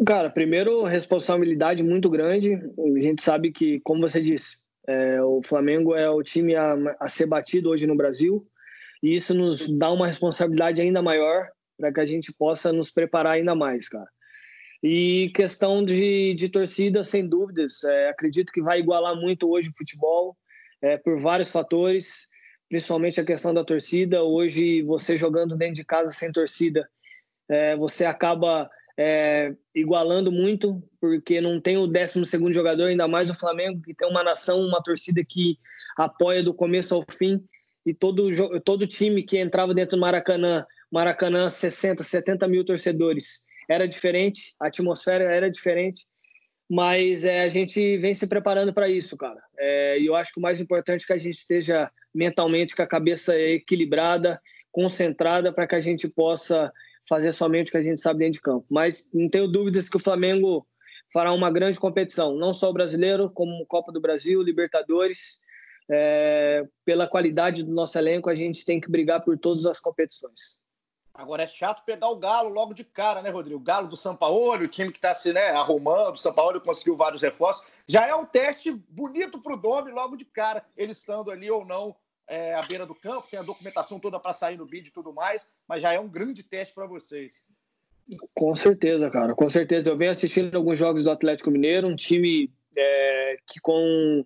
Cara, 0.06 0.30
primeiro, 0.30 0.84
responsabilidade 0.84 1.84
muito 1.84 2.10
grande. 2.10 2.54
A 2.56 3.00
gente 3.00 3.24
sabe 3.24 3.52
que, 3.52 3.80
como 3.80 4.02
você 4.02 4.22
disse, 4.22 4.58
é, 4.88 5.22
o 5.22 5.42
Flamengo 5.44 5.96
é 5.96 6.10
o 6.10 6.22
time 6.22 6.56
a, 6.56 6.76
a, 7.00 7.10
ser 7.10 7.26
batido 7.26 7.70
hoje 7.70 7.88
no 7.88 7.96
Brasil 7.96 8.48
e 9.04 9.16
isso 9.16 9.34
nos 9.34 9.68
dá 9.78 9.92
uma 9.92 10.08
responsabilidade 10.08 10.82
ainda 10.82 11.02
maior 11.02 11.50
para 11.78 11.92
que 11.92 12.00
a 12.00 12.06
gente 12.06 12.34
possa 12.34 12.72
nos 12.72 12.92
preparar 12.92 13.34
ainda 13.34 13.54
mais, 13.54 13.90
cara. 13.90 14.08
E 14.82 15.32
questão 15.36 15.84
de, 15.84 16.36
de 16.36 16.50
torcida, 16.50 17.04
sem 17.04 17.28
dúvidas, 17.28 17.84
é, 17.84 18.10
acredito 18.10 18.52
que 18.52 18.62
vai 18.62 18.80
igualar 18.80 19.16
muito 19.16 19.50
hoje 19.50 19.70
o 19.70 19.78
futebol 19.78 20.38
é, 20.82 20.98
por 20.98 21.20
vários 21.20 21.52
fatores, 21.52 22.28
principalmente 22.70 23.20
a 23.20 23.26
questão 23.26 23.54
da 23.54 23.64
torcida. 23.64 24.24
Hoje, 24.24 24.82
você 24.82 25.18
jogando 25.18 25.56
dentro 25.56 25.76
de 25.76 25.86
casa 25.86 26.12
sem 26.12 26.32
torcida, 26.32 26.88
é, 27.50 27.76
você 27.76 28.06
acaba 28.06 28.70
é, 28.98 29.54
igualando 29.76 30.32
muito, 30.32 30.82
porque 31.00 31.40
não 31.40 31.62
tem 31.62 31.78
o 31.78 31.88
12 31.88 32.24
jogador, 32.52 32.88
ainda 32.88 33.08
mais 33.08 33.30
o 33.30 33.38
Flamengo, 33.38 33.82
que 33.82 33.94
tem 33.94 34.10
uma 34.10 34.24
nação, 34.24 34.60
uma 34.60 34.82
torcida 34.82 35.24
que 35.24 35.58
apoia 35.98 36.44
do 36.44 36.54
começo 36.54 36.96
ao 36.96 37.06
fim. 37.10 37.44
E 37.86 37.94
todo, 37.94 38.28
todo 38.62 38.88
time 38.88 39.24
que 39.24 39.38
entrava 39.38 39.74
dentro 39.74 39.96
do 39.96 40.02
Maracanã, 40.02 40.66
Maracanã, 40.92 41.50
60, 41.50 42.04
70 42.04 42.48
mil 42.48 42.66
torcedores, 42.66 43.46
era 43.70 43.88
diferente, 43.88 44.56
a 44.60 44.68
atmosfera 44.68 45.24
era 45.24 45.50
diferente. 45.50 46.06
Mas 46.70 47.24
é, 47.24 47.42
a 47.42 47.50
gente 47.50 47.98
vem 47.98 48.14
se 48.14 48.28
preparando 48.28 48.74
para 48.74 48.90
isso, 48.90 49.16
cara. 49.16 49.42
É, 49.58 50.00
e 50.00 50.06
eu 50.06 50.16
acho 50.16 50.34
que 50.34 50.40
o 50.40 50.42
mais 50.42 50.60
importante 50.60 51.04
é 51.04 51.08
que 51.08 51.14
a 51.14 51.18
gente 51.18 51.38
esteja 51.38 51.90
mentalmente 52.14 52.76
com 52.76 52.82
a 52.82 52.88
cabeça 52.88 53.38
equilibrada, 53.40 54.42
concentrada, 54.72 55.54
para 55.54 55.66
que 55.66 55.76
a 55.76 55.82
gente 55.82 56.10
possa 56.10 56.72
fazer 57.08 57.32
somente 57.32 57.70
o 57.70 57.72
que 57.72 57.78
a 57.78 57.82
gente 57.82 58.02
sabe 58.02 58.20
dentro 58.20 58.34
de 58.34 58.42
campo. 58.42 58.66
Mas 58.70 59.10
não 59.14 59.30
tenho 59.30 59.48
dúvidas 59.48 59.88
que 59.88 59.96
o 59.96 60.00
Flamengo 60.00 60.68
fará 61.14 61.32
uma 61.32 61.50
grande 61.50 61.80
competição, 61.80 62.36
não 62.36 62.54
só 62.54 62.70
o 62.70 62.74
brasileiro, 62.74 63.30
como 63.30 63.66
Copa 63.66 63.92
do 63.92 64.02
Brasil, 64.02 64.42
Libertadores. 64.42 65.40
É, 65.90 66.66
pela 66.84 67.08
qualidade 67.08 67.64
do 67.64 67.72
nosso 67.72 67.98
elenco, 67.98 68.30
a 68.30 68.36
gente 68.36 68.66
tem 68.66 68.82
que 68.82 68.92
brigar 68.92 69.24
por 69.24 69.38
todas 69.38 69.66
as 69.66 69.80
competições. 69.80 70.60
Agora 71.18 71.42
é 71.42 71.48
chato 71.48 71.84
pegar 71.84 72.10
o 72.10 72.16
Galo 72.16 72.50
logo 72.50 72.76
de 72.76 72.84
cara, 72.84 73.24
né, 73.24 73.32
Rodrigo? 73.32 73.60
O 73.60 73.64
Galo 73.64 73.88
do 73.88 73.98
Sampaoli, 73.98 74.66
o 74.66 74.70
time 74.70 74.92
que 74.92 75.00
está 75.00 75.16
se 75.16 75.34
né, 75.34 75.50
arrumando, 75.50 76.14
o 76.14 76.18
Sampaoli 76.18 76.60
conseguiu 76.60 76.96
vários 76.96 77.24
reforços. 77.24 77.66
Já 77.88 78.06
é 78.06 78.14
um 78.14 78.24
teste 78.24 78.72
bonito 78.72 79.42
para 79.42 79.56
o 79.56 79.58
Domi 79.58 79.92
logo 79.92 80.16
de 80.16 80.24
cara, 80.24 80.64
ele 80.78 80.92
estando 80.92 81.32
ali 81.32 81.50
ou 81.50 81.66
não 81.66 81.96
é, 82.28 82.54
à 82.54 82.62
beira 82.62 82.86
do 82.86 82.94
campo, 82.94 83.28
tem 83.32 83.40
a 83.40 83.44
documentação 83.44 84.00
toda 84.00 84.20
para 84.20 84.32
sair 84.32 84.58
no 84.58 84.66
vídeo 84.68 84.90
e 84.90 84.94
tudo 84.94 85.12
mais, 85.12 85.50
mas 85.68 85.82
já 85.82 85.92
é 85.92 86.00
um 86.00 86.08
grande 86.08 86.44
teste 86.44 86.76
para 86.76 86.86
vocês. 86.86 87.44
Com 88.36 88.56
certeza, 88.56 89.10
cara, 89.10 89.34
com 89.34 89.50
certeza. 89.50 89.90
Eu 89.90 89.98
venho 89.98 90.12
assistindo 90.12 90.56
alguns 90.56 90.78
jogos 90.78 91.04
do 91.04 91.10
Atlético 91.10 91.50
Mineiro, 91.50 91.88
um 91.88 91.96
time 91.96 92.54
é, 92.78 93.38
que 93.48 93.60
com 93.60 94.24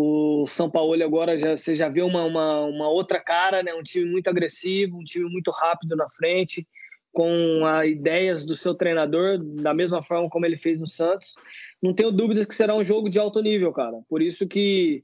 o 0.00 0.46
São 0.46 0.70
Paulo 0.70 0.94
agora 1.02 1.36
já, 1.36 1.56
você 1.56 1.74
já 1.74 1.88
vê 1.88 2.02
uma, 2.02 2.24
uma, 2.24 2.60
uma, 2.66 2.88
outra 2.88 3.18
cara, 3.18 3.64
né? 3.64 3.74
um 3.74 3.82
time 3.82 4.08
muito 4.08 4.28
agressivo, 4.28 4.96
um 4.96 5.02
time 5.02 5.28
muito 5.28 5.50
rápido 5.50 5.96
na 5.96 6.08
frente, 6.08 6.64
com 7.12 7.66
as 7.66 7.84
ideias 7.86 8.46
do 8.46 8.54
seu 8.54 8.76
treinador, 8.76 9.38
da 9.42 9.74
mesma 9.74 10.00
forma 10.00 10.30
como 10.30 10.46
ele 10.46 10.56
fez 10.56 10.78
no 10.78 10.86
Santos. 10.86 11.34
Não 11.82 11.92
tenho 11.92 12.12
dúvidas 12.12 12.46
que 12.46 12.54
será 12.54 12.76
um 12.76 12.84
jogo 12.84 13.08
de 13.08 13.18
alto 13.18 13.42
nível, 13.42 13.72
cara. 13.72 13.98
Por 14.08 14.22
isso 14.22 14.46
que 14.46 15.02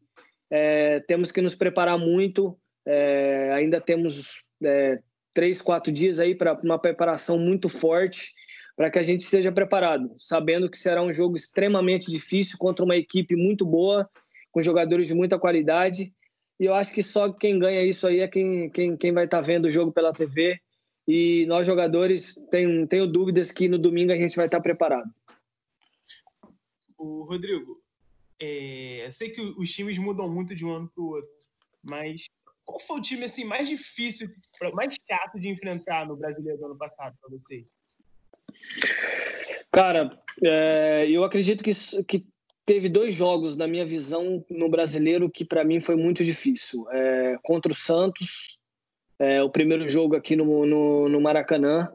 é, 0.49 1.01
temos 1.01 1.33
que 1.33 1.43
nos 1.43 1.57
preparar 1.57 1.99
muito. 1.99 2.57
É, 2.87 3.51
ainda 3.53 3.81
temos 3.81 4.45
é, 4.63 5.01
três, 5.35 5.61
quatro 5.61 5.93
dias 5.93 6.21
aí 6.21 6.37
para 6.37 6.55
uma 6.63 6.79
preparação 6.79 7.37
muito 7.37 7.69
forte 7.69 8.33
para 8.77 8.91
que 8.93 8.99
a 9.01 9.03
gente 9.03 9.23
esteja 9.23 9.51
preparado, 9.51 10.15
sabendo 10.19 10.71
que 10.71 10.79
será 10.79 11.03
um 11.03 11.13
jogo 11.13 11.37
extremamente 11.37 12.13
difícil 12.13 12.59
contra 12.59 12.85
uma 12.85 12.97
equipe 12.97 13.35
muito 13.37 13.65
boa, 13.65 14.09
com 14.55 14.62
jogadores 14.62 15.09
de 15.09 15.14
muita 15.14 15.37
qualidade. 15.37 16.14
E 16.61 16.64
eu 16.64 16.75
acho 16.75 16.93
que 16.93 17.03
só 17.03 17.33
quem 17.33 17.59
ganha 17.59 17.83
isso 17.83 18.07
aí 18.07 18.21
é 18.21 18.29
quem, 18.29 18.71
quem, 18.71 18.97
quem 18.97 19.12
vai 19.12 19.25
estar 19.25 19.38
tá 19.38 19.43
vendo 19.43 19.64
o 19.64 19.71
jogo 19.71 19.90
pela 19.90 20.12
TV. 20.12 20.61
E 21.09 21.45
nós, 21.47 21.67
jogadores, 21.67 22.37
tenho, 22.53 22.87
tenho 22.87 23.09
dúvidas 23.09 23.51
que 23.51 23.69
no 23.69 23.77
domingo 23.77 24.12
a 24.12 24.17
gente 24.17 24.37
vai 24.37 24.47
estar 24.47 24.59
tá 24.59 24.62
preparado. 24.62 25.12
O 26.97 27.25
Rodrigo, 27.25 27.83
é, 28.40 29.09
sei 29.11 29.31
que 29.31 29.40
os 29.40 29.73
times 29.73 29.99
mudam 29.99 30.33
muito 30.33 30.55
de 30.55 30.64
um 30.64 30.73
ano 30.73 30.88
para 30.95 31.03
o 31.03 31.09
outro, 31.09 31.31
mas 31.83 32.27
qual 32.64 32.79
foi 32.79 32.99
o 32.99 33.03
time 33.03 33.25
assim 33.25 33.43
mais 33.43 33.69
difícil, 33.69 34.31
mais 34.73 34.95
chato 34.95 35.40
de 35.40 35.49
enfrentar 35.49 36.07
no 36.07 36.17
Brasileiro 36.17 36.61
do 36.61 36.67
ano 36.67 36.79
passado 36.79 37.17
para 37.21 37.31
vocês? 37.31 37.67
Cara, 39.73 40.17
é, 40.43 41.07
eu 41.11 41.25
acredito 41.25 41.64
que, 41.64 41.73
que 42.05 42.25
teve 42.66 42.88
dois 42.88 43.14
jogos, 43.14 43.57
na 43.57 43.66
minha 43.66 43.85
visão, 43.85 44.44
no 44.50 44.68
Brasileiro 44.68 45.31
que 45.31 45.44
para 45.44 45.64
mim 45.64 45.81
foi 45.81 45.96
muito 45.96 46.24
difícil. 46.24 46.87
É, 46.90 47.37
contra 47.42 47.72
o 47.72 47.74
Santos, 47.74 48.59
é, 49.18 49.42
o 49.42 49.50
primeiro 49.50 49.87
jogo 49.88 50.16
aqui 50.16 50.35
no, 50.37 50.66
no, 50.66 51.09
no 51.09 51.20
Maracanã, 51.20 51.88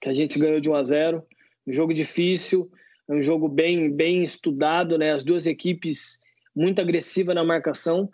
que 0.00 0.08
a 0.08 0.14
gente 0.14 0.38
ganhou 0.38 0.60
de 0.60 0.70
1 0.70 0.74
a 0.74 0.84
0 0.84 1.26
um 1.66 1.72
jogo 1.72 1.92
difícil. 1.92 2.70
Um 3.08 3.22
jogo 3.22 3.48
bem, 3.48 3.90
bem 3.90 4.22
estudado, 4.22 4.98
né? 4.98 5.12
As 5.12 5.24
duas 5.24 5.46
equipes 5.46 6.20
muito 6.54 6.80
agressiva 6.80 7.34
na 7.34 7.44
marcação. 7.44 8.10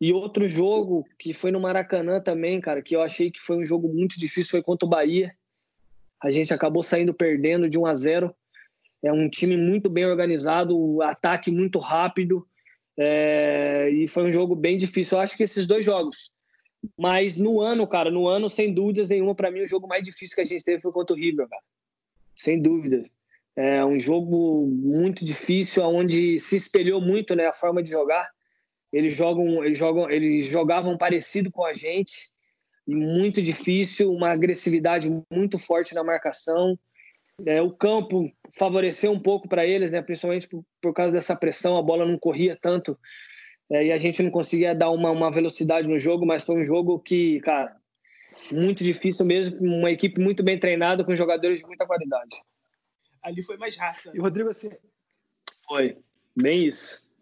E 0.00 0.12
outro 0.12 0.46
jogo 0.46 1.04
que 1.18 1.32
foi 1.32 1.50
no 1.50 1.60
Maracanã 1.60 2.20
também, 2.20 2.60
cara, 2.60 2.82
que 2.82 2.96
eu 2.96 3.02
achei 3.02 3.30
que 3.30 3.40
foi 3.40 3.56
um 3.56 3.66
jogo 3.66 3.88
muito 3.88 4.18
difícil, 4.18 4.52
foi 4.52 4.62
contra 4.62 4.86
o 4.86 4.88
Bahia. 4.88 5.34
A 6.22 6.30
gente 6.30 6.54
acabou 6.54 6.82
saindo 6.82 7.12
perdendo 7.12 7.68
de 7.68 7.78
1 7.78 7.86
a 7.86 7.94
0. 7.94 8.34
É 9.04 9.12
um 9.12 9.28
time 9.28 9.56
muito 9.56 9.90
bem 9.90 10.06
organizado, 10.06 11.02
ataque 11.02 11.50
muito 11.50 11.78
rápido. 11.78 12.46
É... 12.96 13.90
e 13.90 14.08
foi 14.08 14.22
um 14.24 14.32
jogo 14.32 14.56
bem 14.56 14.78
difícil. 14.78 15.18
Eu 15.18 15.22
acho 15.22 15.36
que 15.36 15.42
esses 15.42 15.66
dois 15.66 15.84
jogos. 15.84 16.32
Mas 16.98 17.36
no 17.36 17.60
ano, 17.60 17.86
cara, 17.86 18.10
no 18.10 18.26
ano, 18.26 18.48
sem 18.48 18.72
dúvidas 18.72 19.08
nenhuma, 19.08 19.34
para 19.34 19.50
mim, 19.50 19.60
o 19.60 19.66
jogo 19.66 19.86
mais 19.86 20.02
difícil 20.02 20.34
que 20.34 20.42
a 20.42 20.46
gente 20.46 20.64
teve 20.64 20.80
foi 20.80 20.92
contra 20.92 21.14
o 21.14 21.18
River, 21.18 21.48
cara. 21.48 21.62
Sem 22.34 22.60
dúvidas. 22.60 23.10
É 23.56 23.84
um 23.84 23.98
jogo 23.98 24.66
muito 24.66 25.24
difícil, 25.24 25.84
onde 25.84 26.38
se 26.38 26.56
espelhou 26.56 27.00
muito 27.00 27.36
né, 27.36 27.46
a 27.46 27.52
forma 27.52 27.82
de 27.82 27.90
jogar. 27.90 28.28
Eles 28.92 29.14
jogam, 29.14 29.64
eles 29.64 29.78
jogam, 29.78 30.10
eles 30.10 30.46
jogavam 30.46 30.96
parecido 30.96 31.50
com 31.50 31.64
a 31.64 31.72
gente, 31.72 32.32
muito 32.86 33.40
difícil, 33.40 34.12
uma 34.12 34.30
agressividade 34.30 35.10
muito 35.30 35.58
forte 35.58 35.94
na 35.94 36.02
marcação. 36.02 36.78
É, 37.46 37.60
o 37.60 37.70
campo 37.70 38.30
favoreceu 38.56 39.10
um 39.10 39.18
pouco 39.18 39.48
para 39.48 39.66
eles, 39.66 39.90
né, 39.90 40.00
principalmente 40.00 40.46
por, 40.46 40.64
por, 40.80 40.94
causa 40.94 41.12
dessa 41.12 41.34
pressão, 41.34 41.76
a 41.76 41.82
bola 41.82 42.06
não 42.06 42.18
corria 42.18 42.56
tanto 42.60 42.96
é, 43.70 43.86
e 43.86 43.92
a 43.92 43.98
gente 43.98 44.22
não 44.22 44.30
conseguia 44.30 44.74
dar 44.74 44.90
uma, 44.90 45.10
uma 45.10 45.32
velocidade 45.32 45.88
no 45.88 45.98
jogo, 45.98 46.24
mas 46.24 46.44
foi 46.44 46.56
um 46.56 46.64
jogo 46.64 46.98
que, 47.00 47.40
cara, 47.40 47.76
Muito 48.50 48.82
difícil 48.82 49.24
mesmo, 49.24 49.58
uma 49.60 49.90
equipe 49.90 50.20
muito 50.20 50.42
bem 50.42 50.58
treinada, 50.58 51.04
com 51.04 51.14
jogadores 51.14 51.60
de 51.60 51.66
muita 51.66 51.86
qualidade. 51.86 52.42
Ali 53.22 53.42
foi 53.42 53.56
mais 53.56 53.76
raça. 53.76 54.12
E 54.14 54.18
Rodrigo, 54.18 54.50
assim. 54.50 54.70
Foi, 55.66 55.96
bem 56.36 56.66
isso. 56.66 57.13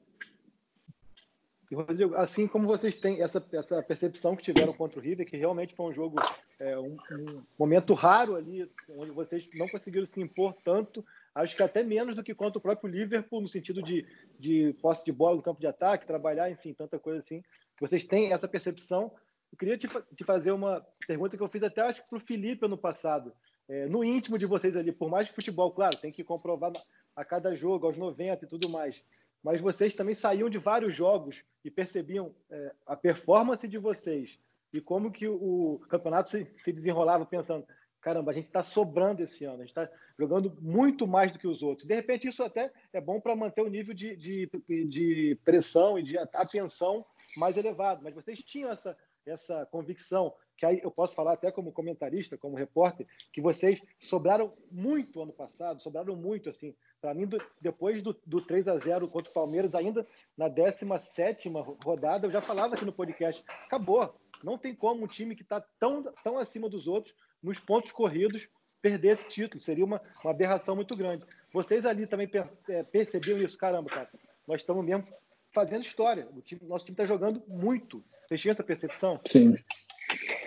E, 1.73 1.75
Rodrigo, 1.75 2.15
assim 2.17 2.47
como 2.47 2.67
vocês 2.67 2.95
têm 2.95 3.23
essa, 3.23 3.43
essa 3.51 3.83
percepção 3.83 4.37
que 4.37 4.43
tiveram 4.43 4.75
contra 4.75 5.01
o 5.01 5.03
River, 5.03 5.27
que 5.27 5.39
realmente 5.39 5.75
foi 5.75 5.87
um 5.87 5.93
jogo, 5.93 6.21
é, 6.61 6.79
um, 6.79 6.99
um, 7.11 7.43
momento 7.59 7.95
raro 7.95 8.37
ali, 8.37 8.71
onde 8.91 9.11
vocês 9.11 9.49
não 9.55 9.67
conseguiram 9.67 10.05
se 10.05 10.21
impor 10.21 10.55
tanto, 10.63 11.03
acho 11.35 11.57
que 11.57 11.63
até 11.63 11.83
menos 11.83 12.15
do 12.15 12.23
que 12.23 12.35
contra 12.35 12.59
o 12.59 12.63
próprio 12.63 12.91
Liverpool, 12.91 13.41
no 13.41 13.49
sentido 13.49 13.83
de, 13.83 14.07
de 14.39 14.77
posse 14.83 15.03
de 15.03 15.13
bola 15.13 15.37
no 15.37 15.43
campo 15.43 15.63
de 15.63 15.67
ataque, 15.67 16.07
trabalhar, 16.07 16.51
enfim, 16.51 16.75
tanta 16.75 16.99
coisa 16.99 17.21
assim, 17.21 17.43
vocês 17.81 18.05
têm 18.05 18.35
essa 18.35 18.47
percepção. 18.47 19.11
Eu 19.51 19.57
queria 19.57 19.79
te, 19.79 19.89
te 20.15 20.25
fazer 20.25 20.53
uma 20.53 20.87
pergunta 21.07 21.39
que 21.39 21.43
eu 21.43 21.49
fiz 21.49 21.63
até, 21.63 21.81
acho 21.81 22.03
que 22.05 22.11
para 22.11 22.19
o 22.19 22.21
Felipe 22.21 22.67
ano 22.67 22.77
passado. 22.77 23.33
É, 23.67 23.87
no 23.87 24.05
íntimo 24.05 24.37
de 24.37 24.45
vocês 24.45 24.77
ali, 24.77 24.93
por 24.93 25.09
mais 25.09 25.27
que 25.27 25.35
futebol, 25.35 25.71
claro, 25.71 25.97
tem 25.97 26.13
que 26.13 26.23
comprovar 26.23 26.71
a 27.17 27.25
cada 27.25 27.57
jogo, 27.57 27.87
aos 27.87 27.97
90 27.97 28.45
e 28.45 28.49
tudo 28.49 28.69
mais, 28.69 29.03
mas 29.43 29.61
vocês 29.61 29.95
também 29.95 30.15
saíam 30.15 30.49
de 30.49 30.59
vários 30.59 30.95
jogos 30.95 31.45
e 31.65 31.71
percebiam 31.71 32.35
é, 32.51 32.73
a 32.87 32.97
performance 32.97 33.67
de 33.67 33.79
vocês 33.79 34.39
e 34.73 34.81
como 34.81 35.11
que 35.11 35.29
o 35.29 35.81
campeonato 35.89 36.31
se, 36.31 36.47
se 36.63 36.73
desenrolava 36.73 37.27
pensando, 37.27 37.67
caramba, 38.01 38.31
a 38.31 38.35
gente 38.35 38.47
está 38.47 38.63
sobrando 38.63 39.23
esse 39.23 39.45
ano, 39.45 39.57
a 39.57 39.67
gente 39.67 39.69
está 39.69 39.89
jogando 40.19 40.57
muito 40.61 41.07
mais 41.07 41.31
do 41.31 41.39
que 41.39 41.47
os 41.47 41.63
outros. 41.63 41.87
De 41.87 41.95
repente, 41.95 42.27
isso 42.27 42.43
até 42.43 42.73
é 42.93 43.01
bom 43.01 43.21
para 43.21 43.37
manter 43.37 43.63
o 43.63 43.69
nível 43.69 43.95
de, 43.95 44.17
de, 44.17 44.49
de, 44.89 45.39
pressão 45.45 45.99
e 45.99 46.03
de 46.03 46.19
atenção 46.19 47.05
mais 47.37 47.57
elevado, 47.57 48.03
mas 48.03 48.15
vocês 48.15 48.41
tinham 48.41 48.71
essa, 48.71 48.97
essa 49.27 49.67
convicção, 49.67 50.35
que 50.63 50.67
aí 50.67 50.81
eu 50.81 50.93
posso 50.93 51.13
falar 51.17 51.33
até 51.33 51.51
como 51.51 51.73
comentarista, 51.73 52.39
como 52.39 52.55
repórter, 52.55 53.05
que 53.33 53.41
vocês 53.41 53.83
sobraram 53.99 54.49
muito 54.71 55.21
ano 55.21 55.33
passado, 55.33 55.83
sobraram 55.83 56.15
muito, 56.15 56.49
assim, 56.49 56.73
para 57.01 57.13
mim, 57.13 57.27
do, 57.27 57.37
depois 57.61 58.01
do, 58.01 58.17
do 58.25 58.41
3 58.41 58.69
a 58.69 58.79
0 58.79 59.09
contra 59.09 59.29
o 59.29 59.35
Palmeiras, 59.35 59.75
ainda 59.75 60.07
na 60.39 60.47
17 60.47 61.51
rodada, 61.85 62.29
eu 62.29 62.31
já 62.31 62.41
falava 62.41 62.77
aqui 62.77 62.85
no 62.85 62.93
podcast: 62.93 63.43
acabou. 63.67 64.15
Não 64.41 64.57
tem 64.57 64.73
como 64.73 65.03
um 65.03 65.09
time 65.09 65.35
que 65.35 65.43
está 65.43 65.61
tão, 65.81 66.05
tão 66.23 66.39
acima 66.39 66.69
dos 66.69 66.87
outros, 66.87 67.13
nos 67.43 67.59
pontos 67.59 67.91
corridos, 67.91 68.49
perder 68.81 69.15
esse 69.15 69.29
título. 69.29 69.61
Seria 69.61 69.85
uma, 69.85 70.01
uma 70.23 70.31
aberração 70.31 70.77
muito 70.77 70.97
grande. 70.97 71.25
Vocês 71.53 71.85
ali 71.85 72.07
também 72.07 72.31
é, 72.69 72.85
percebiam 72.85 73.39
isso? 73.39 73.59
Caramba, 73.59 73.91
cara, 73.91 74.09
nós 74.47 74.61
estamos 74.61 74.85
mesmo 74.85 75.09
fazendo 75.53 75.83
história. 75.83 76.29
O 76.37 76.41
time, 76.41 76.61
nosso 76.65 76.85
time 76.85 76.95
está 76.95 77.05
jogando 77.05 77.43
muito. 77.49 78.05
Vocês 78.29 78.41
tinham 78.41 78.53
essa 78.53 78.63
percepção? 78.63 79.21
Sim. 79.27 79.57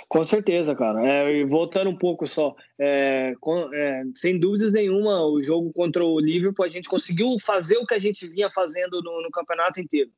Com 0.07 0.23
certeza, 0.23 0.75
cara. 0.75 1.03
É, 1.05 1.45
voltando 1.45 1.89
um 1.89 1.97
pouco 1.97 2.27
só, 2.27 2.55
é, 2.79 3.33
com, 3.39 3.73
é, 3.73 4.03
sem 4.15 4.39
dúvidas 4.39 4.71
nenhuma, 4.71 5.25
o 5.25 5.41
jogo 5.41 5.71
contra 5.73 6.03
o 6.03 6.19
Liverpool, 6.19 6.65
a 6.65 6.69
gente 6.69 6.89
conseguiu 6.89 7.37
fazer 7.39 7.77
o 7.77 7.85
que 7.85 7.93
a 7.93 7.99
gente 7.99 8.27
vinha 8.27 8.49
fazendo 8.49 9.01
no, 9.01 9.21
no 9.21 9.31
campeonato 9.31 9.79
inteiro. 9.79 10.11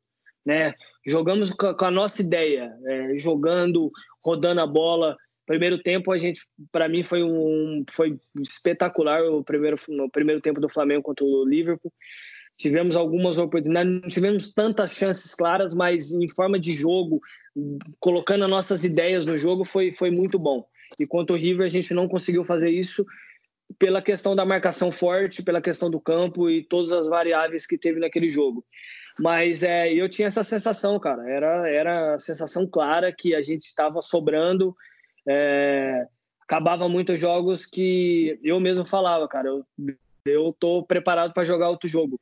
Né? 0.45 0.73
Jogamos 1.05 1.51
com 1.51 1.67
a, 1.67 1.73
com 1.73 1.85
a 1.85 1.91
nossa 1.91 2.21
ideia, 2.21 2.73
é, 2.85 3.17
jogando, 3.17 3.91
rodando 4.23 4.61
a 4.61 4.67
bola. 4.67 5.17
Primeiro 5.45 5.81
tempo, 5.81 6.11
a 6.11 6.17
gente, 6.17 6.41
para 6.71 6.89
mim, 6.89 7.03
foi 7.03 7.23
um 7.23 7.85
foi 7.91 8.19
espetacular 8.41 9.23
o 9.23 9.43
primeiro, 9.43 9.77
no 9.89 10.09
primeiro 10.09 10.41
tempo 10.41 10.59
do 10.59 10.69
Flamengo 10.69 11.03
contra 11.03 11.23
o 11.23 11.45
Liverpool 11.45 11.91
tivemos 12.57 12.95
algumas 12.95 13.37
oportunidades, 13.37 14.01
não 14.01 14.09
tivemos 14.09 14.51
tantas 14.51 14.93
chances 14.93 15.33
claras, 15.35 15.75
mas 15.75 16.11
em 16.11 16.27
forma 16.27 16.59
de 16.59 16.73
jogo, 16.73 17.21
colocando 17.99 18.43
as 18.43 18.49
nossas 18.49 18.83
ideias 18.83 19.25
no 19.25 19.37
jogo, 19.37 19.63
foi, 19.63 19.93
foi 19.93 20.09
muito 20.09 20.39
bom. 20.39 20.65
E 20.99 21.05
quanto 21.05 21.33
ao 21.33 21.39
River, 21.39 21.67
a 21.67 21.69
gente 21.69 21.93
não 21.93 22.07
conseguiu 22.07 22.43
fazer 22.43 22.71
isso 22.71 23.05
pela 23.77 24.01
questão 24.01 24.35
da 24.35 24.45
marcação 24.45 24.91
forte, 24.91 25.43
pela 25.43 25.61
questão 25.61 25.89
do 25.89 25.99
campo 25.99 26.49
e 26.49 26.63
todas 26.63 26.91
as 26.91 27.07
variáveis 27.07 27.67
que 27.67 27.77
teve 27.77 27.99
naquele 27.99 28.29
jogo. 28.29 28.65
Mas 29.19 29.61
é, 29.61 29.93
eu 29.93 30.09
tinha 30.09 30.27
essa 30.27 30.43
sensação, 30.43 30.99
cara, 30.99 31.29
era, 31.29 31.69
era 31.69 32.15
a 32.15 32.19
sensação 32.19 32.65
clara 32.65 33.11
que 33.11 33.35
a 33.35 33.41
gente 33.41 33.63
estava 33.63 34.01
sobrando. 34.01 34.75
É, 35.27 36.07
acabava 36.41 36.87
muitos 36.87 37.19
jogos 37.19 37.65
que 37.65 38.39
eu 38.43 38.59
mesmo 38.59 38.85
falava, 38.85 39.27
cara, 39.27 39.49
eu, 39.49 39.65
eu 40.25 40.55
tô 40.57 40.81
preparado 40.83 41.33
para 41.33 41.45
jogar 41.45 41.69
outro 41.69 41.89
jogo 41.89 42.19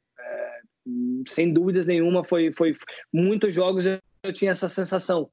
sem 1.27 1.51
dúvidas 1.51 1.85
nenhuma, 1.85 2.23
foi, 2.23 2.51
foi 2.53 2.73
muitos 3.11 3.53
jogos 3.53 3.85
eu, 3.85 3.99
tinha 4.33 4.51
essa 4.51 4.69
sensação, 4.69 5.29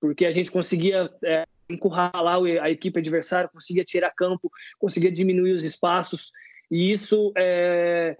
porque 0.00 0.26
a 0.26 0.32
gente 0.32 0.50
conseguia 0.50 1.10
é, 1.24 1.46
encurralar 1.68 2.38
a 2.62 2.70
equipe 2.70 2.98
adversária, 2.98 3.48
conseguia 3.48 3.84
tirar 3.84 4.10
campo, 4.10 4.50
conseguia 4.78 5.10
diminuir 5.10 5.52
os 5.52 5.64
espaços, 5.64 6.32
e 6.70 6.92
isso 6.92 7.32
é, 7.36 8.16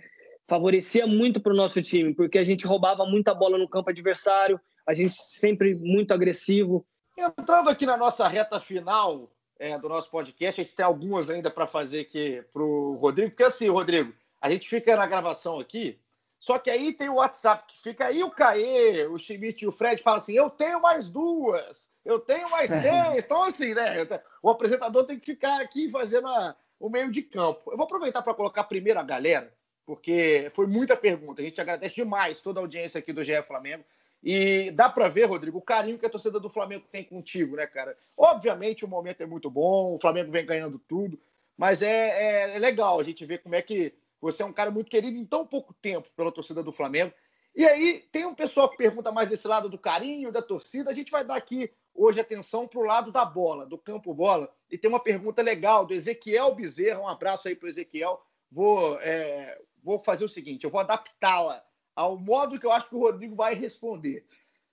favorecia 0.49 1.07
muito 1.07 1.41
para 1.41 1.53
o 1.53 1.57
nosso 1.57 1.83
time, 1.83 2.15
porque 2.15 2.39
a 2.39 2.45
gente 2.45 2.67
roubava 2.67 3.05
muita 3.05 3.35
bola 3.35 3.59
no 3.59 3.69
campo 3.69 3.91
adversário, 3.91 4.61
a 4.87 4.95
gente 4.95 5.15
sempre 5.15 5.75
muito 5.75 6.13
agressivo. 6.13 6.87
Entrando 7.19 7.69
aqui 7.71 7.85
na 7.85 7.97
nossa 7.97 8.29
reta 8.29 8.61
final 8.61 9.31
é, 9.59 9.79
do 9.79 9.89
nosso 9.89 10.11
podcast, 10.11 10.61
a 10.61 10.65
gente 10.65 10.77
tem 10.77 10.85
algumas 10.85 11.29
ainda 11.29 11.51
para 11.51 11.67
fazer 11.67 12.01
aqui 12.01 12.43
para 12.53 12.63
o 12.63 12.95
Rodrigo, 12.95 13.31
porque 13.31 13.43
assim, 13.43 13.69
Rodrigo, 13.69 14.15
a 14.41 14.51
gente 14.51 14.69
fica 14.69 14.97
na 14.97 15.07
gravação 15.07 15.59
aqui, 15.59 15.99
só 16.39 16.59
que 16.59 16.71
aí 16.71 16.93
tem 16.93 17.09
o 17.09 17.15
WhatsApp 17.15 17.65
que 17.67 17.83
fica 17.83 18.07
aí 18.07 18.23
o 18.23 18.31
Caê, 18.31 19.07
o 19.07 19.19
Schmidt 19.19 19.65
e 19.65 19.69
o 19.69 19.73
Fred 19.73 20.03
falam 20.03 20.19
assim: 20.19 20.35
eu 20.35 20.51
tenho 20.51 20.81
mais 20.81 21.09
duas, 21.09 21.91
eu 22.05 22.21
tenho 22.21 22.51
mais 22.51 22.71
seis. 22.71 23.17
então, 23.17 23.43
assim, 23.43 23.75
né? 23.75 24.07
O 24.43 24.51
apresentador 24.51 25.05
tem 25.05 25.19
que 25.19 25.27
ficar 25.27 25.61
aqui 25.61 25.89
fazendo 25.91 26.29
a, 26.29 26.55
o 26.79 26.91
meio 26.91 27.11
de 27.11 27.23
campo. 27.23 27.71
Eu 27.71 27.77
vou 27.77 27.85
aproveitar 27.85 28.23
para 28.23 28.35
colocar 28.35 28.65
primeiro 28.65 29.01
a 29.01 29.03
galera, 29.03 29.53
porque 29.85 30.51
foi 30.55 30.67
muita 30.67 30.97
pergunta. 30.97 31.41
A 31.41 31.45
gente 31.45 31.61
agradece 31.61 31.95
demais 31.95 32.41
toda 32.41 32.61
a 32.61 32.63
audiência 32.63 32.99
aqui 32.99 33.13
do 33.13 33.25
GE 33.25 33.43
Flamengo. 33.43 33.85
E 34.23 34.71
dá 34.73 34.89
para 34.89 35.09
ver, 35.09 35.27
Rodrigo, 35.27 35.59
o 35.59 35.63
carinho 35.63 35.99
que 35.99 36.07
a 36.07 36.11
torcida 36.11 36.41
do 36.41 36.51
Flamengo 36.51 36.87
tem 36.91 37.05
contigo, 37.05 37.57
né, 37.57 37.67
cara? 37.67 37.97
Obviamente 38.17 38.85
o 38.85 38.89
momento 38.89 39.23
é 39.23 39.27
muito 39.27 39.51
bom, 39.51 39.95
o 39.95 40.01
Flamengo 40.01 40.33
vem 40.33 40.45
ganhando 40.45 40.79
tudo, 40.79 41.21
mas 41.57 41.81
é, 41.81 42.49
é, 42.51 42.57
é 42.57 42.59
legal 42.59 42.99
a 42.99 43.05
gente 43.05 43.25
ver 43.25 43.39
como 43.39 43.55
é 43.55 43.63
que 43.63 43.95
você 44.27 44.43
é 44.43 44.47
um 44.47 44.53
cara 44.53 44.71
muito 44.71 44.91
querido 44.91 45.17
em 45.17 45.25
tão 45.25 45.47
pouco 45.47 45.73
tempo 45.75 46.11
pela 46.17 46.33
torcida 46.33 46.63
do 46.63 46.73
Flamengo. 46.73 47.13
E 47.55 47.65
aí, 47.65 48.07
tem 48.13 48.27
um 48.27 48.35
pessoal 48.35 48.69
que 48.69 48.77
pergunta 48.77 49.11
mais 49.11 49.29
desse 49.29 49.49
lado 49.49 49.69
do 49.69 49.79
carinho, 49.79 50.31
da 50.31 50.43
torcida. 50.43 50.91
A 50.91 50.95
gente 50.95 51.11
vai 51.11 51.25
dar 51.25 51.37
aqui 51.37 51.73
hoje 51.95 52.21
atenção 52.21 52.69
para 52.69 52.79
o 52.79 52.85
lado 52.85 53.11
da 53.11 53.25
bola, 53.25 53.65
do 53.65 53.79
campo 53.79 54.13
bola. 54.13 54.53
E 54.71 54.77
tem 54.77 54.91
uma 54.91 55.01
pergunta 55.01 55.41
legal 55.41 55.87
do 55.87 55.95
Ezequiel 55.95 56.55
Bezerra. 56.55 57.01
Um 57.01 57.09
abraço 57.09 57.49
aí 57.49 57.57
para 57.57 57.67
o 57.67 57.71
Ezequiel. 57.71 58.21
Vou, 58.51 59.01
é, 59.01 59.59
vou 59.83 59.99
fazer 59.99 60.25
o 60.25 60.29
seguinte: 60.29 60.65
eu 60.65 60.71
vou 60.71 60.81
adaptá-la 60.81 61.65
ao 61.95 62.19
modo 62.19 62.61
que 62.61 62.67
eu 62.67 62.73
acho 62.73 62.89
que 62.89 62.95
o 62.95 63.01
Rodrigo 63.01 63.35
vai 63.35 63.55
responder. 63.55 64.27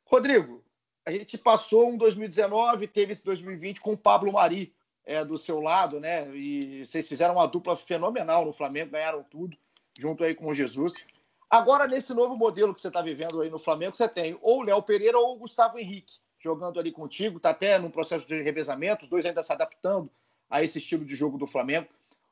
Rodrigo, 0.04 0.64
a 1.06 1.12
gente 1.12 1.38
passou 1.38 1.89
um 1.89 1.97
2019, 1.97 2.88
teve 2.88 3.14
esse 3.14 3.24
2020 3.24 3.80
com 3.80 3.93
o 3.93 3.97
Pablo 3.97 4.34
Mari 4.34 4.76
é, 5.06 5.24
do 5.24 5.38
seu 5.38 5.60
lado, 5.60 5.99
né? 5.99 6.30
E 6.36 6.86
vocês 6.86 7.08
fizeram 7.08 7.36
uma 7.36 7.47
dupla 7.47 7.76
fenomenal 7.76 8.45
no 8.45 8.54
Flamengo, 8.54 8.91
ganharam 8.91 9.24
tudo, 9.24 9.58
junto 9.97 10.24
aí 10.24 10.34
com 10.34 10.47
o 10.47 10.54
Jesus. 10.54 10.93
Agora, 11.49 11.88
nesse 11.88 12.14
novo 12.14 12.36
modelo 12.36 12.74
que 12.74 12.82
você 12.82 12.88
está 12.88 13.01
vivendo 13.01 13.41
aí 13.41 13.49
no 13.49 13.60
Flamengo, 13.60 13.95
você 13.95 14.08
tem 14.08 14.38
ou 14.41 14.60
o 14.60 14.64
Léo 14.64 14.82
Pereira 14.82 15.20
ou 15.20 15.34
o 15.34 15.39
Gustavo 15.39 15.78
Henrique 15.78 16.14
jogando 16.43 16.78
ali 16.78 16.91
contigo, 16.91 17.38
está 17.38 17.51
até 17.51 17.80
num 17.80 17.89
processo 17.89 18.28
de 18.28 18.41
revezamento, 18.41 19.04
os 19.04 19.10
dois 19.10 19.26
ainda 19.26 19.41
se 19.41 19.54
adaptando 19.54 20.10
a 20.49 20.62
esse 20.62 20.78
estilo 20.78 21.06
de 21.06 21.16
jogo 21.16 21.38
do 21.38 21.47
Flamengo. 21.47 21.88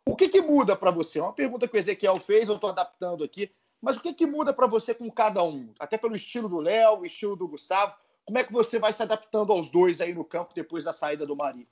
O 0.06 0.16
que, 0.16 0.28
que 0.28 0.42
muda 0.42 0.76
para 0.76 0.92
você? 0.92 1.20
É 1.20 1.24
uma 1.24 1.32
pergunta 1.32 1.68
que 1.68 1.78
o 1.78 1.80
Ezequiel 1.80 2.18
fez, 2.18 2.50
eu 2.50 2.56
estou 2.56 2.70
adaptando 2.70 3.24
aqui. 3.24 3.50
Mas 3.82 3.98
o 3.98 4.02
que, 4.02 4.14
que 4.14 4.26
muda 4.26 4.54
para 4.54 4.68
você 4.68 4.94
com 4.94 5.10
cada 5.10 5.42
um? 5.44 5.74
Até 5.80 5.98
pelo 5.98 6.16
estilo 6.16 6.50
do 6.50 6.60
Léo, 6.60 7.06
estilo 7.06 7.36
do 7.36 7.48
Gustavo. 7.48 7.96
Como 8.26 8.38
é 8.38 8.44
que 8.44 8.52
você 8.52 8.78
vai 8.78 8.92
se 8.92 9.02
adaptando 9.02 9.54
aos 9.54 9.70
dois 9.70 10.02
aí 10.02 10.14
no 10.14 10.26
campo 10.26 10.54
depois 10.54 10.84
da 10.84 10.94
saída 10.94 11.26
do 11.26 11.36
Mari? 11.36 11.68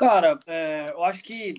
Cara, 0.00 0.40
é, 0.46 0.86
eu 0.92 1.04
acho 1.04 1.22
que 1.22 1.56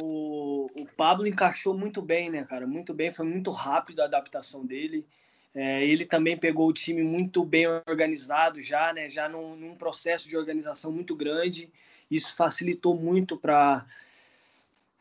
o, 0.00 0.70
o 0.80 0.86
Pablo 0.96 1.26
encaixou 1.26 1.76
muito 1.76 2.00
bem, 2.00 2.30
né, 2.30 2.44
cara? 2.44 2.68
Muito 2.68 2.94
bem, 2.94 3.10
foi 3.10 3.26
muito 3.26 3.50
rápido 3.50 3.98
a 3.98 4.04
adaptação 4.04 4.64
dele. 4.64 5.04
É, 5.52 5.84
ele 5.84 6.06
também 6.06 6.36
pegou 6.38 6.68
o 6.68 6.72
time 6.72 7.02
muito 7.02 7.44
bem 7.44 7.66
organizado 7.66 8.62
já, 8.62 8.92
né? 8.92 9.08
Já 9.08 9.28
num, 9.28 9.56
num 9.56 9.74
processo 9.74 10.28
de 10.28 10.36
organização 10.36 10.92
muito 10.92 11.16
grande. 11.16 11.68
Isso 12.08 12.36
facilitou 12.36 12.94
muito 12.94 13.36
para 13.36 13.84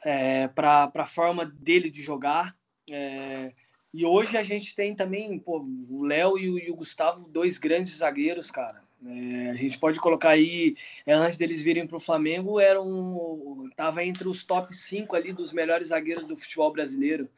é, 0.03 0.47
para 0.47 0.91
a 0.95 1.05
forma 1.05 1.45
dele 1.45 1.91
de 1.91 2.01
jogar. 2.01 2.57
É, 2.89 3.51
e 3.93 4.03
hoje 4.03 4.35
a 4.35 4.41
gente 4.41 4.73
tem 4.73 4.95
também 4.95 5.37
pô, 5.37 5.63
o 5.91 6.03
Léo 6.03 6.39
e, 6.39 6.65
e 6.65 6.71
o 6.71 6.75
Gustavo, 6.75 7.27
dois 7.29 7.59
grandes 7.59 7.97
zagueiros, 7.97 8.49
cara. 8.49 8.86
É, 9.05 9.49
a 9.51 9.55
gente 9.55 9.77
pode 9.77 9.99
colocar 9.99 10.29
aí, 10.29 10.75
é, 11.05 11.13
antes 11.13 11.37
deles 11.37 11.61
virem 11.61 11.85
para 11.85 11.97
o 11.97 11.99
Flamengo, 11.99 12.59
eram 12.59 13.69
tava 13.75 14.03
entre 14.03 14.27
os 14.27 14.43
top 14.43 14.75
5 14.75 15.15
ali 15.15 15.31
dos 15.31 15.53
melhores 15.53 15.89
zagueiros 15.89 16.25
do 16.25 16.35
futebol 16.35 16.71
brasileiro. 16.71 17.29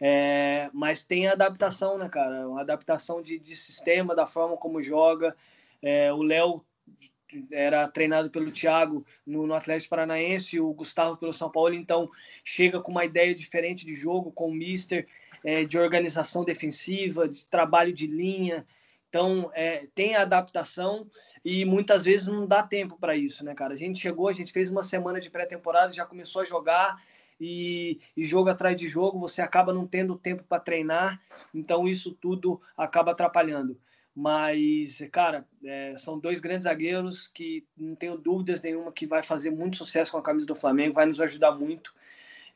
É, 0.00 0.70
mas 0.72 1.02
tem 1.02 1.28
adaptação, 1.28 1.98
né, 1.98 2.08
cara? 2.08 2.48
Uma 2.48 2.62
adaptação 2.62 3.20
de, 3.20 3.38
de 3.38 3.54
sistema, 3.54 4.14
da 4.14 4.26
forma 4.26 4.56
como 4.56 4.82
joga. 4.82 5.36
É, 5.82 6.12
o 6.12 6.22
Léo 6.22 6.64
era 7.50 7.86
treinado 7.86 8.30
pelo 8.30 8.50
Thiago 8.50 9.04
no, 9.26 9.46
no 9.46 9.54
Atlético 9.54 9.90
Paranaense, 9.90 10.60
o 10.60 10.72
Gustavo 10.72 11.18
pelo 11.18 11.32
São 11.32 11.50
Paulo, 11.50 11.74
então 11.74 12.10
chega 12.44 12.80
com 12.80 12.90
uma 12.90 13.04
ideia 13.04 13.34
diferente 13.34 13.86
de 13.86 13.94
jogo, 13.94 14.32
com 14.32 14.48
o 14.48 14.54
Mister, 14.54 15.06
é, 15.44 15.64
de 15.64 15.78
organização 15.78 16.44
defensiva, 16.44 17.28
de 17.28 17.46
trabalho 17.46 17.92
de 17.92 18.06
linha. 18.06 18.66
Então, 19.10 19.50
é, 19.54 19.88
tem 19.92 20.14
a 20.14 20.22
adaptação 20.22 21.04
e 21.44 21.64
muitas 21.64 22.04
vezes 22.04 22.28
não 22.28 22.46
dá 22.46 22.62
tempo 22.62 22.96
para 22.96 23.16
isso, 23.16 23.44
né, 23.44 23.54
cara? 23.54 23.74
A 23.74 23.76
gente 23.76 23.98
chegou, 23.98 24.28
a 24.28 24.32
gente 24.32 24.52
fez 24.52 24.70
uma 24.70 24.84
semana 24.84 25.20
de 25.20 25.28
pré-temporada, 25.28 25.92
já 25.92 26.06
começou 26.06 26.42
a 26.42 26.44
jogar 26.44 26.96
e, 27.40 27.98
e, 28.16 28.22
jogo 28.22 28.50
atrás 28.50 28.76
de 28.76 28.88
jogo, 28.88 29.18
você 29.18 29.42
acaba 29.42 29.74
não 29.74 29.84
tendo 29.84 30.16
tempo 30.16 30.44
para 30.44 30.60
treinar, 30.60 31.20
então 31.52 31.88
isso 31.88 32.12
tudo 32.12 32.62
acaba 32.76 33.10
atrapalhando. 33.10 33.76
Mas, 34.14 35.02
cara, 35.10 35.44
é, 35.64 35.94
são 35.96 36.16
dois 36.16 36.38
grandes 36.38 36.64
zagueiros 36.64 37.26
que 37.26 37.66
não 37.76 37.96
tenho 37.96 38.16
dúvidas 38.16 38.62
nenhuma 38.62 38.92
que 38.92 39.08
vai 39.08 39.24
fazer 39.24 39.50
muito 39.50 39.76
sucesso 39.76 40.12
com 40.12 40.18
a 40.18 40.22
camisa 40.22 40.46
do 40.46 40.54
Flamengo, 40.54 40.94
vai 40.94 41.06
nos 41.06 41.20
ajudar 41.20 41.50
muito. 41.50 41.92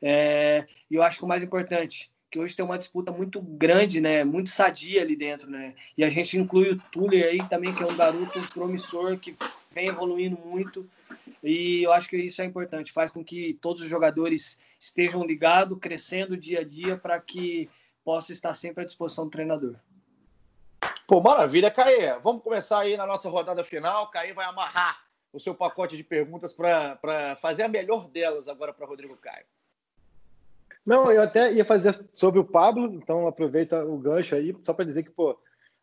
É, 0.01 0.65
e 0.89 0.95
eu 0.95 1.03
acho 1.03 1.17
que 1.17 1.25
o 1.25 1.27
mais 1.27 1.43
importante, 1.43 2.09
que 2.35 2.39
hoje 2.39 2.53
tem 2.53 2.65
uma 2.65 2.77
disputa 2.77 3.13
muito 3.13 3.41
grande, 3.41 4.01
né, 4.01 4.25
muito 4.25 4.49
sadia 4.49 5.01
ali 5.01 5.15
dentro, 5.15 5.49
né? 5.49 5.73
E 5.97 6.03
a 6.03 6.09
gente 6.09 6.37
inclui 6.37 6.71
o 6.71 6.81
Tuller 6.91 7.29
aí 7.29 7.47
também, 7.47 7.73
que 7.73 7.81
é 7.81 7.85
um 7.85 7.95
garoto 7.95 8.41
promissor 8.51 9.17
que 9.17 9.33
vem 9.71 9.87
evoluindo 9.87 10.37
muito. 10.43 10.85
E 11.41 11.81
eu 11.83 11.93
acho 11.93 12.09
que 12.09 12.17
isso 12.17 12.41
é 12.41 12.45
importante, 12.45 12.91
faz 12.91 13.09
com 13.09 13.23
que 13.23 13.53
todos 13.61 13.81
os 13.81 13.87
jogadores 13.87 14.59
estejam 14.77 15.23
ligados, 15.23 15.79
crescendo 15.79 16.35
dia 16.35 16.59
a 16.59 16.63
dia 16.65 16.97
para 16.97 17.21
que 17.21 17.69
possa 18.03 18.33
estar 18.33 18.53
sempre 18.53 18.83
à 18.83 18.85
disposição 18.85 19.23
do 19.23 19.31
treinador. 19.31 19.77
Pô, 21.07 21.21
maravilha, 21.21 21.71
Caê. 21.71 22.19
Vamos 22.19 22.43
começar 22.43 22.79
aí 22.79 22.97
na 22.97 23.07
nossa 23.07 23.29
rodada 23.29 23.63
final. 23.63 24.11
Caê 24.11 24.33
vai 24.33 24.45
amarrar 24.45 24.99
o 25.31 25.39
seu 25.39 25.55
pacote 25.55 25.95
de 25.95 26.03
perguntas 26.03 26.51
para 26.51 27.37
fazer 27.41 27.63
a 27.63 27.69
melhor 27.69 28.09
delas 28.09 28.49
agora 28.49 28.73
para 28.73 28.85
Rodrigo 28.85 29.15
Caio. 29.15 29.45
Não, 30.85 31.11
eu 31.11 31.21
até 31.21 31.51
ia 31.51 31.65
fazer 31.65 31.93
sobre 32.13 32.39
o 32.39 32.45
Pablo, 32.45 32.93
então 32.93 33.27
aproveita 33.27 33.83
o 33.83 33.97
gancho 33.97 34.35
aí, 34.35 34.55
só 34.63 34.73
para 34.73 34.85
dizer 34.85 35.03
que, 35.03 35.09
pô, 35.09 35.37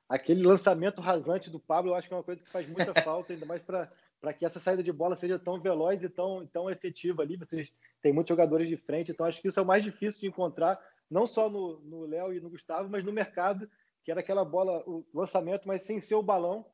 aquele 0.08 0.42
lançamento 0.42 1.00
rasante 1.00 1.50
do 1.50 1.58
Pablo, 1.58 1.90
eu 1.90 1.94
acho 1.96 2.06
que 2.06 2.14
é 2.14 2.16
uma 2.16 2.22
coisa 2.22 2.42
que 2.42 2.50
faz 2.50 2.68
muita 2.68 2.94
falta, 3.02 3.32
ainda 3.32 3.44
mais 3.44 3.60
para 3.62 4.32
que 4.32 4.44
essa 4.44 4.60
saída 4.60 4.82
de 4.82 4.92
bola 4.92 5.16
seja 5.16 5.38
tão 5.38 5.60
veloz 5.60 6.02
e 6.02 6.08
tão, 6.08 6.46
tão 6.46 6.70
efetiva 6.70 7.22
ali. 7.22 7.36
Vocês 7.36 7.72
têm 8.00 8.12
muitos 8.12 8.28
jogadores 8.28 8.68
de 8.68 8.76
frente, 8.76 9.10
então 9.10 9.26
acho 9.26 9.42
que 9.42 9.48
isso 9.48 9.58
é 9.58 9.62
o 9.62 9.66
mais 9.66 9.82
difícil 9.82 10.20
de 10.20 10.28
encontrar, 10.28 10.78
não 11.10 11.26
só 11.26 11.50
no 11.50 12.06
Léo 12.06 12.32
e 12.32 12.40
no 12.40 12.50
Gustavo, 12.50 12.88
mas 12.88 13.04
no 13.04 13.12
mercado, 13.12 13.68
que 14.04 14.10
era 14.10 14.20
aquela 14.20 14.44
bola, 14.44 14.82
o 14.86 15.04
lançamento, 15.12 15.66
mas 15.66 15.82
sem 15.82 16.00
ser 16.00 16.14
o 16.14 16.22
balão, 16.22 16.64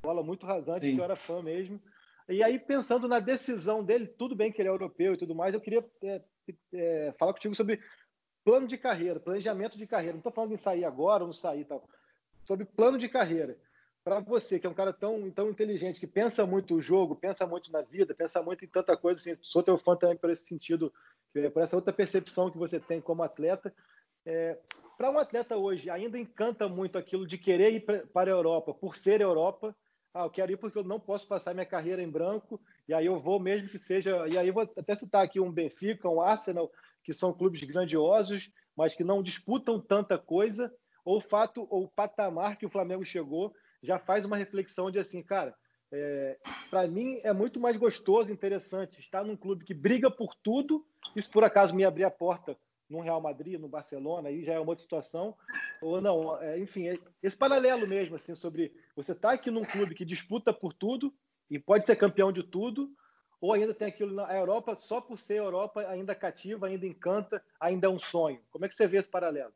bola 0.00 0.22
muito 0.22 0.46
rasante, 0.46 0.86
Sim. 0.86 0.94
que 0.94 1.00
eu 1.00 1.04
era 1.04 1.16
fã 1.16 1.42
mesmo. 1.42 1.80
E 2.28 2.42
aí, 2.42 2.58
pensando 2.58 3.08
na 3.08 3.18
decisão 3.18 3.82
dele, 3.82 4.06
tudo 4.06 4.36
bem 4.36 4.52
que 4.52 4.62
ele 4.62 4.68
é 4.68 4.72
europeu 4.72 5.14
e 5.14 5.16
tudo 5.16 5.34
mais, 5.34 5.54
eu 5.54 5.60
queria 5.60 5.84
é, 6.04 6.22
é, 6.72 7.14
falar 7.18 7.32
contigo 7.32 7.54
sobre 7.54 7.80
plano 8.44 8.66
de 8.66 8.76
carreira, 8.76 9.20
planejamento 9.20 9.78
de 9.78 9.86
carreira. 9.86 10.14
Não 10.14 10.20
estou 10.20 10.32
falando 10.32 10.52
em 10.52 10.56
sair 10.56 10.84
agora 10.84 11.22
ou 11.22 11.28
não 11.28 11.32
sair 11.32 11.64
tal. 11.64 11.88
Sobre 12.44 12.64
plano 12.64 12.98
de 12.98 13.08
carreira. 13.08 13.58
Para 14.04 14.18
você, 14.18 14.58
que 14.58 14.66
é 14.66 14.70
um 14.70 14.74
cara 14.74 14.92
tão, 14.92 15.30
tão 15.30 15.48
inteligente, 15.48 16.00
que 16.00 16.08
pensa 16.08 16.44
muito 16.44 16.74
o 16.74 16.80
jogo, 16.80 17.14
pensa 17.14 17.46
muito 17.46 17.70
na 17.70 17.82
vida, 17.82 18.12
pensa 18.12 18.42
muito 18.42 18.64
em 18.64 18.68
tanta 18.68 18.96
coisa, 18.96 19.20
assim, 19.20 19.38
sou 19.40 19.62
teu 19.62 19.78
fã 19.78 19.94
também 19.94 20.16
por 20.16 20.28
esse 20.28 20.44
sentido, 20.44 20.92
por 21.32 21.62
essa 21.62 21.76
outra 21.76 21.92
percepção 21.92 22.50
que 22.50 22.58
você 22.58 22.80
tem 22.80 23.00
como 23.00 23.22
atleta. 23.22 23.72
É, 24.26 24.58
para 24.98 25.10
um 25.10 25.18
atleta 25.18 25.56
hoje, 25.56 25.88
ainda 25.88 26.18
encanta 26.18 26.68
muito 26.68 26.98
aquilo 26.98 27.26
de 27.26 27.38
querer 27.38 27.72
ir 27.72 28.08
para 28.12 28.30
a 28.30 28.34
Europa 28.34 28.74
por 28.74 28.96
ser 28.96 29.20
Europa. 29.20 29.74
Ah, 30.14 30.24
eu 30.24 30.30
quero 30.30 30.52
ir 30.52 30.56
porque 30.58 30.78
eu 30.78 30.84
não 30.84 31.00
posso 31.00 31.26
passar 31.26 31.54
minha 31.54 31.64
carreira 31.64 32.02
em 32.02 32.10
branco, 32.10 32.60
e 32.86 32.92
aí 32.92 33.06
eu 33.06 33.18
vou 33.18 33.40
mesmo 33.40 33.68
que 33.68 33.78
seja. 33.78 34.28
E 34.28 34.36
aí 34.36 34.50
vou 34.50 34.62
até 34.62 34.94
citar 34.94 35.24
aqui 35.24 35.40
um 35.40 35.50
Benfica, 35.50 36.08
um 36.08 36.20
Arsenal, 36.20 36.70
que 37.02 37.14
são 37.14 37.32
clubes 37.32 37.62
grandiosos, 37.64 38.50
mas 38.76 38.94
que 38.94 39.04
não 39.04 39.22
disputam 39.22 39.80
tanta 39.80 40.18
coisa. 40.18 40.72
Ou 41.04 41.16
o 41.16 41.20
fato, 41.20 41.66
ou 41.70 41.84
o 41.84 41.88
patamar 41.88 42.56
que 42.56 42.66
o 42.66 42.70
Flamengo 42.70 43.04
chegou, 43.04 43.52
já 43.82 43.98
faz 43.98 44.24
uma 44.24 44.36
reflexão 44.36 44.90
de 44.90 44.98
assim, 44.98 45.22
cara, 45.22 45.54
é, 45.90 46.38
para 46.70 46.86
mim 46.86 47.18
é 47.24 47.32
muito 47.32 47.58
mais 47.58 47.76
gostoso, 47.76 48.32
interessante 48.32 49.00
estar 49.00 49.24
num 49.24 49.36
clube 49.36 49.64
que 49.64 49.74
briga 49.74 50.10
por 50.10 50.34
tudo. 50.34 50.86
Isso 51.16 51.30
por 51.30 51.42
acaso 51.42 51.74
me 51.74 51.84
abrir 51.84 52.04
a 52.04 52.10
porta 52.10 52.56
no 52.88 53.00
Real 53.00 53.20
Madrid, 53.20 53.58
no 53.58 53.68
Barcelona, 53.68 54.28
aí 54.28 54.42
já 54.42 54.52
é 54.52 54.60
uma 54.60 54.70
outra 54.70 54.82
situação. 54.82 55.34
Ou 55.80 56.00
não, 56.00 56.40
é, 56.40 56.58
enfim, 56.58 56.88
é 56.88 56.98
esse 57.22 57.36
paralelo 57.36 57.86
mesmo, 57.86 58.16
assim, 58.16 58.34
sobre 58.34 58.72
você 58.94 59.12
estar 59.12 59.28
tá 59.28 59.34
aqui 59.34 59.50
num 59.50 59.64
clube 59.64 59.94
que 59.94 60.04
disputa 60.04 60.52
por 60.52 60.72
tudo 60.72 61.12
e 61.50 61.58
pode 61.58 61.84
ser 61.84 61.96
campeão 61.96 62.32
de 62.32 62.42
tudo, 62.42 62.90
ou 63.40 63.52
ainda 63.52 63.74
tem 63.74 63.88
aquilo 63.88 64.14
na 64.14 64.32
Europa, 64.34 64.74
só 64.76 65.00
por 65.00 65.18
ser 65.18 65.38
Europa, 65.38 65.86
ainda 65.88 66.14
cativa, 66.14 66.66
ainda 66.66 66.86
encanta, 66.86 67.42
ainda 67.58 67.86
é 67.86 67.90
um 67.90 67.98
sonho. 67.98 68.40
Como 68.50 68.64
é 68.64 68.68
que 68.68 68.74
você 68.74 68.86
vê 68.86 68.98
esse 68.98 69.10
paralelo? 69.10 69.52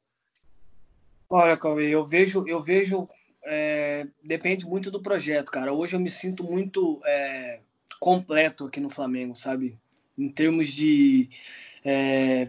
Olha, 1.30 1.56
Cauê, 1.56 1.88
eu 1.88 2.04
vejo, 2.04 2.46
eu 2.46 2.60
vejo, 2.60 3.08
é, 3.44 4.06
depende 4.22 4.66
muito 4.66 4.90
do 4.90 5.00
projeto, 5.00 5.50
cara. 5.50 5.72
Hoje 5.72 5.94
eu 5.94 6.00
me 6.00 6.10
sinto 6.10 6.42
muito 6.42 7.00
é, 7.04 7.60
completo 8.00 8.66
aqui 8.66 8.80
no 8.80 8.90
Flamengo, 8.90 9.34
sabe? 9.36 9.78
Em 10.18 10.28
termos 10.28 10.68
de 10.68 11.28
é, 11.84 12.48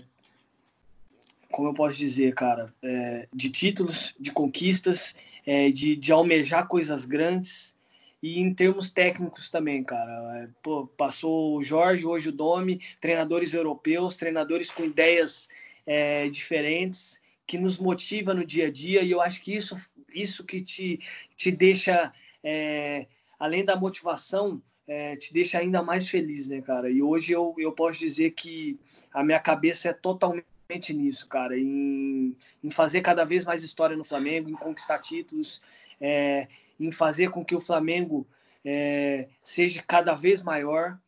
como 1.51 1.69
eu 1.69 1.73
posso 1.73 1.97
dizer, 1.97 2.33
cara, 2.33 2.73
é, 2.83 3.27
de 3.33 3.49
títulos, 3.49 4.13
de 4.19 4.31
conquistas, 4.31 5.15
é, 5.47 5.71
de, 5.71 5.95
de 5.95 6.11
almejar 6.11 6.67
coisas 6.67 7.05
grandes 7.05 7.77
e 8.21 8.41
em 8.41 8.53
termos 8.53 8.91
técnicos 8.91 9.49
também, 9.49 9.81
cara. 9.81 10.43
É, 10.43 10.49
pô, 10.61 10.85
passou 10.85 11.57
o 11.57 11.63
Jorge, 11.63 12.05
hoje 12.05 12.27
o 12.27 12.33
Domi, 12.33 12.81
treinadores 12.99 13.53
europeus, 13.53 14.17
treinadores 14.17 14.69
com 14.69 14.83
ideias 14.83 15.47
é, 15.85 16.27
diferentes, 16.27 17.21
que 17.45 17.57
nos 17.57 17.77
motiva 17.77 18.33
no 18.33 18.45
dia 18.45 18.67
a 18.67 18.71
dia 18.71 19.01
e 19.01 19.11
eu 19.11 19.21
acho 19.21 19.41
que 19.41 19.55
isso, 19.55 19.75
isso 20.13 20.43
que 20.43 20.61
te, 20.61 20.99
te 21.37 21.49
deixa, 21.49 22.11
é, 22.43 23.07
além 23.39 23.63
da 23.63 23.77
motivação, 23.77 24.61
é, 24.85 25.15
te 25.15 25.31
deixa 25.31 25.59
ainda 25.59 25.81
mais 25.81 26.09
feliz, 26.09 26.49
né, 26.49 26.61
cara? 26.61 26.89
E 26.89 27.01
hoje 27.01 27.31
eu, 27.31 27.55
eu 27.57 27.71
posso 27.71 27.99
dizer 27.99 28.31
que 28.31 28.77
a 29.13 29.23
minha 29.23 29.39
cabeça 29.39 29.89
é 29.89 29.93
totalmente 29.93 30.45
nisso, 30.93 31.27
cara, 31.27 31.57
em, 31.57 32.35
em 32.63 32.69
fazer 32.69 33.01
cada 33.01 33.23
vez 33.23 33.45
mais 33.45 33.63
história 33.63 33.95
no 33.95 34.03
Flamengo, 34.03 34.49
em 34.49 34.53
conquistar 34.53 34.99
títulos, 34.99 35.61
é, 35.99 36.47
em 36.79 36.91
fazer 36.91 37.29
com 37.29 37.43
que 37.43 37.55
o 37.55 37.59
Flamengo 37.59 38.27
é, 38.65 39.27
seja 39.41 39.83
cada 39.85 40.13
vez 40.13 40.41
maior. 40.41 40.99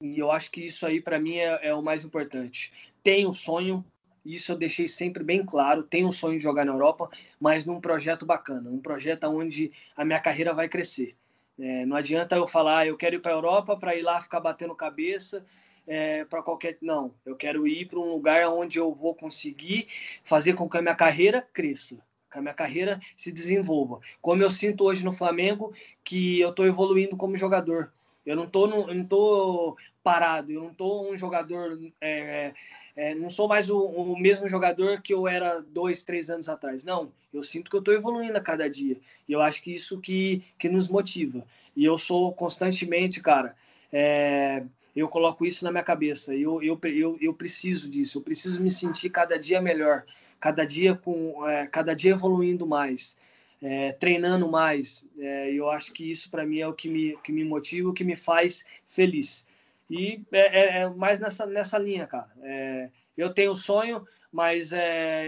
E 0.00 0.18
eu 0.18 0.30
acho 0.30 0.50
que 0.50 0.64
isso 0.64 0.86
aí, 0.86 1.00
para 1.00 1.18
mim, 1.18 1.36
é, 1.36 1.68
é, 1.68 1.74
o 1.74 1.82
mais 1.82 2.04
importante. 2.04 2.72
Tenho 3.02 3.28
um 3.28 3.32
sonho, 3.32 3.84
isso 4.24 4.52
eu 4.52 4.56
deixei 4.56 4.86
sempre 4.86 5.24
bem 5.24 5.44
claro. 5.44 5.82
Tenho 5.82 6.08
um 6.08 6.12
sonho 6.12 6.38
de 6.38 6.44
jogar 6.44 6.64
na 6.64 6.72
Europa, 6.72 7.10
mas 7.40 7.66
num 7.66 7.80
projeto 7.80 8.24
bacana, 8.24 8.70
um 8.70 8.80
projeto 8.80 9.24
onde 9.24 9.72
a 9.96 10.04
minha 10.04 10.20
carreira 10.20 10.54
vai 10.54 10.68
crescer. 10.68 11.16
É, 11.58 11.86
não 11.86 11.96
adianta 11.96 12.36
eu 12.36 12.46
falar, 12.46 12.78
ah, 12.78 12.86
eu 12.86 12.96
quero 12.96 13.16
ir 13.16 13.20
para 13.20 13.32
a 13.32 13.36
Europa 13.36 13.76
para 13.76 13.94
ir 13.94 14.02
lá 14.02 14.20
ficar 14.20 14.40
batendo 14.40 14.74
cabeça 14.74 15.44
é, 15.86 16.24
para 16.24 16.42
qualquer. 16.42 16.76
Não, 16.80 17.14
eu 17.24 17.36
quero 17.36 17.66
ir 17.66 17.86
para 17.86 17.98
um 17.98 18.10
lugar 18.10 18.48
onde 18.48 18.78
eu 18.78 18.92
vou 18.92 19.14
conseguir 19.14 19.88
fazer 20.22 20.54
com 20.54 20.68
que 20.68 20.78
a 20.78 20.82
minha 20.82 20.94
carreira 20.94 21.46
cresça, 21.52 21.96
que 22.30 22.38
a 22.38 22.42
minha 22.42 22.54
carreira 22.54 23.00
se 23.16 23.30
desenvolva. 23.32 24.00
Como 24.20 24.42
eu 24.42 24.50
sinto 24.50 24.84
hoje 24.84 25.04
no 25.04 25.12
Flamengo, 25.12 25.72
que 26.02 26.40
eu 26.40 26.50
estou 26.50 26.66
evoluindo 26.66 27.16
como 27.16 27.36
jogador. 27.36 27.92
Eu 28.24 28.36
não 28.36 28.44
estou 28.44 28.66
não 28.68 29.76
parado, 30.02 30.50
eu 30.50 30.62
não 30.62 30.70
estou 30.70 31.12
um 31.12 31.16
jogador. 31.16 31.78
É, 32.00 32.54
é, 32.96 33.14
não 33.14 33.28
sou 33.28 33.46
mais 33.46 33.68
o, 33.68 33.78
o, 33.78 34.18
mesmo 34.18 34.48
jogador 34.48 35.02
que 35.02 35.12
eu 35.12 35.28
era 35.28 35.60
dois, 35.60 36.02
três 36.02 36.30
anos 36.30 36.48
atrás. 36.48 36.84
Não, 36.84 37.12
eu 37.32 37.42
sinto 37.42 37.70
que 37.70 37.76
eu 37.76 37.80
estou 37.80 37.92
evoluindo 37.92 38.36
a 38.36 38.40
cada 38.40 38.68
dia. 38.68 38.98
E 39.28 39.32
eu 39.32 39.42
acho 39.42 39.62
que 39.62 39.72
isso 39.72 40.00
que, 40.00 40.42
que 40.58 40.68
nos 40.68 40.88
motiva. 40.88 41.44
E 41.76 41.84
eu 41.84 41.98
sou 41.98 42.32
constantemente, 42.32 43.20
cara. 43.20 43.54
É, 43.92 44.62
eu 44.94 45.08
coloco 45.08 45.44
isso 45.44 45.64
na 45.64 45.70
minha 45.70 45.82
cabeça. 45.82 46.34
Eu, 46.34 46.62
eu, 46.62 46.78
eu, 46.84 47.18
eu 47.20 47.34
preciso 47.34 47.90
disso. 47.90 48.18
Eu 48.18 48.22
preciso 48.22 48.62
me 48.62 48.70
sentir 48.70 49.10
cada 49.10 49.38
dia 49.38 49.60
melhor, 49.60 50.04
cada 50.38 50.64
dia 50.64 50.94
com, 50.94 51.48
é, 51.48 51.66
cada 51.66 51.94
dia 51.94 52.12
evoluindo 52.12 52.66
mais, 52.66 53.16
é, 53.60 53.92
treinando 53.92 54.48
mais. 54.48 55.04
É, 55.18 55.52
eu 55.52 55.68
acho 55.68 55.92
que 55.92 56.08
isso 56.08 56.30
para 56.30 56.46
mim 56.46 56.60
é 56.60 56.68
o 56.68 56.72
que 56.72 56.88
me, 56.88 57.16
que 57.24 57.32
me 57.32 57.44
motiva, 57.44 57.88
o 57.88 57.94
que 57.94 58.04
me 58.04 58.16
faz 58.16 58.64
feliz. 58.86 59.44
E 59.90 60.22
é, 60.30 60.60
é, 60.60 60.82
é 60.82 60.88
mais 60.88 61.18
nessa, 61.18 61.44
nessa 61.44 61.76
linha, 61.78 62.06
cara. 62.06 62.30
É, 62.42 62.90
eu 63.16 63.32
tenho 63.32 63.54
sonho, 63.54 64.06
mas 64.32 64.72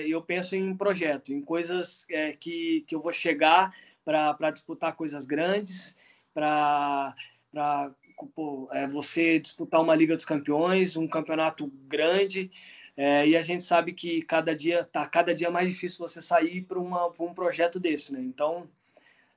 eu 0.09 0.21
penso 0.21 0.57
em 0.57 0.77
projeto, 0.77 1.33
em 1.33 1.41
coisas 1.41 2.05
que, 2.41 2.85
que 2.85 2.97
eu 2.97 3.01
vou 3.01 3.13
chegar 3.13 3.73
para 4.05 4.51
disputar 4.51 4.97
coisas 4.97 5.25
grandes, 5.25 5.97
para 6.35 7.15
pô, 8.35 8.69
é, 8.73 8.87
você 8.87 9.39
disputar 9.39 9.83
uma 9.83 9.95
Liga 9.95 10.17
dos 10.17 10.25
Campeões, 10.25 10.97
um 10.97 11.07
campeonato 11.07 11.67
grande, 11.87 12.51
é, 12.97 13.27
e 13.29 13.37
a 13.37 13.43
gente 13.43 13.63
sabe 13.63 13.93
que 13.93 14.23
cada 14.23 14.55
dia 14.55 14.85
tá 14.85 15.07
cada 15.07 15.35
dia 15.35 15.51
mais 15.51 15.69
difícil 15.69 16.07
você 16.07 16.23
sair 16.23 16.63
para 16.63 16.79
um 16.79 17.35
projeto 17.35 17.79
desse, 17.79 18.13
né? 18.13 18.21
Então 18.21 18.69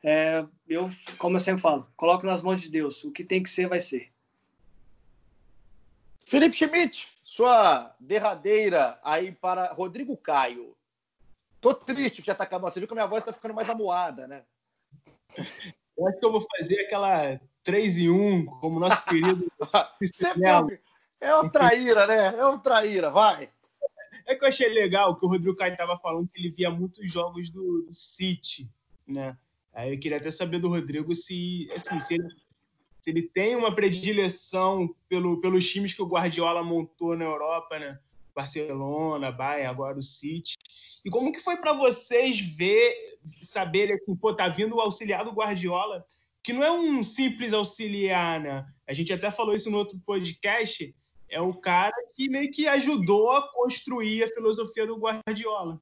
é, 0.03 0.45
eu, 0.67 0.87
como 1.17 1.35
eu 1.35 1.41
sempre 1.41 1.61
falo, 1.61 1.91
coloco 1.95 2.25
nas 2.25 2.41
mãos 2.41 2.61
de 2.61 2.69
Deus. 2.69 3.03
O 3.03 3.11
que 3.11 3.23
tem 3.23 3.43
que 3.43 3.49
ser, 3.49 3.67
vai 3.67 3.81
ser. 3.81 4.11
Felipe 6.25 6.55
Schmidt, 6.55 7.07
sua 7.23 7.95
derradeira 7.99 8.99
aí 9.03 9.31
para 9.31 9.73
Rodrigo 9.73 10.15
Caio. 10.15 10.75
Tô 11.59 11.73
triste 11.73 12.21
que 12.21 12.27
já 12.27 12.35
tá 12.35 12.45
acabando. 12.45 12.71
Você 12.71 12.79
viu 12.79 12.87
que 12.87 12.93
a 12.93 12.95
minha 12.95 13.07
voz 13.07 13.23
tá 13.23 13.33
ficando 13.33 13.53
mais 13.53 13.69
amuada, 13.69 14.27
né? 14.27 14.43
Eu 15.97 16.07
acho 16.07 16.17
que 16.17 16.25
eu 16.25 16.31
vou 16.31 16.47
fazer 16.55 16.79
aquela 16.79 17.41
3 17.63 17.97
em 17.97 18.09
1, 18.09 18.45
como 18.45 18.79
nosso 18.79 19.05
querido. 19.05 19.51
é 21.21 21.35
um 21.35 21.49
traíra, 21.49 22.07
né? 22.07 22.35
É 22.37 22.45
um 22.45 22.59
traíra, 22.59 23.09
vai. 23.09 23.49
É 24.25 24.35
que 24.35 24.43
eu 24.43 24.49
achei 24.49 24.69
legal 24.69 25.15
que 25.15 25.25
o 25.25 25.29
Rodrigo 25.29 25.55
Caio 25.55 25.73
estava 25.73 25.97
falando 25.97 26.27
que 26.27 26.39
ele 26.39 26.51
via 26.51 26.69
muitos 26.69 27.11
jogos 27.11 27.49
do, 27.49 27.83
do 27.83 27.93
City, 27.93 28.71
né? 29.07 29.37
Aí 29.73 29.93
eu 29.93 29.99
queria 29.99 30.17
até 30.17 30.31
saber 30.31 30.59
do 30.59 30.69
Rodrigo 30.69 31.13
se, 31.13 31.69
assim, 31.73 31.99
se 31.99 32.15
ele, 32.15 32.27
se 33.01 33.09
ele 33.09 33.21
tem 33.21 33.55
uma 33.55 33.73
predileção 33.73 34.93
pelo, 35.07 35.39
pelos 35.39 35.69
times 35.69 35.93
que 35.93 36.01
o 36.01 36.07
Guardiola 36.07 36.63
montou 36.63 37.15
na 37.15 37.25
Europa, 37.25 37.79
né? 37.79 37.99
Barcelona, 38.35 39.31
Bayern, 39.31 39.67
agora 39.67 39.97
o 39.97 40.03
City. 40.03 40.55
E 41.03 41.09
como 41.09 41.31
que 41.31 41.39
foi 41.39 41.57
para 41.57 41.73
vocês 41.73 42.39
ver, 42.39 42.95
saber 43.41 43.93
assim, 43.93 44.15
pô, 44.15 44.33
tá 44.33 44.47
vindo 44.47 44.75
o 44.75 44.81
auxiliar 44.81 45.23
do 45.23 45.31
Guardiola, 45.31 46.05
que 46.43 46.53
não 46.53 46.63
é 46.63 46.71
um 46.71 47.03
simples 47.03 47.53
auxiliar, 47.53 48.39
né? 48.39 48.65
A 48.87 48.93
gente 48.93 49.11
até 49.13 49.29
falou 49.29 49.55
isso 49.55 49.69
no 49.69 49.77
outro 49.77 49.99
podcast, 50.05 50.93
é 51.29 51.39
o 51.39 51.53
cara 51.53 51.93
que 52.15 52.29
meio 52.29 52.51
que 52.51 52.67
ajudou 52.67 53.31
a 53.31 53.51
construir 53.51 54.23
a 54.23 54.27
filosofia 54.27 54.85
do 54.85 54.97
Guardiola. 54.97 55.79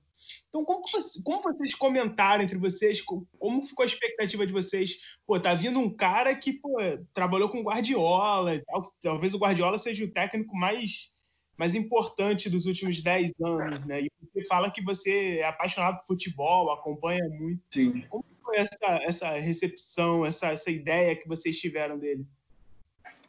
Então, 0.49 0.65
como, 0.65 0.83
como 1.23 1.41
vocês 1.41 1.75
comentaram 1.75 2.43
entre 2.43 2.57
vocês? 2.57 3.01
Como 3.01 3.65
ficou 3.65 3.83
a 3.83 3.85
expectativa 3.85 4.45
de 4.45 4.53
vocês? 4.53 4.97
Pô, 5.25 5.39
tá 5.39 5.53
vindo 5.53 5.79
um 5.79 5.89
cara 5.89 6.35
que 6.35 6.53
pô, 6.53 6.77
trabalhou 7.13 7.49
com 7.49 7.61
Guardiola 7.61 8.55
e 8.55 8.65
tal. 8.65 8.83
Talvez 9.01 9.33
o 9.33 9.37
Guardiola 9.37 9.77
seja 9.77 10.03
o 10.03 10.11
técnico 10.11 10.55
mais, 10.57 11.11
mais 11.57 11.75
importante 11.75 12.49
dos 12.49 12.65
últimos 12.65 13.01
10 13.01 13.31
anos, 13.41 13.85
né? 13.85 14.01
E 14.01 14.11
você 14.21 14.45
fala 14.47 14.71
que 14.71 14.81
você 14.81 15.37
é 15.39 15.47
apaixonado 15.47 15.99
por 15.99 16.07
futebol, 16.07 16.71
acompanha 16.71 17.23
muito. 17.29 17.61
Sim. 17.71 18.01
Como 18.09 18.25
foi 18.47 18.57
essa, 18.57 18.77
essa 19.03 19.29
recepção, 19.31 20.25
essa, 20.25 20.47
essa 20.47 20.71
ideia 20.71 21.15
que 21.17 21.27
vocês 21.27 21.59
tiveram 21.59 21.99
dele? 21.99 22.25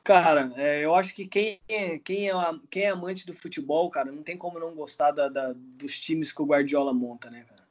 Cara, 0.05 0.53
é, 0.57 0.85
eu 0.85 0.95
acho 0.95 1.13
que 1.13 1.27
quem 1.27 1.61
é, 1.69 1.99
quem, 1.99 2.31
é, 2.31 2.35
quem 2.71 2.85
é 2.85 2.89
amante 2.89 3.27
do 3.27 3.35
futebol, 3.35 3.91
cara, 3.91 4.13
não 4.13 4.23
tem 4.23 4.37
como 4.37 4.59
não 4.59 4.75
gostar 4.75 5.11
da, 5.11 5.29
da 5.29 5.53
dos 5.53 5.99
times 5.99 6.31
que 6.33 6.41
o 6.41 6.47
Guardiola 6.47 6.95
monta, 6.95 7.29
né, 7.31 7.45
cara? 7.47 7.69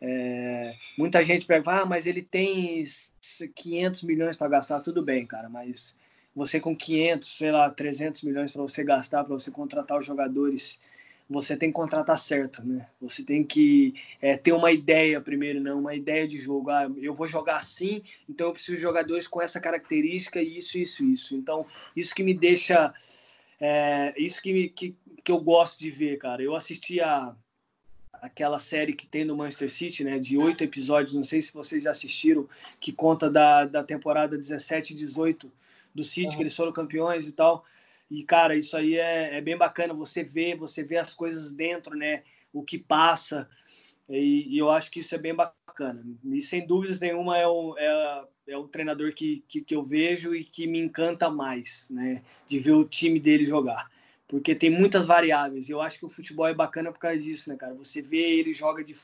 É, 0.00 0.74
muita 0.98 1.22
gente 1.22 1.46
pega, 1.46 1.82
ah, 1.82 1.86
mas 1.86 2.06
ele 2.06 2.22
tem 2.22 2.82
500 3.54 4.02
milhões 4.02 4.36
para 4.36 4.48
gastar, 4.48 4.80
tudo 4.80 5.02
bem, 5.02 5.24
cara, 5.26 5.48
mas 5.48 5.96
você 6.34 6.58
com 6.58 6.74
500, 6.74 7.28
sei 7.28 7.52
lá, 7.52 7.70
300 7.70 8.22
milhões 8.22 8.50
para 8.50 8.62
você 8.62 8.82
gastar, 8.82 9.22
para 9.22 9.34
você 9.34 9.50
contratar 9.50 9.98
os 9.98 10.06
jogadores 10.06 10.80
você 11.32 11.56
tem 11.56 11.70
que 11.70 11.74
contratar 11.74 12.18
certo, 12.18 12.64
né? 12.64 12.86
Você 13.00 13.24
tem 13.24 13.42
que 13.42 13.94
é, 14.20 14.36
ter 14.36 14.52
uma 14.52 14.70
ideia 14.70 15.20
primeiro, 15.20 15.60
não 15.60 15.80
uma 15.80 15.94
ideia 15.94 16.28
de 16.28 16.38
jogo. 16.38 16.70
Ah, 16.70 16.90
eu 16.98 17.14
vou 17.14 17.26
jogar 17.26 17.56
assim, 17.56 18.02
então 18.28 18.48
eu 18.48 18.52
preciso 18.52 18.76
de 18.76 18.82
jogadores 18.82 19.26
com 19.26 19.40
essa 19.40 19.58
característica, 19.58 20.40
isso, 20.40 20.78
isso, 20.78 21.04
isso. 21.04 21.34
Então, 21.34 21.66
isso 21.96 22.14
que 22.14 22.22
me 22.22 22.34
deixa. 22.34 22.92
É, 23.58 24.12
isso 24.16 24.42
que, 24.42 24.52
me, 24.52 24.68
que, 24.68 24.94
que 25.24 25.32
eu 25.32 25.40
gosto 25.40 25.80
de 25.80 25.90
ver, 25.90 26.18
cara. 26.18 26.42
Eu 26.42 26.54
assisti 26.54 27.00
a, 27.00 27.34
aquela 28.12 28.58
série 28.58 28.92
que 28.92 29.06
tem 29.06 29.24
no 29.24 29.36
Manchester 29.36 29.70
City, 29.70 30.04
né, 30.04 30.18
de 30.18 30.38
oito 30.38 30.62
episódios, 30.62 31.14
não 31.14 31.24
sei 31.24 31.40
se 31.40 31.52
vocês 31.52 31.82
já 31.82 31.90
assistiram, 31.90 32.48
que 32.78 32.92
conta 32.92 33.30
da, 33.30 33.64
da 33.64 33.82
temporada 33.82 34.36
17 34.36 34.92
e 34.92 34.96
18 34.96 35.50
do 35.94 36.04
City, 36.04 36.28
uhum. 36.28 36.36
que 36.36 36.42
eles 36.42 36.56
foram 36.56 36.72
campeões 36.72 37.26
e 37.28 37.32
tal. 37.32 37.64
E, 38.12 38.22
cara, 38.24 38.54
isso 38.54 38.76
aí 38.76 38.98
é, 38.98 39.38
é 39.38 39.40
bem 39.40 39.56
bacana. 39.56 39.94
Você 39.94 40.22
vê, 40.22 40.54
você 40.54 40.84
vê 40.84 40.98
as 40.98 41.14
coisas 41.14 41.50
dentro, 41.50 41.96
né? 41.96 42.22
O 42.52 42.62
que 42.62 42.78
passa. 42.78 43.48
E, 44.06 44.54
e 44.54 44.58
eu 44.58 44.70
acho 44.70 44.90
que 44.90 45.00
isso 45.00 45.14
é 45.14 45.18
bem 45.18 45.34
bacana. 45.34 46.04
E, 46.26 46.40
sem 46.42 46.66
dúvidas 46.66 47.00
nenhuma, 47.00 47.38
é 47.38 47.46
o, 47.46 47.74
é, 47.78 48.24
é 48.48 48.56
o 48.58 48.68
treinador 48.68 49.14
que, 49.14 49.42
que, 49.48 49.62
que 49.62 49.74
eu 49.74 49.82
vejo 49.82 50.34
e 50.34 50.44
que 50.44 50.66
me 50.66 50.78
encanta 50.78 51.30
mais, 51.30 51.88
né? 51.88 52.22
De 52.46 52.58
ver 52.58 52.72
o 52.72 52.84
time 52.84 53.18
dele 53.18 53.46
jogar 53.46 53.90
porque 54.28 54.54
tem 54.54 54.70
muitas 54.70 55.04
variáveis. 55.04 55.68
Eu 55.68 55.82
acho 55.82 55.98
que 55.98 56.06
o 56.06 56.08
futebol 56.08 56.48
é 56.48 56.54
bacana 56.54 56.90
por 56.90 56.98
causa 56.98 57.18
disso, 57.18 57.50
né, 57.50 57.56
cara? 57.56 57.74
Você 57.74 58.00
vê 58.00 58.16
ele 58.16 58.50
joga 58.50 58.82
de 58.82 58.94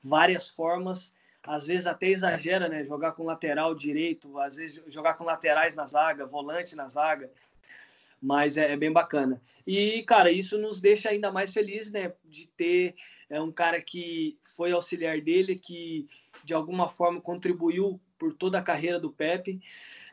várias 0.00 0.48
formas, 0.48 1.12
às 1.42 1.66
vezes 1.66 1.88
até 1.88 2.06
exagera, 2.06 2.68
né? 2.68 2.84
Jogar 2.84 3.10
com 3.10 3.24
lateral 3.24 3.74
direito, 3.74 4.38
às 4.38 4.54
vezes 4.54 4.80
jogar 4.86 5.14
com 5.14 5.24
laterais 5.24 5.74
na 5.74 5.86
zaga, 5.86 6.24
volante 6.24 6.76
na 6.76 6.88
zaga 6.88 7.28
mas 8.20 8.56
é, 8.56 8.72
é, 8.72 8.76
bem 8.76 8.92
bacana. 8.92 9.40
E, 9.66 10.02
cara, 10.02 10.30
isso 10.30 10.58
nos 10.58 10.80
deixa 10.80 11.10
ainda 11.10 11.30
mais 11.30 11.52
felizes, 11.52 11.92
né, 11.92 12.12
de 12.24 12.48
ter 12.48 12.94
é, 13.28 13.40
um 13.40 13.52
cara 13.52 13.80
que 13.80 14.38
foi 14.56 14.72
auxiliar 14.72 15.20
dele, 15.20 15.56
que 15.56 16.06
de 16.44 16.54
alguma 16.54 16.88
forma 16.88 17.20
contribuiu 17.20 18.00
por 18.18 18.32
toda 18.32 18.58
a 18.58 18.62
carreira 18.62 18.98
do 18.98 19.10
Pepe, 19.10 19.60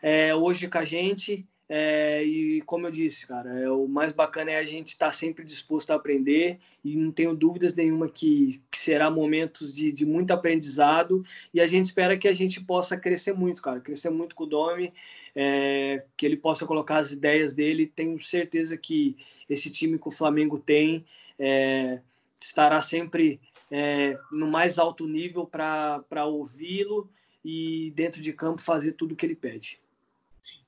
é, 0.01 0.36
hoje 0.36 0.68
com 0.68 0.78
a 0.78 0.86
gente, 0.86 1.47
é, 1.70 2.24
e 2.24 2.61
como 2.64 2.88
eu 2.88 2.91
disse, 2.91 3.26
cara, 3.26 3.49
é, 3.59 3.70
o 3.70 3.88
mais 3.88 4.11
bacana 4.11 4.51
é 4.51 4.57
a 4.57 4.64
gente 4.64 4.89
estar 4.89 5.07
tá 5.07 5.11
sempre 5.11 5.45
disposto 5.45 5.91
a 5.91 5.95
aprender 5.95 6.59
e 6.84 6.95
não 6.97 7.11
tenho 7.11 7.34
dúvidas 7.34 7.74
nenhuma 7.76 8.09
que, 8.09 8.61
que 8.70 8.78
será 8.78 9.09
momentos 9.09 9.72
de, 9.72 9.91
de, 9.91 10.05
muito 10.05 10.32
aprendizado 10.32 11.26
e 11.53 11.61
a 11.61 11.68
gente 11.68 11.86
espera 11.86 12.18
que 12.18 12.28
a 12.28 12.34
gente 12.34 12.61
possa 12.61 12.97
crescer 12.97 13.34
muito, 13.34 13.61
cara, 13.61 13.80
crescer 13.80 14.09
muito 14.09 14.36
com 14.36 14.43
o 14.43 14.47
Domi, 14.47 14.93
é, 15.36 16.03
que 16.18 16.26
ele 16.26 16.38
possa 16.38 16.66
colocar 16.66 16.97
as 16.97 17.11
ideias 17.11 17.53
dele. 17.53 17.88
Tenho 17.88 18.20
certeza 18.20 18.78
que 18.78 19.16
esse 19.49 19.70
time 19.70 19.97
que 19.97 20.07
o 20.07 20.11
Flamengo 20.11 20.59
tem 20.59 21.05
é, 21.39 22.01
estará 22.41 22.82
sempre 22.82 23.39
é, 23.72 24.16
no 24.32 24.47
mais 24.47 24.78
alto 24.78 25.07
nível 25.07 25.47
para 25.47 26.26
ouvi-lo 26.26 27.09
e 27.43 27.91
dentro 27.95 28.22
de 28.22 28.34
campo 28.34 28.61
fazer 28.61 28.91
tudo 28.93 29.14
o 29.14 29.16
que 29.16 29.26
ele 29.26 29.36
pede. 29.36 29.83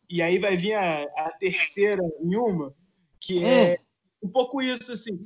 E 0.09 0.21
aí 0.21 0.37
vai 0.37 0.55
vir 0.55 0.73
a, 0.73 1.03
a 1.03 1.31
terceira 1.39 2.01
em 2.21 2.35
uma, 2.35 2.73
que 3.19 3.43
é, 3.43 3.73
é 3.73 3.79
um 4.21 4.29
pouco 4.29 4.61
isso, 4.61 4.91
assim. 4.91 5.23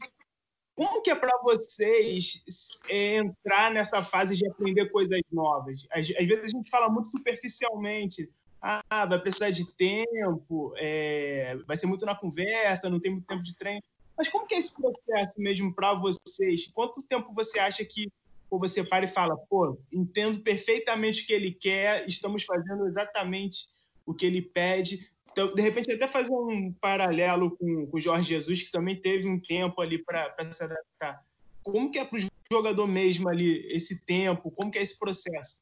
Como 0.75 1.01
que 1.01 1.11
é 1.11 1.15
para 1.15 1.37
vocês 1.43 2.41
é, 2.87 3.17
entrar 3.17 3.71
nessa 3.71 4.01
fase 4.01 4.35
de 4.35 4.47
aprender 4.47 4.89
coisas 4.89 5.19
novas? 5.31 5.85
Às, 5.91 6.09
às, 6.09 6.27
vezes 6.27 6.45
a 6.45 6.57
gente 6.57 6.69
fala 6.69 6.89
muito 6.89 7.09
superficialmente. 7.09 8.29
Ah, 8.61 9.05
vai 9.05 9.19
precisar 9.19 9.51
de 9.51 9.69
tempo, 9.73 10.73
é, 10.77 11.57
vai 11.65 11.77
ser 11.77 11.85
muito 11.85 12.05
na 12.05 12.15
conversa, 12.15 12.89
não 12.89 12.99
tem 12.99 13.11
muito 13.11 13.25
tempo 13.25 13.43
de 13.43 13.55
treino. 13.55 13.81
Mas 14.17 14.27
como 14.27 14.45
que 14.45 14.55
é 14.55 14.57
esse 14.57 14.73
processo 14.73 15.39
mesmo 15.39 15.73
para 15.73 15.93
vocês? 15.93 16.67
Quanto 16.73 17.01
tempo 17.03 17.33
você 17.33 17.57
acha 17.57 17.85
que 17.85 18.11
ou 18.49 18.59
você 18.59 18.83
para 18.83 19.05
e 19.05 19.07
fala, 19.07 19.37
pô, 19.49 19.77
entendo 19.91 20.41
perfeitamente 20.41 21.23
o 21.23 21.27
que 21.27 21.33
ele 21.33 21.51
quer, 21.51 22.07
estamos 22.07 22.43
fazendo 22.43 22.87
exatamente 22.87 23.67
o 24.09 24.13
que 24.13 24.25
ele 24.25 24.41
pede. 24.41 25.07
Então, 25.31 25.53
de 25.53 25.61
repente, 25.61 25.91
até 25.91 26.07
fazer 26.07 26.33
um 26.33 26.73
paralelo 26.81 27.55
com 27.55 27.87
o 27.93 27.99
Jorge 27.99 28.29
Jesus, 28.29 28.63
que 28.63 28.71
também 28.71 28.99
teve 28.99 29.29
um 29.29 29.39
tempo 29.39 29.79
ali 29.81 30.03
para 30.03 30.33
se 30.51 30.63
adaptar. 30.63 31.23
Como 31.61 31.91
que 31.91 31.99
é 31.99 32.05
para 32.05 32.17
o 32.17 32.21
jogador 32.51 32.87
mesmo 32.87 33.29
ali 33.29 33.67
esse 33.67 34.03
tempo? 34.03 34.49
Como 34.49 34.71
que 34.71 34.79
é 34.79 34.81
esse 34.81 34.97
processo? 34.97 35.59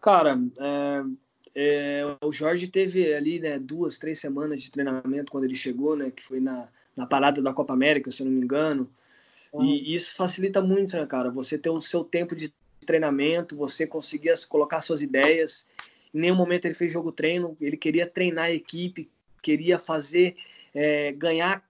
Cara, 0.00 0.38
é, 0.58 1.02
é, 1.54 2.16
o 2.24 2.32
Jorge 2.32 2.66
teve 2.66 3.12
ali 3.12 3.38
né, 3.38 3.58
duas, 3.58 3.98
três 3.98 4.18
semanas 4.18 4.62
de 4.62 4.70
treinamento 4.70 5.30
quando 5.30 5.44
ele 5.44 5.54
chegou, 5.54 5.94
né, 5.94 6.10
que 6.10 6.22
foi 6.22 6.40
na, 6.40 6.66
na 6.96 7.06
parada 7.06 7.42
da 7.42 7.52
Copa 7.52 7.74
América, 7.74 8.10
se 8.10 8.22
eu 8.22 8.24
não 8.24 8.32
me 8.32 8.42
engano. 8.42 8.90
E 9.54 9.58
ah. 9.58 9.96
isso 9.96 10.14
facilita 10.14 10.62
muito, 10.62 10.96
né, 10.96 11.04
cara? 11.04 11.30
Você 11.30 11.58
ter 11.58 11.68
o 11.68 11.82
seu 11.82 12.02
tempo 12.02 12.34
de 12.34 12.50
treinamento, 12.86 13.54
você 13.54 13.86
conseguir 13.86 14.32
colocar 14.48 14.80
suas 14.80 15.02
ideias 15.02 15.66
em 16.14 16.20
nenhum 16.20 16.36
momento 16.36 16.66
ele 16.66 16.74
fez 16.74 16.92
jogo 16.92 17.12
treino, 17.12 17.56
ele 17.60 17.76
queria 17.76 18.06
treinar 18.06 18.46
a 18.46 18.52
equipe, 18.52 19.10
queria 19.42 19.78
fazer, 19.78 20.36
é, 20.74 21.12
ganhar 21.12 21.66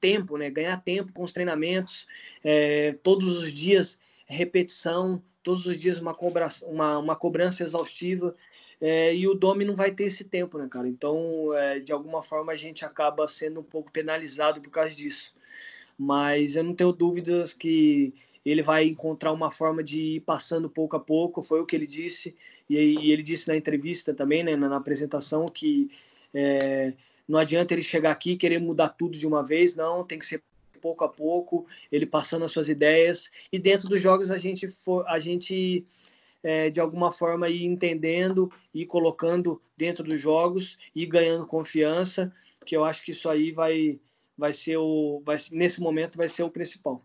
tempo, 0.00 0.36
né? 0.36 0.50
Ganhar 0.50 0.76
tempo 0.82 1.12
com 1.12 1.22
os 1.22 1.32
treinamentos, 1.32 2.06
é, 2.44 2.96
todos 3.02 3.38
os 3.38 3.52
dias 3.52 3.98
repetição, 4.28 5.22
todos 5.42 5.66
os 5.66 5.76
dias 5.76 5.98
uma 5.98 6.14
cobrança, 6.14 6.66
uma, 6.66 6.98
uma 6.98 7.16
cobrança 7.16 7.64
exaustiva. 7.64 8.36
É, 8.80 9.14
e 9.14 9.26
o 9.26 9.34
Domi 9.34 9.64
não 9.64 9.74
vai 9.74 9.90
ter 9.90 10.04
esse 10.04 10.24
tempo, 10.24 10.58
né, 10.58 10.68
cara? 10.70 10.86
Então, 10.86 11.52
é, 11.54 11.80
de 11.80 11.90
alguma 11.90 12.22
forma, 12.22 12.52
a 12.52 12.56
gente 12.56 12.84
acaba 12.84 13.26
sendo 13.26 13.60
um 13.60 13.64
pouco 13.64 13.90
penalizado 13.90 14.60
por 14.60 14.70
causa 14.70 14.94
disso. 14.94 15.34
Mas 15.96 16.54
eu 16.54 16.62
não 16.62 16.74
tenho 16.74 16.92
dúvidas 16.92 17.52
que 17.52 18.14
ele 18.44 18.62
vai 18.62 18.86
encontrar 18.86 19.32
uma 19.32 19.50
forma 19.50 19.82
de 19.82 20.00
ir 20.00 20.20
passando 20.20 20.70
pouco 20.70 20.96
a 20.96 21.00
pouco, 21.00 21.42
foi 21.42 21.60
o 21.60 21.66
que 21.66 21.76
ele 21.76 21.86
disse, 21.86 22.34
e, 22.68 22.76
ele 23.10 23.22
disse 23.22 23.48
na 23.48 23.56
entrevista 23.56 24.14
também, 24.14 24.42
né, 24.42 24.56
na, 24.56 24.68
na 24.68 24.76
apresentação, 24.76 25.46
que 25.46 25.90
é, 26.32 26.92
não 27.26 27.38
adianta 27.38 27.74
ele 27.74 27.82
chegar 27.82 28.10
aqui 28.10 28.32
e 28.32 28.36
querer 28.36 28.60
mudar 28.60 28.88
tudo 28.90 29.18
de 29.18 29.26
uma 29.26 29.44
vez, 29.44 29.74
não, 29.74 30.04
tem 30.04 30.18
que 30.18 30.26
ser 30.26 30.42
pouco 30.80 31.04
a 31.04 31.08
pouco, 31.08 31.66
ele 31.90 32.06
passando 32.06 32.44
as 32.44 32.52
suas 32.52 32.68
ideias, 32.68 33.30
e 33.52 33.58
dentro 33.58 33.88
dos 33.88 34.00
jogos 34.00 34.30
a 34.30 34.38
gente, 34.38 34.68
for, 34.68 35.06
a 35.08 35.18
gente 35.18 35.84
é, 36.42 36.70
de 36.70 36.80
alguma 36.80 37.10
forma 37.10 37.48
ir 37.48 37.64
entendendo 37.64 38.50
e 38.72 38.86
colocando 38.86 39.60
dentro 39.76 40.04
dos 40.04 40.20
jogos 40.20 40.78
e 40.94 41.04
ganhando 41.04 41.46
confiança, 41.46 42.32
que 42.64 42.76
eu 42.76 42.84
acho 42.84 43.02
que 43.02 43.10
isso 43.10 43.28
aí 43.28 43.50
vai, 43.50 43.98
vai 44.36 44.52
ser 44.52 44.76
o, 44.76 45.22
vai, 45.24 45.36
nesse 45.52 45.80
momento 45.80 46.16
vai 46.16 46.28
ser 46.28 46.42
o 46.42 46.50
principal. 46.50 47.02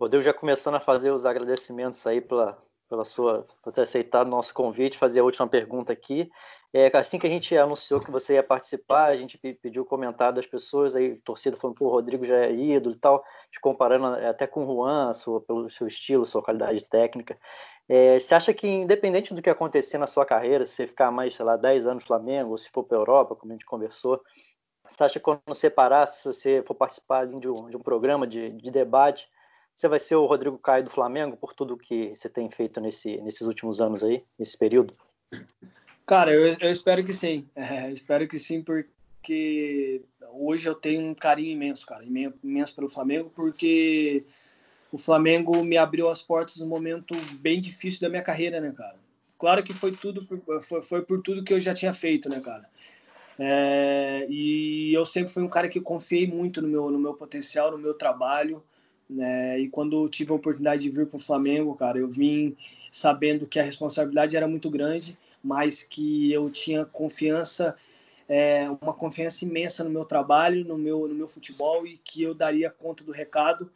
Rodrigo 0.00 0.22
já 0.22 0.32
começando 0.32 0.76
a 0.76 0.80
fazer 0.80 1.10
os 1.10 1.26
agradecimentos 1.26 2.06
aí 2.06 2.22
pela, 2.22 2.56
pela 2.88 3.04
sua 3.04 3.46
por 3.62 3.70
ter 3.70 3.82
aceitado 3.82 4.26
o 4.26 4.30
nosso 4.30 4.54
convite, 4.54 4.96
fazer 4.96 5.20
a 5.20 5.24
última 5.24 5.46
pergunta 5.46 5.92
aqui. 5.92 6.30
É, 6.72 6.86
assim 6.96 7.18
que 7.18 7.26
a 7.26 7.30
gente 7.30 7.54
anunciou 7.56 8.00
que 8.00 8.10
você 8.10 8.34
ia 8.34 8.42
participar, 8.42 9.06
a 9.06 9.16
gente 9.16 9.36
pediu 9.36 9.84
comentário 9.84 10.36
das 10.36 10.46
pessoas, 10.46 10.94
aí 10.96 11.16
torcida 11.16 11.56
falando, 11.56 11.76
pô, 11.76 11.86
o 11.86 11.90
Rodrigo 11.90 12.24
já 12.24 12.36
é 12.36 12.52
ídolo 12.52 12.94
e 12.94 12.98
tal, 12.98 13.24
te 13.50 13.60
comparando 13.60 14.06
até 14.06 14.46
com 14.46 14.64
o 14.64 14.74
Juan, 14.74 15.12
sua, 15.12 15.40
pelo 15.40 15.68
seu 15.68 15.86
estilo, 15.86 16.24
sua 16.24 16.42
qualidade 16.42 16.84
técnica. 16.84 17.36
É, 17.88 18.18
você 18.18 18.34
acha 18.36 18.54
que, 18.54 18.68
independente 18.68 19.34
do 19.34 19.42
que 19.42 19.50
acontecer 19.50 19.98
na 19.98 20.06
sua 20.06 20.24
carreira, 20.24 20.64
se 20.64 20.74
você 20.76 20.86
ficar 20.86 21.10
mais, 21.10 21.34
sei 21.34 21.44
lá, 21.44 21.56
10 21.56 21.88
anos 21.88 22.04
no 22.04 22.06
Flamengo, 22.06 22.52
ou 22.52 22.58
se 22.58 22.70
for 22.70 22.84
para 22.84 22.96
a 22.96 23.00
Europa, 23.00 23.34
como 23.34 23.52
a 23.52 23.54
gente 23.54 23.66
conversou, 23.66 24.22
você 24.88 25.04
acha 25.04 25.18
que 25.18 25.24
quando 25.24 25.40
você 25.46 25.68
parar, 25.68 26.06
se 26.06 26.24
você 26.24 26.62
for 26.64 26.74
participar 26.74 27.26
de 27.26 27.48
um, 27.48 27.68
de 27.68 27.76
um 27.76 27.80
programa 27.80 28.26
de, 28.26 28.50
de 28.50 28.70
debate, 28.70 29.28
você 29.80 29.88
vai 29.88 29.98
ser 29.98 30.14
o 30.14 30.26
Rodrigo 30.26 30.58
Caio 30.58 30.84
do 30.84 30.90
Flamengo 30.90 31.38
por 31.38 31.54
tudo 31.54 31.74
que 31.74 32.14
você 32.14 32.28
tem 32.28 32.50
feito 32.50 32.82
nesse, 32.82 33.16
nesses 33.22 33.46
últimos 33.46 33.80
anos 33.80 34.04
aí, 34.04 34.22
nesse 34.38 34.56
período? 34.56 34.92
Cara, 36.06 36.30
eu, 36.32 36.54
eu 36.60 36.70
espero 36.70 37.02
que 37.02 37.14
sim. 37.14 37.48
É, 37.56 37.90
espero 37.90 38.28
que 38.28 38.38
sim, 38.38 38.62
porque 38.62 40.02
hoje 40.34 40.68
eu 40.68 40.74
tenho 40.74 41.00
um 41.00 41.14
carinho 41.14 41.52
imenso, 41.52 41.86
cara, 41.86 42.04
imenso 42.04 42.76
pelo 42.76 42.90
Flamengo, 42.90 43.32
porque 43.34 44.22
o 44.92 44.98
Flamengo 44.98 45.64
me 45.64 45.78
abriu 45.78 46.10
as 46.10 46.20
portas 46.20 46.58
num 46.58 46.66
momento 46.66 47.16
bem 47.38 47.58
difícil 47.58 48.02
da 48.02 48.10
minha 48.10 48.22
carreira, 48.22 48.60
né, 48.60 48.74
cara? 48.76 48.98
Claro 49.38 49.62
que 49.62 49.72
foi 49.72 49.92
tudo 49.92 50.28
foi, 50.60 50.82
foi 50.82 51.02
por 51.02 51.22
tudo 51.22 51.42
que 51.42 51.54
eu 51.54 51.60
já 51.60 51.72
tinha 51.72 51.94
feito, 51.94 52.28
né, 52.28 52.40
cara? 52.40 52.68
É, 53.38 54.26
e 54.28 54.92
eu 54.92 55.06
sempre 55.06 55.32
fui 55.32 55.42
um 55.42 55.48
cara 55.48 55.70
que 55.70 55.80
confiei 55.80 56.26
muito 56.26 56.60
no 56.60 56.68
meu, 56.68 56.90
no 56.90 56.98
meu 56.98 57.14
potencial, 57.14 57.70
no 57.70 57.78
meu 57.78 57.94
trabalho. 57.94 58.62
Né? 59.10 59.58
E 59.58 59.68
quando 59.68 60.08
tive 60.08 60.30
a 60.30 60.36
oportunidade 60.36 60.82
de 60.82 60.90
vir 60.90 61.06
para 61.06 61.16
o 61.16 61.20
Flamengo, 61.20 61.74
cara, 61.74 61.98
eu 61.98 62.08
vim 62.08 62.56
sabendo 62.92 63.46
que 63.46 63.58
a 63.58 63.62
responsabilidade 63.62 64.36
era 64.36 64.46
muito 64.46 64.70
grande, 64.70 65.18
mas 65.42 65.82
que 65.82 66.32
eu 66.32 66.48
tinha 66.48 66.84
confiança, 66.84 67.74
é, 68.28 68.70
uma 68.80 68.92
confiança 68.92 69.44
imensa 69.44 69.82
no 69.82 69.90
meu 69.90 70.04
trabalho, 70.04 70.64
no 70.64 70.78
meu, 70.78 71.08
no 71.08 71.14
meu 71.14 71.26
futebol 71.26 71.84
e 71.84 71.98
que 71.98 72.22
eu 72.22 72.34
daria 72.34 72.70
conta 72.70 73.02
do 73.02 73.10
recado 73.10 73.68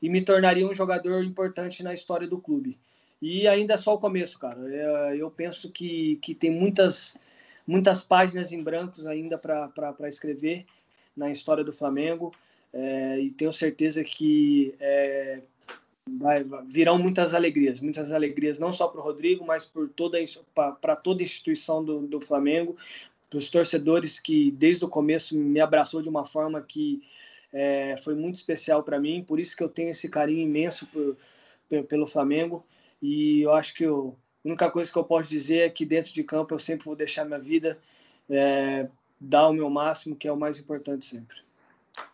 e 0.00 0.08
me 0.08 0.22
tornaria 0.22 0.66
um 0.66 0.74
jogador 0.74 1.24
importante 1.24 1.82
na 1.82 1.92
história 1.92 2.28
do 2.28 2.38
clube. 2.38 2.78
E 3.20 3.48
ainda 3.48 3.74
é 3.74 3.76
só 3.76 3.94
o 3.94 3.98
começo, 3.98 4.38
cara. 4.38 4.60
É, 4.72 5.16
eu 5.16 5.28
penso 5.30 5.72
que, 5.72 6.16
que 6.16 6.32
tem 6.32 6.50
muitas, 6.50 7.16
muitas 7.66 8.04
páginas 8.04 8.52
em 8.52 8.62
brancos 8.62 9.04
ainda 9.04 9.36
para 9.36 10.08
escrever 10.08 10.64
na 11.16 11.30
história 11.30 11.64
do 11.64 11.72
Flamengo 11.72 12.30
é, 12.72 13.20
e 13.20 13.30
tenho 13.30 13.52
certeza 13.52 14.02
que 14.04 14.74
é, 14.80 15.40
vai, 16.18 16.44
virão 16.66 16.98
muitas 16.98 17.34
alegrias, 17.34 17.80
muitas 17.80 18.12
alegrias 18.12 18.58
não 18.58 18.72
só 18.72 18.88
para 18.88 19.00
o 19.00 19.04
Rodrigo, 19.04 19.44
mas 19.44 19.64
por 19.64 19.88
para 20.54 20.96
toda 20.96 21.22
a 21.22 21.24
instituição 21.24 21.84
do, 21.84 22.06
do 22.06 22.20
Flamengo, 22.20 22.76
para 23.28 23.38
os 23.38 23.50
torcedores 23.50 24.18
que 24.18 24.50
desde 24.50 24.84
o 24.84 24.88
começo 24.88 25.36
me 25.36 25.60
abraçou 25.60 26.02
de 26.02 26.08
uma 26.08 26.24
forma 26.24 26.62
que 26.62 27.02
é, 27.52 27.96
foi 27.98 28.14
muito 28.14 28.36
especial 28.36 28.82
para 28.82 29.00
mim, 29.00 29.24
por 29.26 29.40
isso 29.40 29.56
que 29.56 29.62
eu 29.62 29.68
tenho 29.68 29.90
esse 29.90 30.08
carinho 30.08 30.40
imenso 30.40 30.86
por, 30.86 31.16
pelo 31.84 32.06
Flamengo 32.06 32.64
e 33.02 33.42
eu 33.42 33.52
acho 33.52 33.74
que 33.74 33.84
eu, 33.84 34.16
a 34.44 34.48
única 34.48 34.70
coisa 34.70 34.92
que 34.92 34.98
eu 34.98 35.04
posso 35.04 35.28
dizer 35.28 35.58
é 35.58 35.70
que 35.70 35.84
dentro 35.84 36.12
de 36.12 36.22
campo 36.22 36.54
eu 36.54 36.58
sempre 36.58 36.84
vou 36.84 36.94
deixar 36.94 37.24
minha 37.24 37.38
vida 37.38 37.78
é, 38.28 38.88
dar 39.20 39.48
o 39.48 39.52
meu 39.52 39.68
máximo, 39.70 40.16
que 40.16 40.28
é 40.28 40.32
o 40.32 40.36
mais 40.36 40.58
importante 40.58 41.04
sempre. 41.04 41.45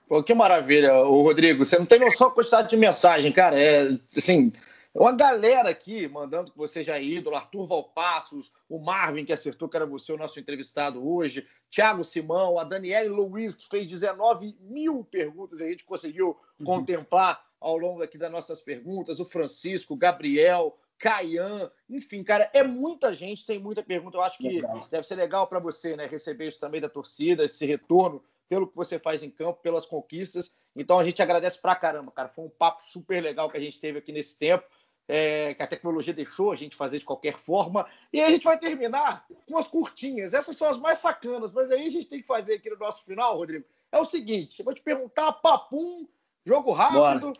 Pô, 0.08 0.22
que 0.22 0.34
maravilha, 0.34 0.94
o 0.94 1.22
Rodrigo. 1.22 1.64
Você 1.64 1.78
não 1.78 1.86
tem 1.86 1.98
noção 1.98 2.28
da 2.28 2.34
quantidade 2.34 2.68
de 2.68 2.76
mensagem, 2.76 3.32
cara. 3.32 3.60
É 3.60 3.96
assim, 4.16 4.52
uma 4.94 5.12
galera 5.12 5.70
aqui 5.70 6.06
mandando 6.06 6.50
que 6.50 6.58
você 6.58 6.84
já 6.84 6.98
é 6.98 7.02
ídolo, 7.02 7.34
Arthur 7.34 7.66
Valpassos, 7.66 8.52
o 8.68 8.78
Marvin, 8.78 9.24
que 9.24 9.32
acertou 9.32 9.68
que 9.68 9.76
era 9.76 9.86
você, 9.86 10.12
o 10.12 10.18
nosso 10.18 10.38
entrevistado 10.38 11.06
hoje, 11.06 11.46
Thiago 11.70 12.04
Simão, 12.04 12.58
a 12.58 12.64
Daniele 12.64 13.08
Luiz, 13.08 13.54
que 13.54 13.68
fez 13.70 13.88
19 13.88 14.54
mil 14.60 15.02
perguntas 15.02 15.60
e 15.60 15.64
a 15.64 15.66
gente 15.68 15.84
conseguiu 15.84 16.36
uhum. 16.60 16.66
contemplar 16.66 17.42
ao 17.58 17.78
longo 17.78 18.02
aqui 18.02 18.18
das 18.18 18.30
nossas 18.30 18.60
perguntas, 18.60 19.18
o 19.18 19.24
Francisco, 19.24 19.94
o 19.94 19.96
Gabriel, 19.96 20.76
Caian, 20.98 21.70
enfim, 21.88 22.22
cara, 22.22 22.50
é 22.52 22.62
muita 22.62 23.14
gente, 23.14 23.46
tem 23.46 23.58
muita 23.58 23.82
pergunta. 23.82 24.18
Eu 24.18 24.22
acho 24.22 24.38
que 24.38 24.48
legal. 24.48 24.86
deve 24.90 25.06
ser 25.06 25.14
legal 25.14 25.46
para 25.46 25.58
você, 25.58 25.96
né, 25.96 26.06
receber 26.06 26.48
isso 26.48 26.60
também 26.60 26.80
da 26.80 26.88
torcida, 26.88 27.44
esse 27.44 27.64
retorno 27.64 28.22
pelo 28.52 28.68
que 28.68 28.76
você 28.76 28.98
faz 28.98 29.22
em 29.22 29.30
campo, 29.30 29.62
pelas 29.62 29.86
conquistas. 29.86 30.54
Então 30.76 30.98
a 30.98 31.04
gente 31.04 31.22
agradece 31.22 31.58
pra 31.58 31.74
caramba, 31.74 32.12
cara. 32.12 32.28
Foi 32.28 32.44
um 32.44 32.50
papo 32.50 32.82
super 32.82 33.18
legal 33.18 33.48
que 33.48 33.56
a 33.56 33.60
gente 33.60 33.80
teve 33.80 33.98
aqui 33.98 34.12
nesse 34.12 34.36
tempo, 34.36 34.62
é, 35.08 35.54
que 35.54 35.62
a 35.62 35.66
tecnologia 35.66 36.12
deixou 36.12 36.52
a 36.52 36.54
gente 36.54 36.76
fazer 36.76 36.98
de 36.98 37.06
qualquer 37.06 37.38
forma. 37.38 37.86
E 38.12 38.20
a 38.20 38.28
gente 38.28 38.44
vai 38.44 38.58
terminar 38.58 39.24
com 39.48 39.56
as 39.56 39.66
curtinhas. 39.66 40.34
Essas 40.34 40.54
são 40.54 40.68
as 40.68 40.76
mais 40.76 40.98
sacanas, 40.98 41.50
mas 41.50 41.70
aí 41.70 41.86
a 41.86 41.90
gente 41.90 42.10
tem 42.10 42.20
que 42.20 42.26
fazer 42.26 42.56
aqui 42.56 42.68
no 42.68 42.76
nosso 42.76 43.02
final, 43.06 43.38
Rodrigo. 43.38 43.64
É 43.90 43.98
o 43.98 44.04
seguinte: 44.04 44.60
eu 44.60 44.66
vou 44.66 44.74
te 44.74 44.82
perguntar, 44.82 45.32
papum, 45.32 46.06
jogo 46.44 46.72
rápido. 46.72 47.32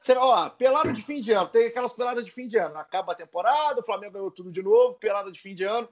Você, 0.00 0.12
ó, 0.14 0.50
pelada 0.50 0.92
de 0.92 1.02
fim 1.02 1.20
de 1.20 1.30
ano, 1.30 1.48
tem 1.50 1.68
aquelas 1.68 1.92
peladas 1.92 2.24
de 2.24 2.32
fim 2.32 2.48
de 2.48 2.58
ano. 2.58 2.78
Acaba 2.78 3.12
a 3.12 3.16
temporada, 3.16 3.78
o 3.78 3.84
Flamengo 3.84 4.14
ganhou 4.14 4.30
tudo 4.32 4.50
de 4.50 4.60
novo, 4.60 4.94
pelada 4.94 5.30
de 5.30 5.38
fim 5.40 5.54
de 5.54 5.62
ano. 5.62 5.88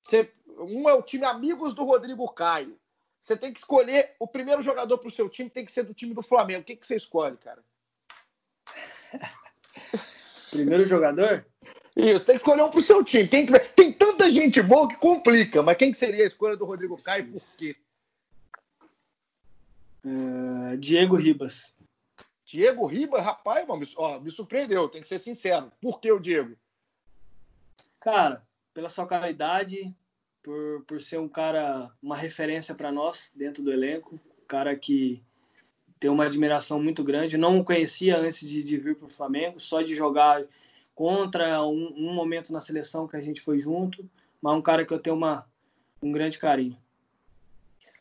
Você, 0.00 0.32
um 0.56 0.88
é 0.88 0.94
o 0.94 1.02
time 1.02 1.24
Amigos 1.24 1.74
do 1.74 1.82
Rodrigo 1.82 2.28
Caio. 2.32 2.78
Você 3.24 3.38
tem 3.38 3.54
que 3.54 3.58
escolher 3.58 4.14
o 4.20 4.28
primeiro 4.28 4.60
jogador 4.60 4.98
para 4.98 5.08
o 5.08 5.10
seu 5.10 5.30
time, 5.30 5.48
tem 5.48 5.64
que 5.64 5.72
ser 5.72 5.84
do 5.84 5.94
time 5.94 6.12
do 6.12 6.22
Flamengo. 6.22 6.60
O 6.60 6.64
que, 6.64 6.76
que 6.76 6.86
você 6.86 6.94
escolhe, 6.94 7.38
cara? 7.38 7.64
Primeiro 10.50 10.84
jogador? 10.84 11.46
Isso, 11.96 12.26
tem 12.26 12.34
que 12.34 12.42
escolher 12.42 12.62
um 12.62 12.70
para 12.70 12.80
o 12.80 12.82
seu 12.82 13.02
time. 13.02 13.26
Quem, 13.26 13.46
tem 13.74 13.90
tanta 13.94 14.30
gente 14.30 14.60
boa 14.60 14.86
que 14.86 14.96
complica, 14.96 15.62
mas 15.62 15.78
quem 15.78 15.90
que 15.90 15.96
seria 15.96 16.22
a 16.22 16.26
escolha 16.26 16.54
do 16.54 16.66
Rodrigo 16.66 17.02
Caio 17.02 17.24
e 17.24 17.32
por 17.32 17.40
quê? 17.56 17.76
Uh, 20.04 20.76
Diego 20.76 21.16
Ribas. 21.16 21.74
Diego 22.44 22.84
Ribas, 22.84 23.24
rapaz, 23.24 23.66
mano, 23.66 23.86
ó, 23.96 24.20
me 24.20 24.30
surpreendeu, 24.30 24.86
tem 24.86 25.00
que 25.00 25.08
ser 25.08 25.18
sincero. 25.18 25.72
Por 25.80 25.98
que 25.98 26.12
o 26.12 26.20
Diego? 26.20 26.54
Cara, 28.00 28.46
pela 28.74 28.90
sua 28.90 29.06
qualidade, 29.06 29.96
por, 30.44 30.84
por 30.86 31.00
ser 31.00 31.18
um 31.18 31.28
cara, 31.28 31.90
uma 32.02 32.14
referência 32.14 32.74
para 32.74 32.92
nós 32.92 33.32
dentro 33.34 33.62
do 33.62 33.72
elenco, 33.72 34.14
um 34.14 34.46
cara 34.46 34.76
que 34.76 35.24
tem 35.98 36.10
uma 36.10 36.26
admiração 36.26 36.80
muito 36.80 37.02
grande. 37.02 37.38
Não 37.38 37.58
o 37.58 37.64
conhecia 37.64 38.18
antes 38.18 38.46
de, 38.46 38.62
de 38.62 38.76
vir 38.76 38.94
para 38.94 39.06
o 39.06 39.10
Flamengo, 39.10 39.58
só 39.58 39.80
de 39.80 39.96
jogar 39.96 40.44
contra 40.94 41.64
um, 41.64 41.94
um, 41.96 42.12
momento 42.12 42.52
na 42.52 42.60
seleção 42.60 43.08
que 43.08 43.16
a 43.16 43.20
gente 43.20 43.40
foi 43.40 43.58
junto, 43.58 44.08
mas 44.40 44.54
um 44.54 44.62
cara 44.62 44.84
que 44.84 44.92
eu 44.92 44.98
tenho 44.98 45.16
uma, 45.16 45.46
um 46.00 46.12
grande 46.12 46.38
carinho. 46.38 46.76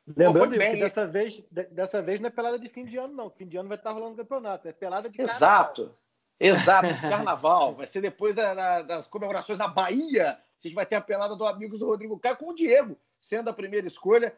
Lembrando 0.06 0.52
que 0.52 0.76
dessa 0.76 1.08
vez, 1.08 1.48
dessa 1.50 2.02
vez 2.02 2.20
não 2.20 2.28
é 2.28 2.30
pelada 2.30 2.60
de 2.60 2.68
fim 2.68 2.84
de 2.84 2.98
ano, 2.98 3.14
não. 3.14 3.30
Fim 3.30 3.48
de 3.48 3.56
ano 3.56 3.70
vai 3.70 3.78
estar 3.78 3.92
rolando 3.92 4.18
campeonato, 4.18 4.68
é 4.68 4.74
pelada 4.74 5.10
de 5.10 5.18
carnaval. 5.18 5.38
Exato, 5.38 5.96
exato, 6.38 6.94
de 6.94 7.02
carnaval. 7.02 7.74
Vai 7.76 7.88
ser 7.88 8.02
depois 8.02 8.36
da, 8.36 8.54
da, 8.54 8.82
das 8.82 9.08
comemorações 9.08 9.58
na 9.58 9.70
Bahia, 9.70 10.38
a 10.64 10.70
gente 10.70 10.76
vai 10.76 10.86
ter 10.86 10.96
a 10.96 11.02
pelada 11.02 11.36
do 11.36 11.46
Amigos 11.46 11.80
do 11.80 11.86
Rodrigo 11.86 12.20
Caio 12.20 12.38
com 12.38 12.50
o 12.50 12.56
Diego, 12.56 12.98
sendo 13.20 13.50
a 13.50 13.54
primeira 13.54 13.86
escolha. 13.86 14.36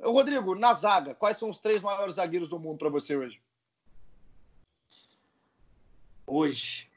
Rodrigo, 0.00 0.54
na 0.54 0.72
zaga, 0.74 1.14
quais 1.14 1.36
são 1.36 1.50
os 1.50 1.58
três 1.58 1.82
maiores 1.82 2.16
zagueiros 2.16 2.48
do 2.48 2.58
mundo 2.58 2.78
para 2.78 2.88
você 2.88 3.16
hoje? 3.16 3.40
Hoje. 6.26 6.90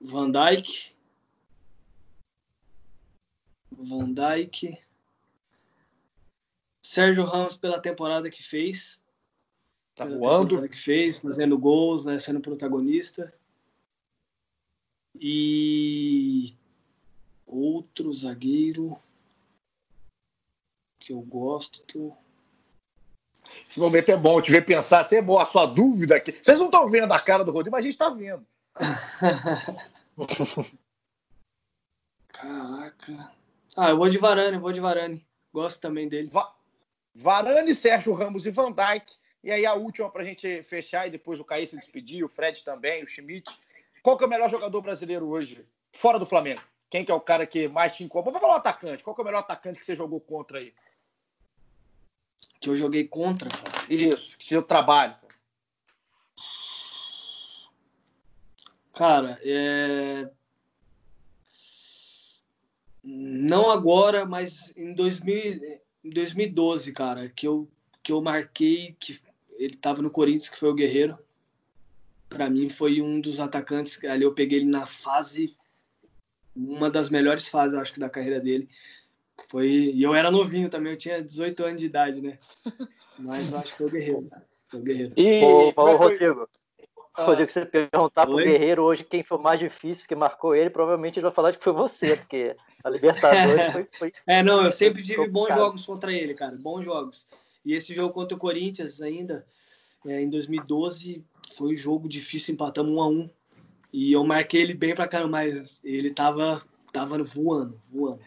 Van 0.00 0.30
Dijk. 0.30 0.94
Van 3.70 4.12
Dijk. 4.12 4.78
Sérgio 6.82 7.24
Ramos 7.24 7.56
pela 7.56 7.80
temporada 7.80 8.30
que 8.30 8.42
fez. 8.42 9.00
Tá 9.94 10.04
voando. 10.04 10.68
Que 10.68 10.78
fez, 10.78 11.18
fazendo 11.18 11.58
gols, 11.58 12.04
né, 12.04 12.18
sendo 12.18 12.40
protagonista. 12.40 13.32
E 15.20 16.56
outro 17.46 18.12
zagueiro 18.12 18.98
que 20.98 21.12
eu 21.12 21.20
gosto. 21.20 22.12
Esse 23.68 23.78
momento 23.78 24.10
é 24.10 24.16
bom, 24.16 24.42
te 24.42 24.50
ver 24.50 24.66
pensar, 24.66 25.04
se 25.04 25.16
é 25.16 25.22
bom 25.22 25.38
a 25.38 25.46
sua 25.46 25.66
dúvida 25.66 26.16
aqui. 26.16 26.32
Vocês 26.32 26.58
não 26.58 26.66
estão 26.66 26.90
vendo 26.90 27.12
a 27.12 27.20
cara 27.20 27.44
do 27.44 27.52
Rodrigo, 27.52 27.76
mas 27.76 27.84
a 27.84 27.88
gente 27.88 27.94
está 27.94 28.10
vendo. 28.10 28.44
Caraca. 32.28 33.32
Ah, 33.76 33.90
eu 33.90 33.96
vou 33.96 34.08
de 34.08 34.18
Varane, 34.18 34.56
eu 34.56 34.60
vou 34.60 34.72
de 34.72 34.80
Varane. 34.80 35.24
Gosto 35.52 35.80
também 35.80 36.08
dele. 36.08 36.28
Va 36.28 36.54
Varane, 37.14 37.74
Sérgio 37.74 38.14
Ramos 38.14 38.46
e 38.46 38.50
Van 38.50 38.72
Dijk. 38.72 39.12
E 39.42 39.50
aí 39.50 39.64
a 39.64 39.74
última 39.74 40.10
para 40.10 40.22
a 40.22 40.24
gente 40.24 40.62
fechar 40.64 41.06
e 41.06 41.10
depois 41.10 41.38
o 41.38 41.44
Caí 41.44 41.66
se 41.66 41.76
despedir, 41.76 42.24
o 42.24 42.28
Fred 42.28 42.64
também, 42.64 43.04
o 43.04 43.08
Schmidt. 43.08 43.48
Qual 44.06 44.16
que 44.16 44.22
é 44.22 44.26
o 44.28 44.30
melhor 44.30 44.48
jogador 44.48 44.80
brasileiro 44.82 45.26
hoje, 45.26 45.66
fora 45.90 46.16
do 46.16 46.24
Flamengo? 46.24 46.62
Quem 46.88 47.04
que 47.04 47.10
é 47.10 47.14
o 47.14 47.20
cara 47.20 47.44
que 47.44 47.66
mais 47.66 47.96
te 47.96 48.04
incomoda? 48.04 48.30
Vamos 48.30 48.40
falar 48.40 48.54
o 48.54 48.58
atacante. 48.58 49.02
Qual 49.02 49.16
que 49.16 49.20
é 49.20 49.24
o 49.24 49.26
melhor 49.26 49.40
atacante 49.40 49.80
que 49.80 49.84
você 49.84 49.96
jogou 49.96 50.20
contra 50.20 50.60
aí? 50.60 50.72
Que 52.60 52.68
eu 52.68 52.76
joguei 52.76 53.08
contra? 53.08 53.48
Isso, 53.90 54.38
que 54.38 54.46
seu 54.46 54.62
trabalho. 54.62 55.16
Cara, 58.94 59.40
é... 59.42 60.30
não 63.02 63.72
agora, 63.72 64.24
mas 64.24 64.72
em, 64.76 64.94
2000, 64.94 65.80
em 66.04 66.10
2012, 66.10 66.92
cara, 66.92 67.28
que 67.28 67.48
eu, 67.48 67.68
que 68.04 68.12
eu 68.12 68.22
marquei 68.22 68.96
que 69.00 69.20
ele 69.56 69.74
estava 69.74 70.00
no 70.00 70.12
Corinthians, 70.12 70.48
que 70.48 70.60
foi 70.60 70.70
o 70.70 70.74
Guerreiro. 70.74 71.18
Para 72.28 72.50
mim 72.50 72.68
foi 72.68 73.00
um 73.00 73.20
dos 73.20 73.40
atacantes, 73.40 74.02
ali 74.04 74.24
eu 74.24 74.34
peguei 74.34 74.58
ele 74.58 74.68
na 74.68 74.84
fase 74.84 75.56
uma 76.54 76.90
das 76.90 77.10
melhores 77.10 77.48
fases, 77.48 77.74
acho 77.74 77.92
que 77.92 78.00
da 78.00 78.08
carreira 78.08 78.40
dele. 78.40 78.68
Foi, 79.48 79.68
e 79.68 80.02
eu 80.02 80.14
era 80.14 80.30
novinho 80.30 80.68
também, 80.68 80.92
eu 80.92 80.98
tinha 80.98 81.22
18 81.22 81.64
anos 81.64 81.80
de 81.80 81.86
idade, 81.86 82.20
né? 82.20 82.38
Mas 83.18 83.52
eu 83.52 83.58
acho 83.58 83.72
que 83.72 83.78
foi 83.78 83.86
o 83.86 83.90
Guerreiro. 83.90 84.30
Foi 84.66 84.80
o 84.80 84.82
Guerreiro. 84.82 85.12
E, 85.16 85.44
Ô, 85.44 85.72
Paulo 85.72 85.96
Rodrigo, 85.96 86.48
ah. 87.14 87.24
Rodrigo, 87.24 87.50
você 87.50 87.64
perguntar 87.64 88.26
pro 88.26 88.36
Guerreiro 88.36 88.82
hoje 88.82 89.04
quem 89.04 89.22
foi 89.22 89.38
mais 89.38 89.58
difícil 89.58 90.08
que 90.08 90.14
marcou 90.14 90.54
ele, 90.54 90.70
provavelmente 90.70 91.18
ele 91.18 91.24
vai 91.24 91.32
falar 91.32 91.54
que 91.54 91.62
foi 91.62 91.72
você, 91.72 92.16
porque 92.16 92.56
a 92.82 92.90
Libertadores 92.90 93.72
foi, 93.72 93.88
foi, 93.92 94.12
É, 94.26 94.42
não, 94.42 94.64
eu 94.64 94.72
sempre 94.72 95.02
tive 95.02 95.28
bons 95.28 95.48
jogos 95.48 95.84
contra 95.84 96.12
ele, 96.12 96.34
cara, 96.34 96.56
bons 96.56 96.84
jogos. 96.84 97.28
E 97.64 97.74
esse 97.74 97.94
jogo 97.94 98.12
contra 98.12 98.36
o 98.36 98.40
Corinthians 98.40 99.00
ainda, 99.00 99.46
é, 100.06 100.20
em 100.20 100.30
2012, 100.30 101.24
foi 101.54 101.72
um 101.72 101.76
jogo 101.76 102.08
difícil, 102.08 102.54
empatamos 102.54 102.92
um 102.92 103.00
a 103.00 103.08
um. 103.08 103.30
E 103.92 104.12
eu 104.12 104.24
marquei 104.24 104.60
ele 104.60 104.74
bem 104.74 104.94
pra 104.94 105.08
caramba, 105.08 105.30
mas 105.30 105.80
ele 105.82 106.10
tava, 106.10 106.62
tava 106.92 107.22
voando, 107.22 107.80
voando. 107.90 108.20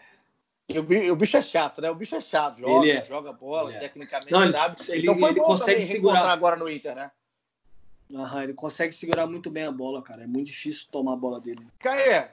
E 0.67 0.77
o 1.09 1.15
bicho 1.15 1.35
é 1.35 1.41
chato, 1.41 1.81
né? 1.81 1.89
O 1.89 1.95
bicho 1.95 2.15
é 2.15 2.21
chato, 2.21 2.59
joga, 2.59 2.85
ele 2.85 2.97
é. 2.97 3.05
joga 3.05 3.33
bola, 3.33 3.73
é. 3.73 3.79
tecnicamente 3.79 4.31
não, 4.31 4.51
sabe. 4.51 4.75
Ele, 4.89 5.01
então 5.01 5.17
foi 5.17 5.31
ele 5.31 5.39
consegue 5.39 5.81
segurar 5.81 6.29
agora 6.29 6.55
no 6.55 6.69
Inter, 6.69 6.95
né? 6.95 7.11
Aham, 8.13 8.43
ele 8.43 8.53
consegue 8.53 8.93
segurar 8.93 9.25
muito 9.25 9.49
bem 9.49 9.63
a 9.63 9.71
bola, 9.71 10.01
cara. 10.01 10.23
É 10.23 10.27
muito 10.27 10.47
difícil 10.47 10.87
tomar 10.91 11.13
a 11.13 11.17
bola 11.17 11.39
dele. 11.39 11.67
Caê, 11.79 12.29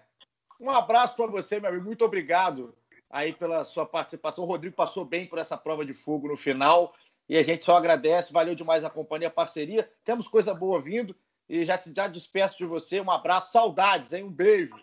um 0.61 0.71
abraço 0.71 1.17
para 1.17 1.27
você, 1.27 1.59
meu 1.59 1.71
amigo. 1.71 1.85
Muito 1.85 2.05
obrigado 2.05 2.75
aí 3.11 3.33
pela 3.33 3.65
sua 3.65 3.87
participação. 3.87 4.45
O 4.45 4.47
Rodrigo 4.47 4.77
passou 4.77 5.05
bem 5.05 5.27
por 5.27 5.39
essa 5.39 5.57
prova 5.57 5.85
de 5.85 5.95
fogo 5.95 6.29
no 6.29 6.37
final. 6.37 6.93
E 7.29 7.37
a 7.37 7.43
gente 7.43 7.65
só 7.65 7.77
agradece. 7.77 8.33
Valeu 8.33 8.55
demais 8.55 8.85
a 8.85 8.91
companhia, 8.91 9.29
a 9.29 9.31
parceria. 9.31 9.91
Temos 10.05 10.29
coisa 10.29 10.55
boa 10.55 10.81
vindo. 10.81 11.15
E 11.49 11.65
já, 11.65 11.81
já 11.95 12.09
despeço 12.09 12.59
de 12.59 12.65
você. 12.65 13.01
Um 13.01 13.11
abraço, 13.11 13.53
saudades, 13.53 14.13
hein? 14.13 14.25
Um 14.25 14.33
beijo. 14.33 14.75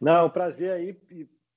Não, 0.00 0.28
prazer 0.28 0.72
aí. 0.72 0.96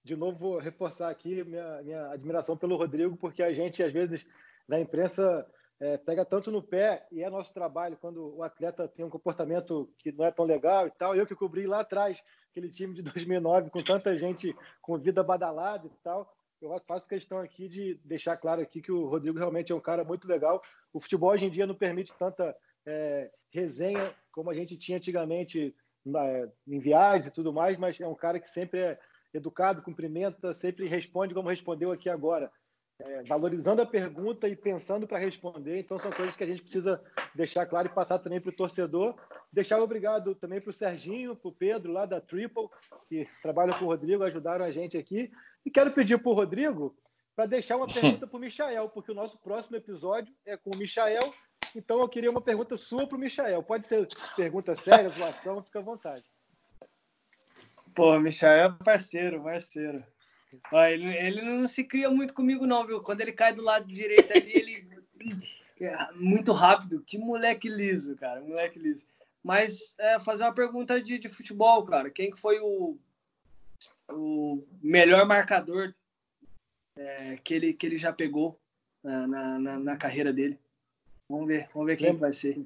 De 0.03 0.15
novo, 0.15 0.37
vou 0.37 0.57
reforçar 0.59 1.09
aqui 1.09 1.43
minha, 1.43 1.81
minha 1.81 2.11
admiração 2.11 2.55
pelo 2.55 2.77
Rodrigo, 2.77 3.17
porque 3.17 3.41
a 3.41 3.53
gente, 3.53 3.81
às 3.81 3.91
vezes, 3.91 4.27
na 4.67 4.79
imprensa 4.79 5.47
é, 5.79 5.97
pega 5.97 6.23
tanto 6.23 6.51
no 6.51 6.61
pé 6.61 7.05
e 7.11 7.23
é 7.23 7.29
nosso 7.29 7.53
trabalho 7.53 7.97
quando 7.99 8.35
o 8.35 8.43
atleta 8.43 8.87
tem 8.87 9.03
um 9.03 9.09
comportamento 9.09 9.89
que 9.97 10.11
não 10.11 10.25
é 10.25 10.31
tão 10.31 10.45
legal 10.45 10.87
e 10.87 10.91
tal. 10.91 11.15
Eu 11.15 11.25
que 11.25 11.35
cobri 11.35 11.65
lá 11.67 11.81
atrás 11.81 12.23
aquele 12.51 12.69
time 12.69 12.93
de 12.93 13.01
2009 13.03 13.69
com 13.69 13.83
tanta 13.83 14.17
gente 14.17 14.55
com 14.81 14.97
vida 14.97 15.23
badalada 15.23 15.87
e 15.87 15.91
tal. 16.03 16.33
Eu 16.61 16.77
faço 16.79 17.07
questão 17.07 17.39
aqui 17.39 17.67
de 17.67 17.99
deixar 18.03 18.37
claro 18.37 18.61
aqui 18.61 18.81
que 18.81 18.91
o 18.91 19.07
Rodrigo 19.07 19.37
realmente 19.37 19.71
é 19.71 19.75
um 19.75 19.81
cara 19.81 20.03
muito 20.03 20.27
legal. 20.27 20.61
O 20.93 20.99
futebol 20.99 21.31
hoje 21.31 21.45
em 21.45 21.49
dia 21.49 21.67
não 21.67 21.75
permite 21.75 22.13
tanta 22.13 22.55
é, 22.85 23.31
resenha 23.51 24.15
como 24.31 24.49
a 24.49 24.53
gente 24.53 24.77
tinha 24.77 24.97
antigamente 24.97 25.75
na, 26.05 26.23
em 26.67 26.79
viagens 26.79 27.27
e 27.27 27.33
tudo 27.33 27.53
mais, 27.53 27.77
mas 27.77 27.99
é 27.99 28.07
um 28.07 28.15
cara 28.15 28.39
que 28.39 28.49
sempre 28.49 28.79
é 28.79 28.99
educado, 29.33 29.81
cumprimenta, 29.81 30.53
sempre 30.53 30.87
responde 30.87 31.33
como 31.33 31.49
respondeu 31.49 31.91
aqui 31.91 32.09
agora 32.09 32.51
é, 32.99 33.23
valorizando 33.23 33.81
a 33.81 33.85
pergunta 33.85 34.47
e 34.47 34.55
pensando 34.55 35.07
para 35.07 35.17
responder. 35.17 35.79
Então, 35.79 35.99
são 35.99 36.11
coisas 36.11 36.35
que 36.35 36.43
a 36.43 36.47
gente 36.47 36.61
precisa 36.61 37.03
deixar 37.33 37.65
claro 37.65 37.87
e 37.87 37.93
passar 37.93 38.19
também 38.19 38.39
para 38.39 38.49
o 38.49 38.55
torcedor. 38.55 39.15
Deixar 39.55 39.79
obrigado 39.79 40.35
também 40.35 40.59
para 40.59 40.69
o 40.69 40.73
Serginho, 40.73 41.33
para 41.33 41.47
o 41.47 41.53
Pedro, 41.53 41.93
lá 41.93 42.05
da 42.05 42.19
Triple, 42.19 42.67
que 43.07 43.25
trabalham 43.41 43.73
com 43.79 43.85
o 43.85 43.87
Rodrigo, 43.87 44.21
ajudaram 44.21 44.65
a 44.65 44.69
gente 44.69 44.97
aqui. 44.97 45.31
E 45.65 45.71
quero 45.71 45.93
pedir 45.93 46.17
para 46.17 46.29
o 46.29 46.33
Rodrigo 46.33 46.93
para 47.33 47.45
deixar 47.45 47.77
uma 47.77 47.87
pergunta 47.87 48.27
para 48.27 48.35
o 48.35 48.39
Michael, 48.41 48.89
porque 48.89 49.13
o 49.13 49.15
nosso 49.15 49.39
próximo 49.39 49.77
episódio 49.77 50.35
é 50.45 50.57
com 50.57 50.71
o 50.71 50.77
Michael. 50.77 51.33
Então, 51.73 52.01
eu 52.01 52.09
queria 52.09 52.29
uma 52.29 52.41
pergunta 52.41 52.75
sua 52.75 53.07
para 53.07 53.15
o 53.15 53.19
Michael. 53.19 53.63
Pode 53.63 53.87
ser 53.87 54.05
pergunta 54.35 54.75
séria, 54.75 55.09
zoação, 55.09 55.63
fica 55.63 55.79
à 55.79 55.81
vontade. 55.81 56.29
Pô, 57.95 58.19
Michael 58.19 58.65
é 58.65 58.83
parceiro, 58.83 59.41
parceiro. 59.41 60.03
Ó, 60.73 60.83
ele, 60.83 61.15
ele 61.15 61.41
não 61.41 61.65
se 61.65 61.85
cria 61.85 62.09
muito 62.09 62.33
comigo, 62.33 62.67
não, 62.67 62.85
viu? 62.85 63.01
Quando 63.01 63.21
ele 63.21 63.31
cai 63.31 63.53
do 63.53 63.63
lado 63.63 63.87
direito 63.87 64.33
ali, 64.33 64.51
ele. 64.53 64.95
É 65.77 66.13
muito 66.13 66.53
rápido. 66.53 67.03
Que 67.05 67.17
moleque 67.17 67.67
liso, 67.67 68.15
cara. 68.15 68.39
Moleque 68.39 68.79
liso. 68.79 69.05
Mas 69.45 69.93
é, 69.99 70.19
fazer 70.19 70.41
uma 70.41 70.55
pergunta 70.55 70.99
de, 70.99 71.19
de 71.19 71.29
futebol, 71.29 71.85
cara. 71.85 72.09
Quem 72.09 72.31
que 72.31 72.39
foi 72.39 72.59
o, 72.59 72.97
o 74.09 74.63
melhor 74.81 75.23
marcador 75.27 75.93
é, 76.97 77.37
que, 77.43 77.53
ele, 77.53 77.71
que 77.71 77.85
ele 77.85 77.95
já 77.95 78.11
pegou 78.11 78.59
na, 79.03 79.27
na, 79.59 79.79
na, 79.79 79.97
carreira 79.97 80.33
dele? 80.33 80.59
Vamos 81.29 81.45
ver, 81.45 81.69
vamos 81.71 81.85
ver 81.85 81.95
quem 81.95 82.15
vai 82.15 82.33
ser. 82.33 82.65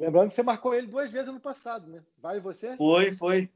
Lembrando 0.00 0.30
que 0.30 0.34
você 0.34 0.42
marcou 0.42 0.74
ele 0.74 0.88
duas 0.88 1.12
vezes 1.12 1.32
no 1.32 1.38
passado, 1.38 1.88
né? 1.88 2.02
Vale 2.20 2.40
você? 2.40 2.76
Foi, 2.76 3.12
foi. 3.12 3.48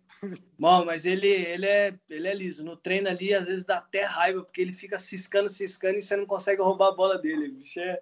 Bom, 0.56 0.84
mas 0.84 1.04
ele, 1.04 1.26
ele, 1.26 1.66
é, 1.66 1.98
ele 2.08 2.28
é 2.28 2.34
liso. 2.34 2.62
No 2.62 2.76
treino 2.76 3.08
ali, 3.08 3.34
às 3.34 3.48
vezes 3.48 3.64
dá 3.64 3.78
até 3.78 4.04
raiva, 4.04 4.44
porque 4.44 4.60
ele 4.60 4.72
fica 4.72 4.96
ciscando, 4.96 5.48
ciscando 5.48 5.98
e 5.98 6.02
você 6.02 6.14
não 6.14 6.24
consegue 6.24 6.62
roubar 6.62 6.90
a 6.90 6.94
bola 6.94 7.18
dele. 7.18 7.48
O 7.48 7.54
bicho 7.54 7.80
é. 7.80 8.00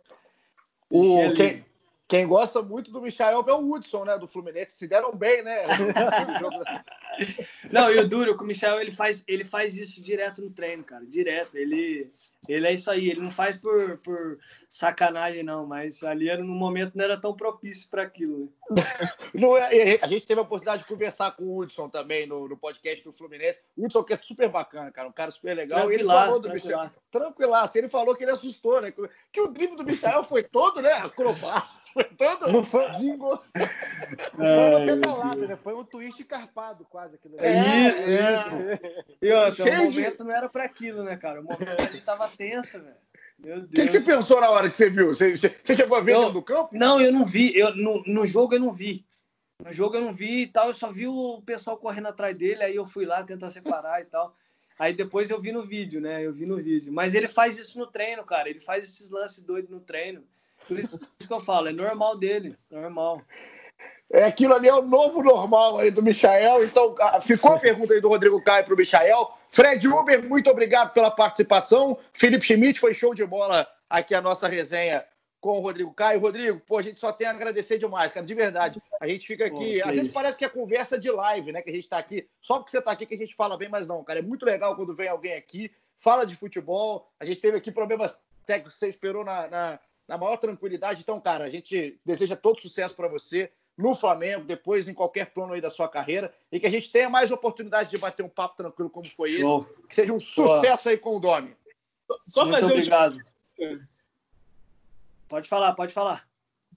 O, 0.90 1.18
é 1.20 1.32
quem, 1.32 1.64
quem 2.12 2.26
gosta 2.26 2.60
muito 2.60 2.92
do 2.92 3.00
Michael 3.00 3.42
é 3.48 3.52
o 3.54 3.72
Hudson, 3.72 4.04
né? 4.04 4.18
Do 4.18 4.28
Fluminense. 4.28 4.76
Se 4.76 4.86
deram 4.86 5.16
bem, 5.16 5.42
né? 5.42 5.64
não, 7.72 7.90
e 7.90 7.98
o 7.98 8.06
duro, 8.06 8.36
que 8.36 8.44
o 8.44 8.46
Michel 8.46 8.78
ele 8.78 8.92
faz, 8.92 9.24
ele 9.26 9.46
faz 9.46 9.74
isso 9.78 10.02
direto 10.02 10.42
no 10.42 10.50
treino, 10.50 10.84
cara. 10.84 11.06
Direto. 11.06 11.56
Ele 11.56 12.12
ele 12.48 12.66
é 12.66 12.72
isso 12.72 12.90
aí, 12.90 13.08
ele 13.08 13.20
não 13.20 13.30
faz 13.30 13.56
por, 13.56 13.98
por 13.98 14.36
sacanagem, 14.68 15.44
não, 15.44 15.64
mas 15.64 16.02
ali 16.02 16.28
era, 16.28 16.42
no 16.42 16.52
momento 16.52 16.96
não 16.96 17.04
era 17.04 17.16
tão 17.16 17.36
propício 17.36 17.88
para 17.88 18.02
aquilo. 18.02 18.52
Né? 18.68 18.82
não, 19.32 19.56
é, 19.56 20.00
a 20.02 20.08
gente 20.08 20.26
teve 20.26 20.40
a 20.40 20.42
oportunidade 20.42 20.82
de 20.82 20.88
conversar 20.88 21.36
com 21.36 21.44
o 21.44 21.58
Hudson 21.58 21.88
também 21.88 22.26
no, 22.26 22.48
no 22.48 22.56
podcast 22.56 23.04
do 23.04 23.12
Fluminense. 23.12 23.60
O 23.76 23.86
Hudson 23.86 24.02
que 24.02 24.12
é 24.12 24.16
super 24.16 24.48
bacana, 24.48 24.90
cara, 24.90 25.08
um 25.08 25.12
cara 25.12 25.30
super 25.30 25.54
legal. 25.54 25.90
Ele 25.90 26.04
falou 26.04 26.40
do. 26.40 26.52
Michel. 26.52 26.90
Tranquilaço. 27.12 27.78
Ele 27.78 27.88
falou 27.88 28.16
que 28.16 28.24
ele 28.24 28.32
assustou, 28.32 28.80
né? 28.80 28.92
Que 29.30 29.40
o 29.40 29.48
drible 29.48 29.76
do 29.76 29.84
Michel 29.84 30.24
foi 30.24 30.42
todo, 30.42 30.82
né? 30.82 30.92
Acrobático. 30.94 31.81
Foi 31.92 32.04
todo. 32.04 32.50
Não 32.50 32.64
foi, 32.64 32.92
Zingo. 32.92 33.40
Não 34.38 34.46
foi 34.46 34.68
uma 34.68 34.86
pedalada, 34.86 35.46
né? 35.46 35.56
Foi 35.56 35.74
um 35.74 35.84
twist 35.84 36.24
carpado 36.24 36.86
quase 36.88 37.16
aquilo. 37.16 37.36
É, 37.38 37.88
isso, 37.88 38.10
é. 38.10 38.34
isso. 38.34 38.50
E 39.20 39.32
outro, 39.32 39.64
o 39.64 39.76
momento 39.76 40.18
de... 40.18 40.24
não 40.24 40.32
era 40.32 40.48
para 40.48 40.64
aquilo, 40.64 41.02
né, 41.02 41.16
cara? 41.16 41.40
O 41.40 41.44
momento 41.44 41.80
ele 41.80 42.00
tava 42.00 42.28
tenso, 42.28 42.80
velho. 42.80 42.96
Meu 43.38 43.56
Deus. 43.56 43.66
O 43.66 43.70
que, 43.70 43.86
que, 43.86 43.90
você 43.90 44.00
pensou 44.00 44.40
na 44.40 44.50
hora 44.50 44.70
que 44.70 44.78
você 44.78 44.88
viu? 44.88 45.08
Você, 45.08 45.36
você 45.36 45.74
chegou 45.74 45.96
a 45.96 46.00
ver 46.00 46.14
eu, 46.14 46.20
dentro 46.20 46.34
do 46.34 46.42
campo? 46.42 46.70
Não, 46.72 47.00
eu 47.00 47.12
não 47.12 47.24
vi. 47.24 47.56
Eu, 47.58 47.74
no, 47.74 48.02
no 48.06 48.24
jogo 48.24 48.54
eu 48.54 48.60
não 48.60 48.72
vi. 48.72 49.04
No 49.64 49.72
jogo 49.72 49.96
eu 49.96 50.00
não 50.00 50.12
vi 50.12 50.42
e 50.42 50.46
tal, 50.46 50.68
eu 50.68 50.74
só 50.74 50.90
vi 50.90 51.06
o 51.06 51.42
pessoal 51.42 51.76
correndo 51.76 52.08
atrás 52.08 52.36
dele, 52.36 52.64
aí 52.64 52.74
eu 52.74 52.84
fui 52.84 53.04
lá 53.04 53.22
tentar 53.22 53.50
separar 53.50 54.00
e 54.00 54.06
tal. 54.06 54.36
Aí 54.78 54.92
depois 54.92 55.30
eu 55.30 55.40
vi 55.40 55.52
no 55.52 55.62
vídeo, 55.62 56.00
né? 56.00 56.24
Eu 56.24 56.32
vi 56.32 56.46
no 56.46 56.56
vídeo. 56.56 56.92
Mas 56.92 57.14
ele 57.14 57.28
faz 57.28 57.58
isso 57.58 57.78
no 57.78 57.86
treino, 57.86 58.24
cara. 58.24 58.48
Ele 58.48 58.58
faz 58.58 58.84
esses 58.84 59.10
lances 59.10 59.42
doidos 59.42 59.70
no 59.70 59.80
treino. 59.80 60.24
Por 60.66 60.78
isso 60.78 60.88
que 61.26 61.32
eu 61.32 61.40
falo, 61.40 61.68
é 61.68 61.72
normal 61.72 62.16
dele, 62.18 62.56
normal. 62.70 63.22
É, 64.12 64.24
aquilo 64.24 64.54
ali 64.54 64.68
é 64.68 64.74
o 64.74 64.82
novo 64.82 65.22
normal 65.22 65.78
aí 65.78 65.90
do 65.90 66.02
Michael. 66.02 66.64
Então, 66.64 66.94
ah, 67.00 67.20
ficou 67.20 67.52
a 67.52 67.58
pergunta 67.58 67.94
aí 67.94 68.00
do 68.00 68.08
Rodrigo 68.08 68.42
Caio 68.42 68.64
para 68.64 68.74
o 68.74 68.76
Michael. 68.76 69.30
Fred 69.50 69.88
Uber, 69.88 70.22
muito 70.22 70.50
obrigado 70.50 70.92
pela 70.92 71.10
participação. 71.10 71.98
Felipe 72.12 72.44
Schmidt, 72.44 72.78
foi 72.78 72.94
show 72.94 73.14
de 73.14 73.24
bola 73.24 73.66
aqui 73.88 74.14
a 74.14 74.20
nossa 74.20 74.48
resenha 74.48 75.04
com 75.40 75.58
o 75.58 75.60
Rodrigo 75.60 75.92
Caio. 75.92 76.20
Rodrigo, 76.20 76.60
pô, 76.60 76.78
a 76.78 76.82
gente 76.82 77.00
só 77.00 77.12
tem 77.12 77.26
a 77.26 77.30
agradecer 77.30 77.78
demais, 77.78 78.12
cara, 78.12 78.24
de 78.24 78.34
verdade. 78.34 78.82
A 79.00 79.08
gente 79.08 79.26
fica 79.26 79.46
aqui, 79.46 79.80
pô, 79.80 79.88
às 79.88 79.96
vezes 79.96 80.14
parece 80.14 80.38
que 80.38 80.44
é 80.44 80.48
conversa 80.48 80.98
de 80.98 81.10
live, 81.10 81.52
né, 81.52 81.60
que 81.60 81.70
a 81.70 81.72
gente 81.72 81.84
está 81.84 81.98
aqui, 81.98 82.28
só 82.40 82.58
porque 82.58 82.70
você 82.70 82.78
está 82.78 82.92
aqui 82.92 83.04
que 83.04 83.14
a 83.14 83.18
gente 83.18 83.34
fala 83.34 83.58
bem, 83.58 83.68
mas 83.68 83.88
não, 83.88 84.04
cara, 84.04 84.20
é 84.20 84.22
muito 84.22 84.46
legal 84.46 84.76
quando 84.76 84.94
vem 84.94 85.08
alguém 85.08 85.34
aqui, 85.34 85.70
fala 85.98 86.24
de 86.24 86.36
futebol. 86.36 87.10
A 87.18 87.24
gente 87.24 87.40
teve 87.40 87.56
aqui 87.56 87.72
problemas 87.72 88.18
técnicos, 88.46 88.78
você 88.78 88.88
esperou 88.88 89.24
na, 89.24 89.48
na 89.48 89.80
na 90.06 90.18
maior 90.18 90.36
tranquilidade. 90.36 91.00
Então, 91.00 91.20
cara, 91.20 91.44
a 91.44 91.50
gente 91.50 92.00
deseja 92.04 92.36
todo 92.36 92.60
sucesso 92.60 92.94
para 92.94 93.08
você 93.08 93.50
no 93.76 93.94
Flamengo, 93.94 94.44
depois 94.44 94.86
em 94.86 94.94
qualquer 94.94 95.32
plano 95.32 95.54
aí 95.54 95.60
da 95.60 95.70
sua 95.70 95.88
carreira, 95.88 96.32
e 96.50 96.60
que 96.60 96.66
a 96.66 96.70
gente 96.70 96.90
tenha 96.90 97.08
mais 97.08 97.30
oportunidade 97.30 97.90
de 97.90 97.98
bater 97.98 98.22
um 98.22 98.28
papo 98.28 98.56
tranquilo 98.56 98.90
como 98.90 99.06
foi 99.06 99.30
Show. 99.30 99.60
esse, 99.60 99.86
que 99.88 99.94
seja 99.94 100.12
um 100.12 100.20
sucesso 100.20 100.88
aí 100.88 100.98
com 100.98 101.16
o 101.16 101.20
Domi. 101.20 101.56
Só 102.28 102.44
Muito 102.44 102.60
fazer 102.60 102.72
obrigado. 102.72 103.18
Um... 103.58 103.80
Pode 105.28 105.48
falar, 105.48 105.72
pode 105.72 105.94
falar. 105.94 106.28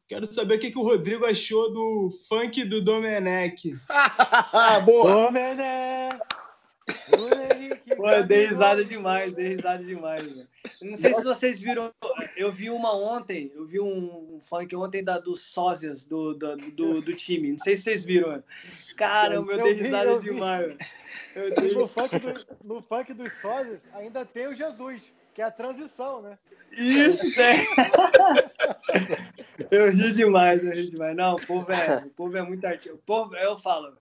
Quero 0.08 0.26
saber 0.26 0.56
o 0.56 0.60
que, 0.60 0.72
que 0.72 0.78
o 0.78 0.84
Rodrigo 0.84 1.26
achou 1.26 1.74
do 1.74 2.12
funk 2.30 2.64
do 2.64 2.82
Domenech. 2.82 3.78
Boa! 4.86 5.26
Domenech! 5.26 6.35
Pô, 7.96 8.22
dei 8.28 8.48
risada 8.48 8.86
demais, 8.86 9.34
dei 9.34 9.56
risada 9.56 9.84
demais. 9.84 10.48
Não 10.82 10.98
sei 10.98 11.14
se 11.14 11.24
vocês 11.24 11.62
viram, 11.62 11.92
eu 12.36 12.52
vi 12.52 12.70
uma 12.70 12.96
ontem, 12.96 13.52
eu 13.56 13.66
vi 13.66 13.80
um 13.80 14.40
funk 14.42 14.76
ontem 14.76 15.04
da, 15.04 15.18
dos 15.18 15.42
sósias 15.42 16.04
do, 16.06 16.34
do, 16.34 16.56
do, 16.58 17.02
do 17.02 17.16
time. 17.16 17.52
Não 17.52 17.60
sei 17.60 17.76
se 17.76 17.84
vocês 17.84 18.04
viram. 18.04 18.44
Caramba, 18.96 19.54
eu, 19.54 19.58
eu 19.58 19.64
dei 19.64 19.74
risada 19.74 20.12
eu 20.12 20.20
demais. 20.20 20.78
Eu 21.36 21.54
dei... 21.54 21.74
No, 21.74 21.88
funk 21.88 22.20
do, 22.20 22.46
no 22.64 22.82
funk 22.82 23.14
dos 23.14 23.34
sósias 23.34 23.82
ainda 23.94 24.26
tem 24.26 24.48
o 24.48 24.56
Jesus, 24.56 25.12
que 25.34 25.42
é 25.42 25.46
a 25.46 25.52
transição, 25.52 26.22
né? 26.22 26.38
Isso, 26.72 27.34
tem. 27.36 27.68
eu 29.72 29.92
ri 29.92 30.12
demais, 30.14 30.64
eu 30.64 30.72
ri 30.72 30.90
demais. 30.90 31.16
Não, 31.16 31.36
o 31.36 31.46
povo 31.46 31.72
é, 31.72 32.04
o 32.06 32.10
povo 32.10 32.38
é 32.38 32.42
muito 32.42 32.66
artista. 32.66 32.94
O 32.94 32.98
povo, 33.00 33.36
eu 33.36 33.58
falo, 33.58 33.98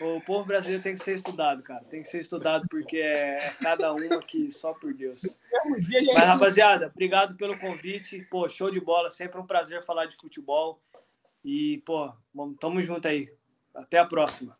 o 0.00 0.20
povo 0.20 0.46
brasileiro 0.46 0.82
tem 0.82 0.94
que 0.94 1.02
ser 1.02 1.14
estudado, 1.14 1.62
cara. 1.62 1.84
Tem 1.84 2.02
que 2.02 2.08
ser 2.08 2.20
estudado 2.20 2.66
porque 2.68 2.98
é 2.98 3.38
cada 3.60 3.92
um 3.92 4.12
aqui 4.14 4.50
só 4.50 4.72
por 4.72 4.92
Deus. 4.94 5.38
Mas, 6.14 6.26
rapaziada, 6.26 6.86
obrigado 6.86 7.36
pelo 7.36 7.58
convite. 7.58 8.26
Pô, 8.30 8.48
show 8.48 8.70
de 8.70 8.80
bola. 8.80 9.10
Sempre 9.10 9.40
um 9.40 9.46
prazer 9.46 9.82
falar 9.82 10.06
de 10.06 10.16
futebol. 10.16 10.80
E, 11.44 11.82
pô, 11.84 12.12
tamo 12.60 12.80
junto 12.80 13.08
aí. 13.08 13.32
Até 13.74 13.98
a 13.98 14.06
próxima. 14.06 14.56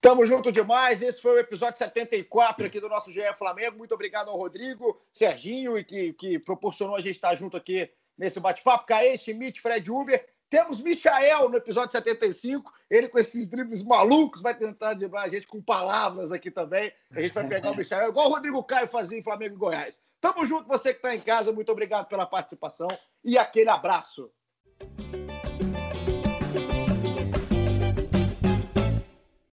Tamo 0.00 0.26
junto 0.26 0.50
demais. 0.50 1.02
Esse 1.02 1.20
foi 1.20 1.32
o 1.32 1.38
episódio 1.38 1.78
74 1.78 2.66
aqui 2.66 2.80
do 2.80 2.88
nosso 2.88 3.12
GE 3.12 3.20
Flamengo. 3.34 3.76
Muito 3.76 3.94
obrigado 3.94 4.28
ao 4.28 4.36
Rodrigo, 4.36 5.00
Serginho, 5.12 5.76
e 5.76 5.84
que, 5.84 6.12
que 6.14 6.38
proporcionou 6.38 6.96
a 6.96 7.00
gente 7.00 7.16
estar 7.16 7.34
junto 7.34 7.56
aqui 7.56 7.90
nesse 8.16 8.40
bate-papo. 8.40 8.86
Caê, 8.86 9.16
Schmidt, 9.18 9.60
Fred 9.60 9.90
Uber. 9.90 10.26
Temos 10.50 10.82
Michael 10.82 11.48
no 11.48 11.56
episódio 11.56 11.92
75. 11.92 12.72
Ele 12.90 13.08
com 13.08 13.20
esses 13.20 13.46
dribles 13.46 13.84
malucos 13.84 14.42
vai 14.42 14.52
tentar 14.52 14.94
driblar 14.94 15.22
a 15.22 15.28
gente 15.28 15.46
com 15.46 15.62
palavras 15.62 16.32
aqui 16.32 16.50
também. 16.50 16.92
A 17.14 17.20
gente 17.20 17.32
vai 17.32 17.46
pegar 17.46 17.70
o 17.70 17.76
Michael, 17.76 18.08
igual 18.08 18.26
o 18.26 18.30
Rodrigo 18.30 18.62
Caio 18.64 18.88
fazia 18.88 19.16
em 19.16 19.22
Flamengo 19.22 19.54
e 19.54 19.58
Goiás. 19.58 20.02
Tamo 20.20 20.44
junto, 20.44 20.66
você 20.66 20.92
que 20.92 20.98
está 20.98 21.14
em 21.14 21.20
casa. 21.20 21.52
Muito 21.52 21.70
obrigado 21.70 22.08
pela 22.08 22.26
participação 22.26 22.88
e 23.24 23.38
aquele 23.38 23.70
abraço. 23.70 24.28